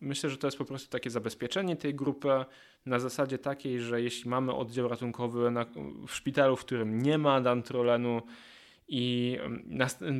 myślę, 0.00 0.30
że 0.30 0.36
to 0.36 0.46
jest 0.46 0.58
po 0.58 0.64
prostu 0.64 0.90
takie 0.90 1.10
zabezpieczenie 1.10 1.76
tej 1.76 1.94
grupy 1.94 2.44
na 2.86 2.98
zasadzie 2.98 3.38
takiej, 3.38 3.80
że 3.80 4.02
jeśli 4.02 4.30
mamy 4.30 4.54
oddział 4.54 4.88
ratunkowy 4.88 5.50
na, 5.50 5.66
w 6.06 6.14
szpitalu, 6.14 6.56
w 6.56 6.60
którym 6.60 7.02
nie 7.02 7.18
ma 7.18 7.40
dantrolenu 7.40 8.22
i 8.88 9.38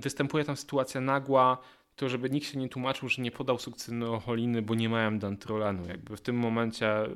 występuje 0.02 0.44
tam 0.44 0.56
sytuacja 0.56 1.00
nagła, 1.00 1.58
to 1.96 2.08
żeby 2.08 2.30
nikt 2.30 2.46
się 2.46 2.58
nie 2.58 2.68
tłumaczył, 2.68 3.08
że 3.08 3.22
nie 3.22 3.30
podał 3.30 3.58
sukcynylcholiny, 3.58 4.62
bo 4.62 4.74
nie 4.74 4.88
mają 4.88 5.18
dantrolenu. 5.18 5.88
Jakby 5.88 6.16
w 6.16 6.20
tym 6.20 6.36
momencie, 6.36 7.04
y, 7.04 7.08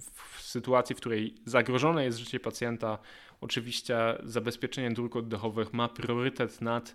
w 0.00 0.42
sytuacji, 0.42 0.96
w 0.96 0.98
której 0.98 1.34
zagrożone 1.44 2.04
jest 2.04 2.18
życie 2.18 2.40
pacjenta, 2.40 2.98
oczywiście 3.40 3.96
zabezpieczenie 4.22 4.90
dróg 4.90 5.16
oddechowych 5.16 5.72
ma 5.72 5.88
priorytet 5.88 6.60
nad 6.60 6.94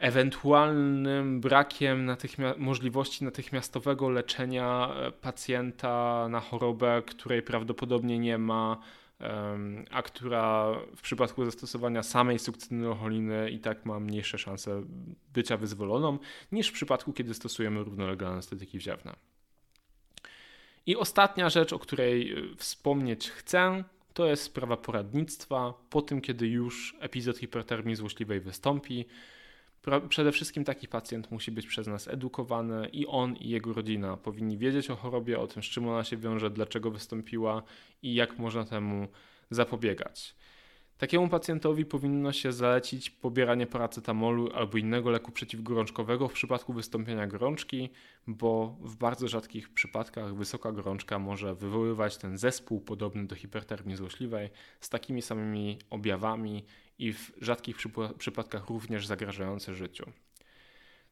ewentualnym 0.00 1.40
brakiem 1.40 2.16
możliwości 2.58 3.24
natychmiastowego 3.24 4.10
leczenia 4.10 4.94
e, 4.94 5.12
pacjenta 5.12 6.26
na 6.30 6.40
chorobę, 6.40 7.02
której 7.06 7.42
prawdopodobnie 7.42 8.18
nie 8.18 8.38
ma, 8.38 8.80
a 9.90 10.02
która 10.02 10.74
w 10.96 11.00
przypadku 11.00 11.44
zastosowania 11.44 12.02
samej 12.02 12.38
sukcynylcholiny 12.38 13.50
i 13.50 13.58
tak 13.58 13.86
ma 13.86 14.00
mniejsze 14.00 14.38
szanse 14.38 14.82
bycia 15.32 15.56
wyzwoloną 15.56 16.18
niż 16.52 16.68
w 16.68 16.72
przypadku, 16.72 17.12
kiedy 17.12 17.34
stosujemy 17.34 17.84
równolegle 17.84 18.28
anestetyki 18.28 18.78
wziewne. 18.78 19.16
I 20.86 20.96
ostatnia 20.96 21.50
rzecz, 21.50 21.72
o 21.72 21.78
której 21.78 22.32
e, 22.32 22.56
wspomnieć 22.56 23.30
chcę, 23.30 23.84
to 24.14 24.26
jest 24.26 24.42
sprawa 24.42 24.76
poradnictwa 24.76 25.74
po 25.90 26.02
tym, 26.02 26.20
kiedy 26.20 26.46
już 26.46 26.96
epizod 27.00 27.38
hipertermii 27.38 27.96
złośliwej 27.96 28.40
wystąpi. 28.40 29.06
Przede 30.08 30.32
wszystkim 30.32 30.64
taki 30.64 30.88
pacjent 30.88 31.30
musi 31.30 31.52
być 31.52 31.66
przez 31.66 31.86
nas 31.86 32.08
edukowany 32.08 32.88
i 32.88 33.06
on 33.06 33.36
i 33.36 33.48
jego 33.48 33.72
rodzina 33.72 34.16
powinni 34.16 34.58
wiedzieć 34.58 34.90
o 34.90 34.96
chorobie, 34.96 35.38
o 35.38 35.46
tym, 35.46 35.62
z 35.62 35.66
czym 35.66 35.88
ona 35.88 36.04
się 36.04 36.16
wiąże, 36.16 36.50
dlaczego 36.50 36.90
wystąpiła 36.90 37.62
i 38.02 38.14
jak 38.14 38.38
można 38.38 38.64
temu 38.64 39.08
zapobiegać. 39.50 40.34
Takiemu 41.00 41.28
pacjentowi 41.28 41.84
powinno 41.84 42.32
się 42.32 42.52
zalecić 42.52 43.10
pobieranie 43.10 43.66
paracetamolu 43.66 44.52
albo 44.54 44.78
innego 44.78 45.10
leku 45.10 45.32
przeciwgorączkowego 45.32 46.28
w 46.28 46.32
przypadku 46.32 46.72
wystąpienia 46.72 47.26
gorączki, 47.26 47.90
bo 48.26 48.76
w 48.80 48.96
bardzo 48.96 49.28
rzadkich 49.28 49.74
przypadkach 49.74 50.34
wysoka 50.34 50.72
gorączka 50.72 51.18
może 51.18 51.54
wywoływać 51.54 52.16
ten 52.16 52.38
zespół 52.38 52.80
podobny 52.80 53.26
do 53.26 53.36
hipertermii 53.36 53.96
złośliwej 53.96 54.50
z 54.80 54.88
takimi 54.88 55.22
samymi 55.22 55.78
objawami 55.90 56.64
i 56.98 57.12
w 57.12 57.32
rzadkich 57.40 57.76
przypadkach 58.18 58.68
również 58.68 59.06
zagrażające 59.06 59.74
życiu. 59.74 60.10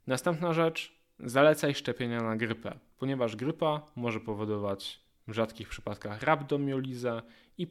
Następna 0.07 0.53
rzecz, 0.53 0.93
zalecaj 1.21 1.75
szczepienia 1.75 2.23
na 2.23 2.37
grypę, 2.37 2.79
ponieważ 2.99 3.37
grypa 3.37 3.87
może 3.97 4.21
powodować 4.21 5.01
w 5.29 5.33
rzadkich 5.33 5.69
przypadkach 5.69 6.23
rabdomiolizę 6.23 7.23
i 7.59 7.67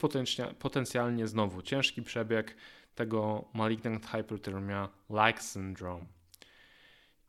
potencjalnie 0.60 1.28
znowu 1.28 1.62
ciężki 1.62 2.02
przebieg 2.02 2.56
tego 2.96 3.46
malignant 3.54 4.06
hyperthermia-like 4.06 5.42
syndrome. 5.42 6.06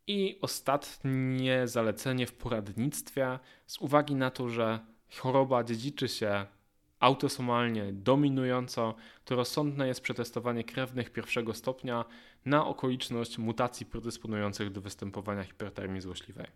I 0.06 0.38
ostatnie 0.40 1.68
zalecenie 1.68 2.26
w 2.26 2.32
poradnictwie 2.32 3.38
z 3.66 3.78
uwagi 3.78 4.14
na 4.14 4.30
to, 4.30 4.48
że 4.48 4.80
choroba 5.16 5.64
dziedziczy 5.64 6.08
się 6.08 6.46
autosomalnie 7.00 7.92
dominująco, 7.92 8.94
to 9.24 9.36
rozsądne 9.36 9.88
jest 9.88 10.00
przetestowanie 10.00 10.64
krewnych 10.64 11.10
pierwszego 11.10 11.54
stopnia 11.54 12.04
na 12.44 12.66
okoliczność 12.66 13.38
mutacji 13.38 13.86
predysponujących 13.86 14.72
do 14.72 14.80
występowania 14.80 15.44
hipertermii 15.44 16.00
złośliwej. 16.00 16.46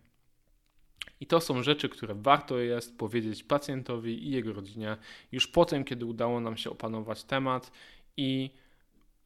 I 1.19 1.27
to 1.27 1.41
są 1.41 1.63
rzeczy, 1.63 1.89
które 1.89 2.15
warto 2.15 2.59
jest 2.59 2.97
powiedzieć 2.97 3.43
pacjentowi 3.43 4.27
i 4.27 4.31
jego 4.31 4.53
rodzinie 4.53 4.97
już 5.31 5.47
po 5.47 5.65
tym, 5.65 5.83
kiedy 5.83 6.05
udało 6.05 6.39
nam 6.39 6.57
się 6.57 6.69
opanować 6.69 7.23
temat 7.23 7.71
i 8.17 8.49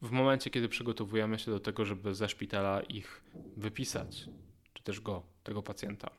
w 0.02 0.10
momencie, 0.10 0.50
kiedy 0.50 0.68
przygotowujemy 0.68 1.38
się 1.38 1.50
do 1.50 1.60
tego, 1.60 1.84
żeby 1.84 2.14
ze 2.14 2.28
szpitala 2.28 2.80
ich 2.80 3.24
wypisać, 3.56 4.28
czy 4.72 4.82
też 4.82 5.00
go, 5.00 5.22
tego 5.42 5.62
pacjenta. 5.62 6.10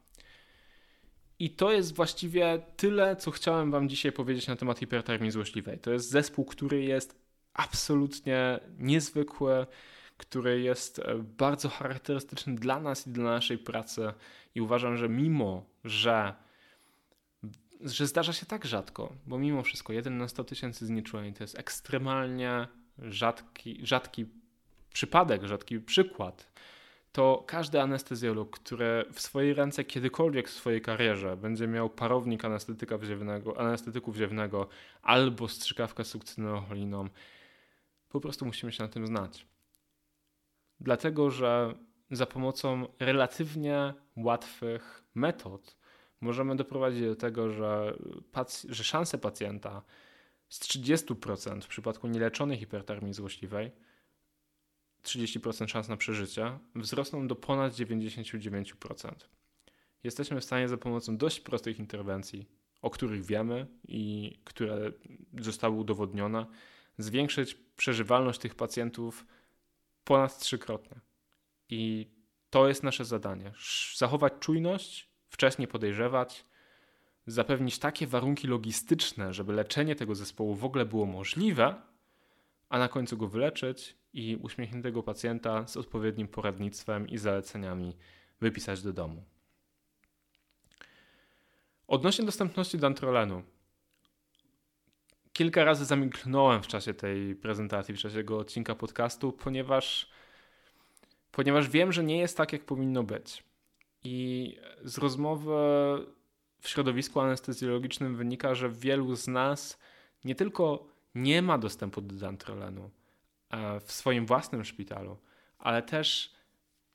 I 1.40 1.50
to 1.50 1.72
jest 1.72 1.96
właściwie 1.96 2.62
tyle, 2.78 3.16
co 3.16 3.32
chciałem 3.32 3.72
Wam 3.72 3.90
dzisiaj 3.90 4.12
powiedzieć 4.12 4.48
na 4.48 4.56
temat 4.56 4.80
hipertermii 4.80 5.32
złośliwej. 5.32 5.80
To 5.80 5.92
jest 5.92 6.10
zespół, 6.10 6.46
który 6.46 6.84
jest 6.84 7.20
absolutnie 7.54 8.60
niezwykły, 8.78 9.66
który 10.20 10.62
jest 10.62 11.00
e, 11.00 11.16
bardzo 11.16 11.70
charakterystyczny 11.70 12.56
dla 12.56 12.80
nas 12.80 13.08
i 13.08 13.12
dla 13.12 13.24
naszej 13.24 13.58
pracy. 13.58 14.14
I 14.56 14.62
uważam, 14.62 14.98
że 14.98 15.10
mimo, 15.10 15.66
że, 15.84 16.34
że 17.82 18.08
zdarza 18.08 18.34
się 18.34 18.46
tak 18.46 18.66
rzadko, 18.66 19.14
bo 19.28 19.38
mimo 19.38 19.64
wszystko 19.64 19.94
1 19.94 20.18
na 20.18 20.28
100 20.28 20.44
tysięcy 20.44 20.86
znieczuleń 20.86 21.34
to 21.34 21.44
jest 21.44 21.60
ekstremalnie 21.60 22.68
rzadki, 23.00 23.80
rzadki 23.84 24.26
przypadek, 24.94 25.44
rzadki 25.44 25.80
przykład 25.80 26.52
to 27.12 27.44
każdy 27.48 27.82
anestezjolog, 27.82 28.60
który 28.60 29.06
w 29.14 29.22
swojej 29.22 29.54
ręce 29.54 29.84
kiedykolwiek 29.84 30.50
w 30.50 30.54
swojej 30.54 30.82
karierze 30.82 31.38
będzie 31.38 31.68
miał 31.68 31.90
parownik 31.90 32.46
anestetyka 32.46 32.98
wziewnego, 32.98 33.60
anestetyku 33.60 34.12
wziewnego 34.12 34.68
albo 35.02 35.48
strzykawkę 35.48 36.06
sukcynylcholiną, 36.06 37.10
po 38.10 38.20
prostu 38.20 38.46
musimy 38.46 38.72
się 38.72 38.84
na 38.84 38.90
tym 38.90 39.08
znać. 39.08 39.46
Dlatego, 40.82 41.32
że 41.32 41.74
za 42.12 42.26
pomocą 42.26 42.88
relatywnie 43.00 43.94
łatwych 44.16 45.04
metod 45.16 45.78
możemy 46.22 46.56
doprowadzić 46.56 47.02
do 47.02 47.16
tego, 47.16 47.50
że, 47.50 47.98
że 48.70 48.84
szanse 48.84 49.18
pacjenta 49.18 49.82
z 50.50 50.60
30% 50.60 51.62
w 51.62 51.68
przypadku 51.68 52.08
nieleczonej 52.08 52.58
hipertermii 52.58 53.14
złośliwej 53.14 53.72
30% 55.04 55.68
szans 55.68 55.88
na 55.88 55.98
przeżycie 55.98 56.60
wzrosną 56.76 57.28
do 57.28 57.36
ponad 57.36 57.74
99%. 57.74 59.12
Jesteśmy 60.04 60.42
w 60.42 60.44
stanie 60.44 60.68
za 60.68 60.78
pomocą 60.78 61.18
dość 61.18 61.40
prostych 61.40 61.80
interwencji, 61.80 62.50
o 62.82 62.90
których 62.90 63.26
wiemy 63.26 63.68
i 63.88 64.32
które 64.44 64.92
zostały 65.40 65.76
udowodnione, 65.76 66.46
zwiększyć 66.98 67.58
przeżywalność 67.78 68.40
tych 68.40 68.56
pacjentów 68.56 69.26
ponad 70.10 70.40
trzykrotnie. 70.40 71.00
I 71.70 72.08
to 72.50 72.68
jest 72.68 72.84
nasze 72.84 73.06
zadanie. 73.06 73.52
Zachować 73.96 74.34
czujność, 74.40 75.10
wcześniej 75.30 75.68
podejrzewać, 75.68 76.46
zapewnić 77.28 77.80
takie 77.80 78.08
warunki 78.08 78.48
logistyczne, 78.48 79.34
żeby 79.34 79.54
leczenie 79.54 79.96
tego 79.96 80.16
zespołu 80.16 80.56
w 80.56 80.66
ogóle 80.66 80.86
było 80.86 81.06
możliwe, 81.06 81.76
a 82.70 82.80
na 82.80 82.88
końcu 82.88 83.18
go 83.18 83.28
wyleczyć 83.28 83.96
i 84.14 84.38
uśmiechniętego 84.42 85.04
pacjenta 85.04 85.68
z 85.68 85.78
odpowiednim 85.78 86.28
poradnictwem 86.28 87.08
i 87.08 87.18
zaleceniami 87.18 87.98
wypisać 88.42 88.82
do 88.82 88.94
domu. 88.94 89.24
Odnośnie 91.88 92.26
dostępności 92.26 92.78
dantrolenu. 92.78 93.44
Kilka 95.40 95.64
razy 95.64 95.86
zamilknąłem 95.86 96.64
w 96.64 96.68
czasie 96.68 96.94
tej 96.94 97.36
prezentacji, 97.36 97.94
w 97.94 97.98
czasie 97.98 98.16
tego 98.16 98.38
odcinka 98.38 98.76
podcastu, 98.76 99.32
ponieważ, 99.32 100.10
ponieważ 101.32 101.70
wiem, 101.70 101.92
że 101.92 102.04
nie 102.04 102.18
jest 102.18 102.38
tak, 102.38 102.54
jak 102.54 102.66
powinno 102.66 103.04
być. 103.04 103.44
I 104.04 104.58
z 104.84 104.98
rozmowy 104.98 105.52
w 106.62 106.70
środowisku 106.70 107.20
anestezjologicznym 107.20 108.16
wynika, 108.16 108.56
że 108.56 108.70
wielu 108.70 109.16
z 109.16 109.28
nas 109.28 109.80
nie 110.26 110.36
tylko 110.36 110.88
nie 111.16 111.42
ma 111.42 111.58
dostępu 111.58 112.02
do 112.02 112.16
dantrolenu, 112.16 112.92
E, 113.50 113.80
w 113.80 113.92
swoim 113.92 114.26
własnym 114.26 114.66
szpitalu, 114.66 115.18
ale 115.60 115.82
też 115.82 116.34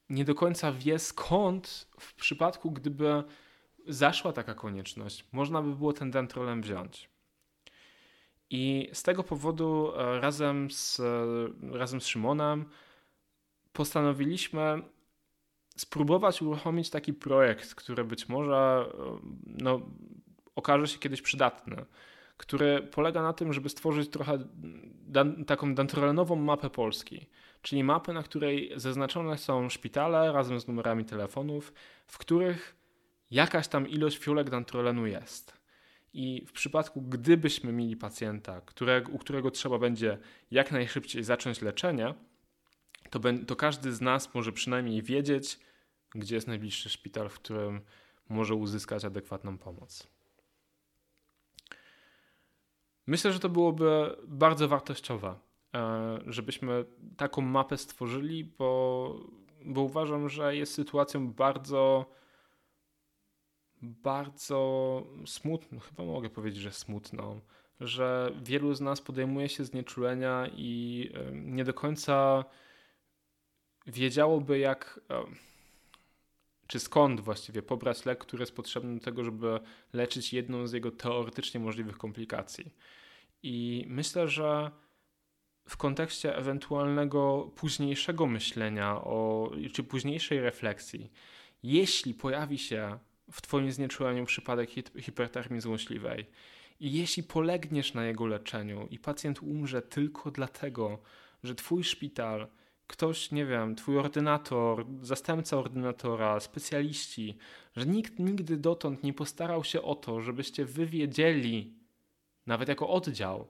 nie 0.09 0.25
do 0.25 0.35
końca 0.35 0.73
wie 0.73 0.99
skąd 0.99 1.89
w 2.01 2.15
przypadku, 2.15 2.71
gdyby 2.71 3.25
zaszła 3.89 4.33
taka 4.33 4.55
konieczność, 4.55 5.25
można 5.33 5.63
by 5.63 5.77
było 5.77 5.93
ten 5.93 6.11
dentrolem 6.11 6.63
wziąć. 6.63 7.14
I 8.55 8.91
z 8.93 9.03
tego 9.03 9.25
powodu 9.25 9.93
e, 9.97 10.21
razem 10.21 10.71
z, 10.71 11.01
razem 11.73 12.01
z 12.01 12.07
Szymonem 12.07 12.65
postanowiliśmy 13.73 14.83
spróbować 15.77 16.43
uruchomić 16.43 16.91
taki 16.91 17.13
projekt, 17.15 17.75
który 17.75 18.05
być 18.05 18.29
może 18.29 18.87
e, 18.89 19.19
no, 19.47 19.81
okaże 20.57 20.89
się 20.89 20.99
kiedyś 20.99 21.23
przydatny 21.23 21.85
który 22.37 22.83
polega 22.83 23.23
na 23.23 23.33
tym, 23.33 23.53
żeby 23.53 23.69
stworzyć 23.69 24.11
trochę 24.11 24.39
dan 25.07 25.45
taką 25.45 25.75
dantrolenową 25.75 26.37
mapę 26.37 26.71
Polski, 26.71 27.27
czyli 27.63 27.85
mapę, 27.85 28.13
na 28.13 28.23
której 28.23 28.73
zaznaczone 28.77 29.39
są 29.39 29.69
szpitale 29.69 30.33
razem 30.33 30.61
z 30.61 30.69
numerami 30.69 31.05
telefonów, 31.05 31.73
w 32.07 32.19
których 32.19 32.77
jakaś 33.31 33.69
tam 33.69 33.89
ilość 33.89 34.19
fiolek 34.19 34.51
dantrolenu 34.51 35.07
jest. 35.07 35.64
I 36.15 36.45
w 36.47 36.53
przypadku, 36.53 37.03
gdybyśmy 37.03 37.73
mieli 37.73 37.97
pacjenta, 37.97 38.61
którego, 38.61 39.13
u 39.13 39.19
którego 39.19 39.51
trzeba 39.51 39.79
będzie 39.79 40.19
jak 40.51 40.73
najszybciej 40.73 41.25
zacząć 41.25 41.63
leczenie, 41.63 42.15
to, 43.11 43.21
to 43.47 43.57
każdy 43.57 43.93
z 43.93 44.01
nas 44.01 44.35
może 44.35 44.53
przynajmniej 44.53 45.03
wiedzieć, 45.03 45.59
gdzie 46.15 46.35
jest 46.35 46.49
najbliższy 46.49 46.89
szpital, 46.89 47.29
w 47.29 47.35
którym 47.35 47.81
może 48.29 48.55
uzyskać 48.55 49.05
adekwatną 49.05 49.59
pomoc. 49.59 50.09
Myślę, 53.07 53.33
że 53.33 53.41
to 53.41 53.49
byłoby 53.49 54.17
bardzo 54.27 54.69
wartościowe, 54.69 55.39
e, 55.75 56.19
żebyśmy 56.27 56.85
taką 57.17 57.43
mapę 57.43 57.77
stworzyli, 57.77 58.45
bo, 58.45 59.21
bo 59.65 59.81
uważam, 59.81 60.29
że 60.29 60.57
jest 60.57 60.75
sytuacją 60.75 61.33
bardzo, 61.33 62.07
bardzo 63.83 65.03
smutną, 65.27 65.79
chyba 65.79 66.05
mogę 66.05 66.31
powiedzieć, 66.31 66.61
że 66.61 66.73
smutną, 66.73 67.41
że 67.81 68.33
wielu 68.43 68.75
z 68.75 68.81
nas 68.81 69.01
podejmuje 69.01 69.49
się 69.49 69.65
znieczulenia 69.65 70.47
i 70.57 71.11
nie 71.33 71.65
do 71.65 71.75
końca 71.75 72.45
wiedziałoby, 73.87 74.59
jak 74.59 75.01
czy 76.67 76.81
skąd 76.81 77.21
właściwie 77.21 77.63
pobrać 77.63 78.05
lek, 78.05 78.19
który 78.19 78.43
jest 78.43 78.57
potrzebny 78.57 78.99
do 78.99 79.05
tego, 79.05 79.25
żeby 79.25 79.61
leczyć 79.93 80.33
jedną 80.33 80.67
z 80.67 80.73
jego 80.73 80.91
teoretycznie 80.91 81.61
możliwych 81.61 81.99
komplikacji. 81.99 82.75
I 83.43 83.85
myślę, 83.89 84.29
że 84.29 84.71
w 85.69 85.77
kontekście 85.77 86.37
ewentualnego 86.37 87.51
późniejszego 87.57 88.27
myślenia 88.27 88.97
o, 88.97 89.51
czy 89.73 89.85
późniejszej 89.85 90.41
refleksji, 90.41 91.11
jeśli 91.63 92.15
pojawi 92.15 92.59
się 92.59 92.99
w 93.31 93.43
Twoim 93.43 93.73
znieczuleniu 93.73 94.25
przypadek 94.25 94.71
hipertermii 95.01 95.61
złośliwej. 95.61 96.27
I 96.81 96.93
jeśli 96.93 97.23
polegniesz 97.23 97.95
na 97.95 98.05
jego 98.05 98.27
leczeniu 98.27 98.87
i 98.91 98.99
pacjent 98.99 99.43
umrze 99.43 99.83
tylko 99.83 100.31
dlatego, 100.31 100.99
że 101.43 101.55
Twój 101.55 101.85
szpital 101.85 102.49
ktoś, 102.87 103.31
nie 103.31 103.47
wiem, 103.47 103.75
twój 103.75 103.99
ordynator, 103.99 104.87
zastępca 105.03 105.59
ordynatora, 105.59 106.41
specjaliści, 106.41 107.39
że 107.77 107.87
nikt 107.87 108.19
nigdy 108.19 108.57
dotąd 108.57 109.03
nie 109.03 109.13
postarał 109.13 109.65
się 109.65 109.83
o 109.83 109.95
to, 109.95 110.21
żebyście 110.21 110.65
wy 110.65 110.87
wiedzieli, 110.87 111.75
nawet 112.47 112.69
jako 112.69 112.89
oddział, 112.89 113.47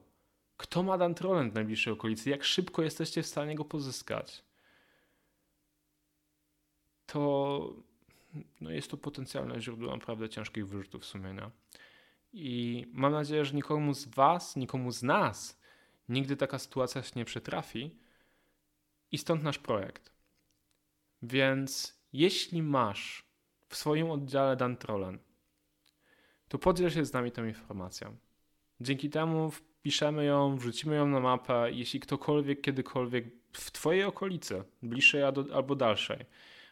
kto 0.57 0.83
ma 0.83 0.97
dantrolent 0.97 1.51
w 1.51 1.55
najbliższej 1.55 1.93
okolicy, 1.93 2.29
jak 2.29 2.43
szybko 2.43 2.83
jesteście 2.83 3.23
w 3.23 3.27
stanie 3.27 3.55
go 3.55 3.65
pozyskać, 3.65 4.43
to 7.05 7.84
no 8.61 8.71
jest 8.71 8.91
to 8.91 8.97
potencjalne 8.97 9.61
źródło 9.61 9.91
naprawdę 9.91 10.29
ciężkich 10.29 10.67
wyrzutów 10.67 11.05
sumienia. 11.05 11.51
I 12.33 12.85
mam 12.93 13.11
nadzieję, 13.11 13.45
że 13.45 13.53
nikomu 13.53 13.93
z 13.93 14.05
Was, 14.05 14.55
nikomu 14.55 14.91
z 14.91 15.03
nas 15.03 15.59
nigdy 16.09 16.37
taka 16.37 16.59
sytuacja 16.59 17.03
się 17.03 17.11
nie 17.15 17.25
przytrafi, 17.25 17.95
i 19.11 19.17
stąd 19.17 19.43
nasz 19.43 19.57
projekt. 19.57 20.11
Więc 21.21 21.99
jeśli 22.13 22.63
masz 22.63 23.25
w 23.69 23.75
swoim 23.75 24.11
oddziale 24.11 24.55
Dantrolen, 24.55 25.19
to 26.47 26.59
podziel 26.59 26.89
się 26.89 27.05
z 27.05 27.13
nami 27.13 27.31
tą 27.31 27.45
informacją. 27.45 28.17
Dzięki 28.81 29.09
temu 29.09 29.51
wpiszemy 29.51 30.25
ją, 30.25 30.57
wrzucimy 30.57 30.95
ją 30.95 31.07
na 31.07 31.19
mapę. 31.19 31.71
Jeśli 31.71 31.99
ktokolwiek 31.99 32.61
kiedykolwiek 32.61 33.25
w 33.51 33.71
Twojej 33.71 34.03
okolicy, 34.03 34.63
bliższej 34.83 35.23
albo 35.53 35.75
dalszej, 35.75 36.25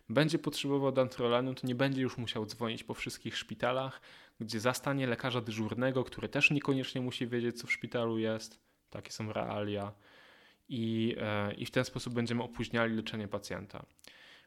będzie 0.10 0.40
potrzebował 0.40 0.92
dantrolenu, 0.92 1.54
to 1.54 1.68
nie 1.68 1.76
będzie 1.76 2.02
już 2.02 2.18
musiał 2.18 2.46
dzwonić 2.46 2.84
po 2.84 2.94
wszystkich 2.94 3.38
szpitalach, 3.38 4.02
gdzie 4.40 4.60
zastanie 4.60 5.08
lekarza 5.08 5.42
dyżurnego, 5.42 6.04
który 6.04 6.30
też 6.30 6.52
niekoniecznie 6.52 7.02
musi 7.02 7.28
wiedzieć, 7.28 7.60
co 7.60 7.68
w 7.68 7.72
szpitalu 7.72 8.18
jest. 8.18 8.60
Takie 8.90 9.12
są 9.12 9.34
realia 9.34 9.92
i, 10.70 11.16
e, 11.20 11.54
i 11.54 11.66
w 11.66 11.72
ten 11.72 11.86
sposób 11.86 12.14
będziemy 12.14 12.44
opóźniali 12.44 12.96
leczenie 12.96 13.28
pacjenta. 13.28 13.86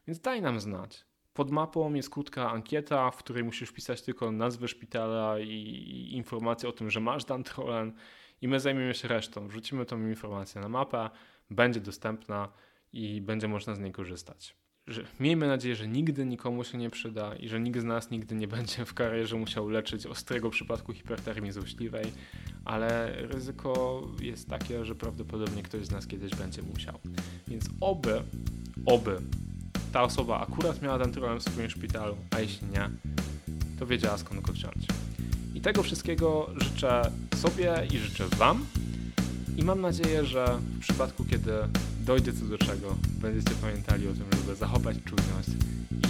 Więc 0.07 0.19
daj 0.19 0.41
nam 0.41 0.59
znać. 0.59 1.05
Pod 1.33 1.51
mapą 1.51 1.93
jest 1.93 2.09
krótka 2.09 2.51
ankieta, 2.51 3.11
w 3.11 3.17
której 3.17 3.43
musisz 3.43 3.69
wpisać 3.69 4.01
tylko 4.01 4.31
nazwę 4.31 4.67
szpitala 4.67 5.39
i, 5.39 5.49
i 5.49 6.15
informację 6.15 6.69
o 6.69 6.71
tym, 6.71 6.89
że 6.89 6.99
masz 6.99 7.25
dantrolen 7.25 7.93
i 8.41 8.47
my 8.47 8.59
zajmiemy 8.59 8.93
się 8.93 9.07
resztą. 9.07 9.47
Wrzucimy 9.47 9.85
tą 9.85 10.07
informację 10.07 10.61
na 10.61 10.69
mapę, 10.69 11.09
będzie 11.49 11.79
dostępna 11.79 12.51
i 12.93 13.21
będzie 13.21 13.47
można 13.47 13.75
z 13.75 13.79
niej 13.79 13.91
korzystać 13.91 14.66
że 14.87 15.03
miejmy 15.19 15.47
nadzieję, 15.47 15.75
że 15.75 15.87
nigdy 15.87 16.25
nikomu 16.25 16.63
się 16.63 16.77
nie 16.77 16.89
przyda 16.89 17.35
i 17.35 17.49
że 17.49 17.59
nikt 17.59 17.79
z 17.79 17.83
nas 17.83 18.11
nigdy 18.11 18.35
nie 18.35 18.47
będzie 18.47 18.85
w 18.85 18.93
karierze 18.93 19.35
musiał 19.35 19.69
leczyć 19.69 20.05
ostrego 20.05 20.49
przypadku 20.49 20.93
hipertermii 20.93 21.51
złośliwej, 21.51 22.05
ale 22.65 23.13
ryzyko 23.27 24.01
jest 24.21 24.49
takie, 24.49 24.85
że 24.85 24.95
prawdopodobnie 24.95 25.63
ktoś 25.63 25.85
z 25.85 25.91
nas 25.91 26.07
kiedyś 26.07 26.35
będzie 26.35 26.61
musiał. 26.61 26.99
Więc 27.47 27.65
oby, 27.81 28.21
oby 28.85 29.17
ta 29.93 30.03
osoba 30.03 30.39
akurat 30.39 30.81
miała 30.81 30.99
ten 30.99 31.11
problem 31.11 31.39
w 31.39 31.43
swoim 31.43 31.69
szpitalu, 31.69 32.17
a 32.31 32.39
jeśli 32.39 32.67
nie, 32.67 32.89
to 33.79 33.85
wiedziała 33.85 34.17
skąd 34.17 34.41
go 34.41 34.53
wziąć. 34.53 34.87
I 35.55 35.61
tego 35.61 35.83
wszystkiego 35.83 36.49
życzę 36.55 37.11
sobie 37.35 37.87
i 37.93 37.97
życzę 37.97 38.27
Wam. 38.27 38.65
I 39.57 39.63
mam 39.63 39.81
nadzieję, 39.81 40.25
że 40.25 40.59
w 40.77 40.79
przypadku, 40.79 41.25
kiedy 41.25 41.51
dojdzie 42.07 42.33
co 42.33 42.45
do 42.45 42.57
czego, 42.57 42.97
będziecie 43.21 43.51
pamiętali 43.61 44.07
o 44.07 44.11
tym, 44.11 44.25
żeby 44.39 44.55
zachować 44.55 44.97
czujność 45.05 45.49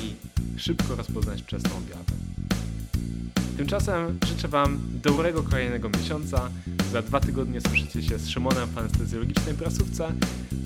i 0.03 0.15
szybko 0.59 0.95
rozpoznać 0.95 1.41
wczesną 1.41 1.69
objawę. 1.77 2.11
Tymczasem 3.57 4.19
życzę 4.27 4.47
Wam 4.47 4.79
dobrego 5.03 5.43
kolejnego 5.43 5.89
miesiąca. 5.89 6.49
Za 6.91 7.01
dwa 7.01 7.19
tygodnie 7.19 7.61
słyszycie 7.61 8.03
się 8.03 8.17
z 8.17 8.29
Szymonem 8.29 8.69
w 8.69 8.77
anestezjologicznej 8.77 9.55
prasówce, 9.55 10.13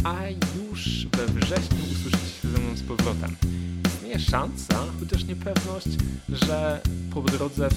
a 0.04 0.18
już 0.30 1.08
we 1.08 1.26
wrześniu 1.28 1.78
usłyszycie 1.92 2.42
się 2.42 2.48
ze 2.48 2.58
mną 2.58 2.76
z 2.76 2.84
powrotem. 2.84 3.36
Istnieje 3.88 4.20
szansa, 4.20 4.86
chociaż 5.00 5.24
niepewność, 5.24 5.88
że 6.30 6.82
po 7.14 7.22
drodze 7.22 7.70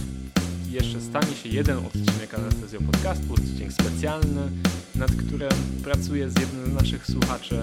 jeszcze 0.75 1.01
stanie 1.01 1.37
się 1.37 1.49
jeden 1.49 1.79
odcinek 1.79 2.35
Anestezjo 2.35 2.81
Podcastu, 2.81 3.35
odcinek 3.35 3.73
specjalny, 3.73 4.51
nad 4.95 5.11
którym 5.11 5.51
pracuję 5.85 6.31
z 6.31 6.41
jednym 6.41 6.71
z 6.71 6.75
naszych 6.75 7.07
słuchaczy, 7.07 7.63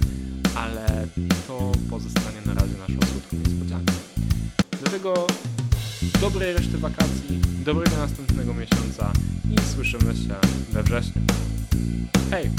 ale 0.56 1.08
to 1.48 1.72
pozostanie 1.90 2.42
na 2.46 2.54
razie 2.54 2.74
naszą 2.78 2.94
słodką 2.94 3.38
niespodzianką. 3.38 3.94
Dlatego 4.82 5.28
dobrej 6.22 6.54
reszty 6.54 6.78
wakacji, 6.78 7.42
dobrego 7.66 7.98
następnego 7.98 8.54
miesiąca 8.54 9.14
i 9.52 9.74
słyszymy 9.76 10.16
się 10.16 10.36
we 10.72 10.84
wrześniu. 10.84 11.22
Hej! 12.32 12.50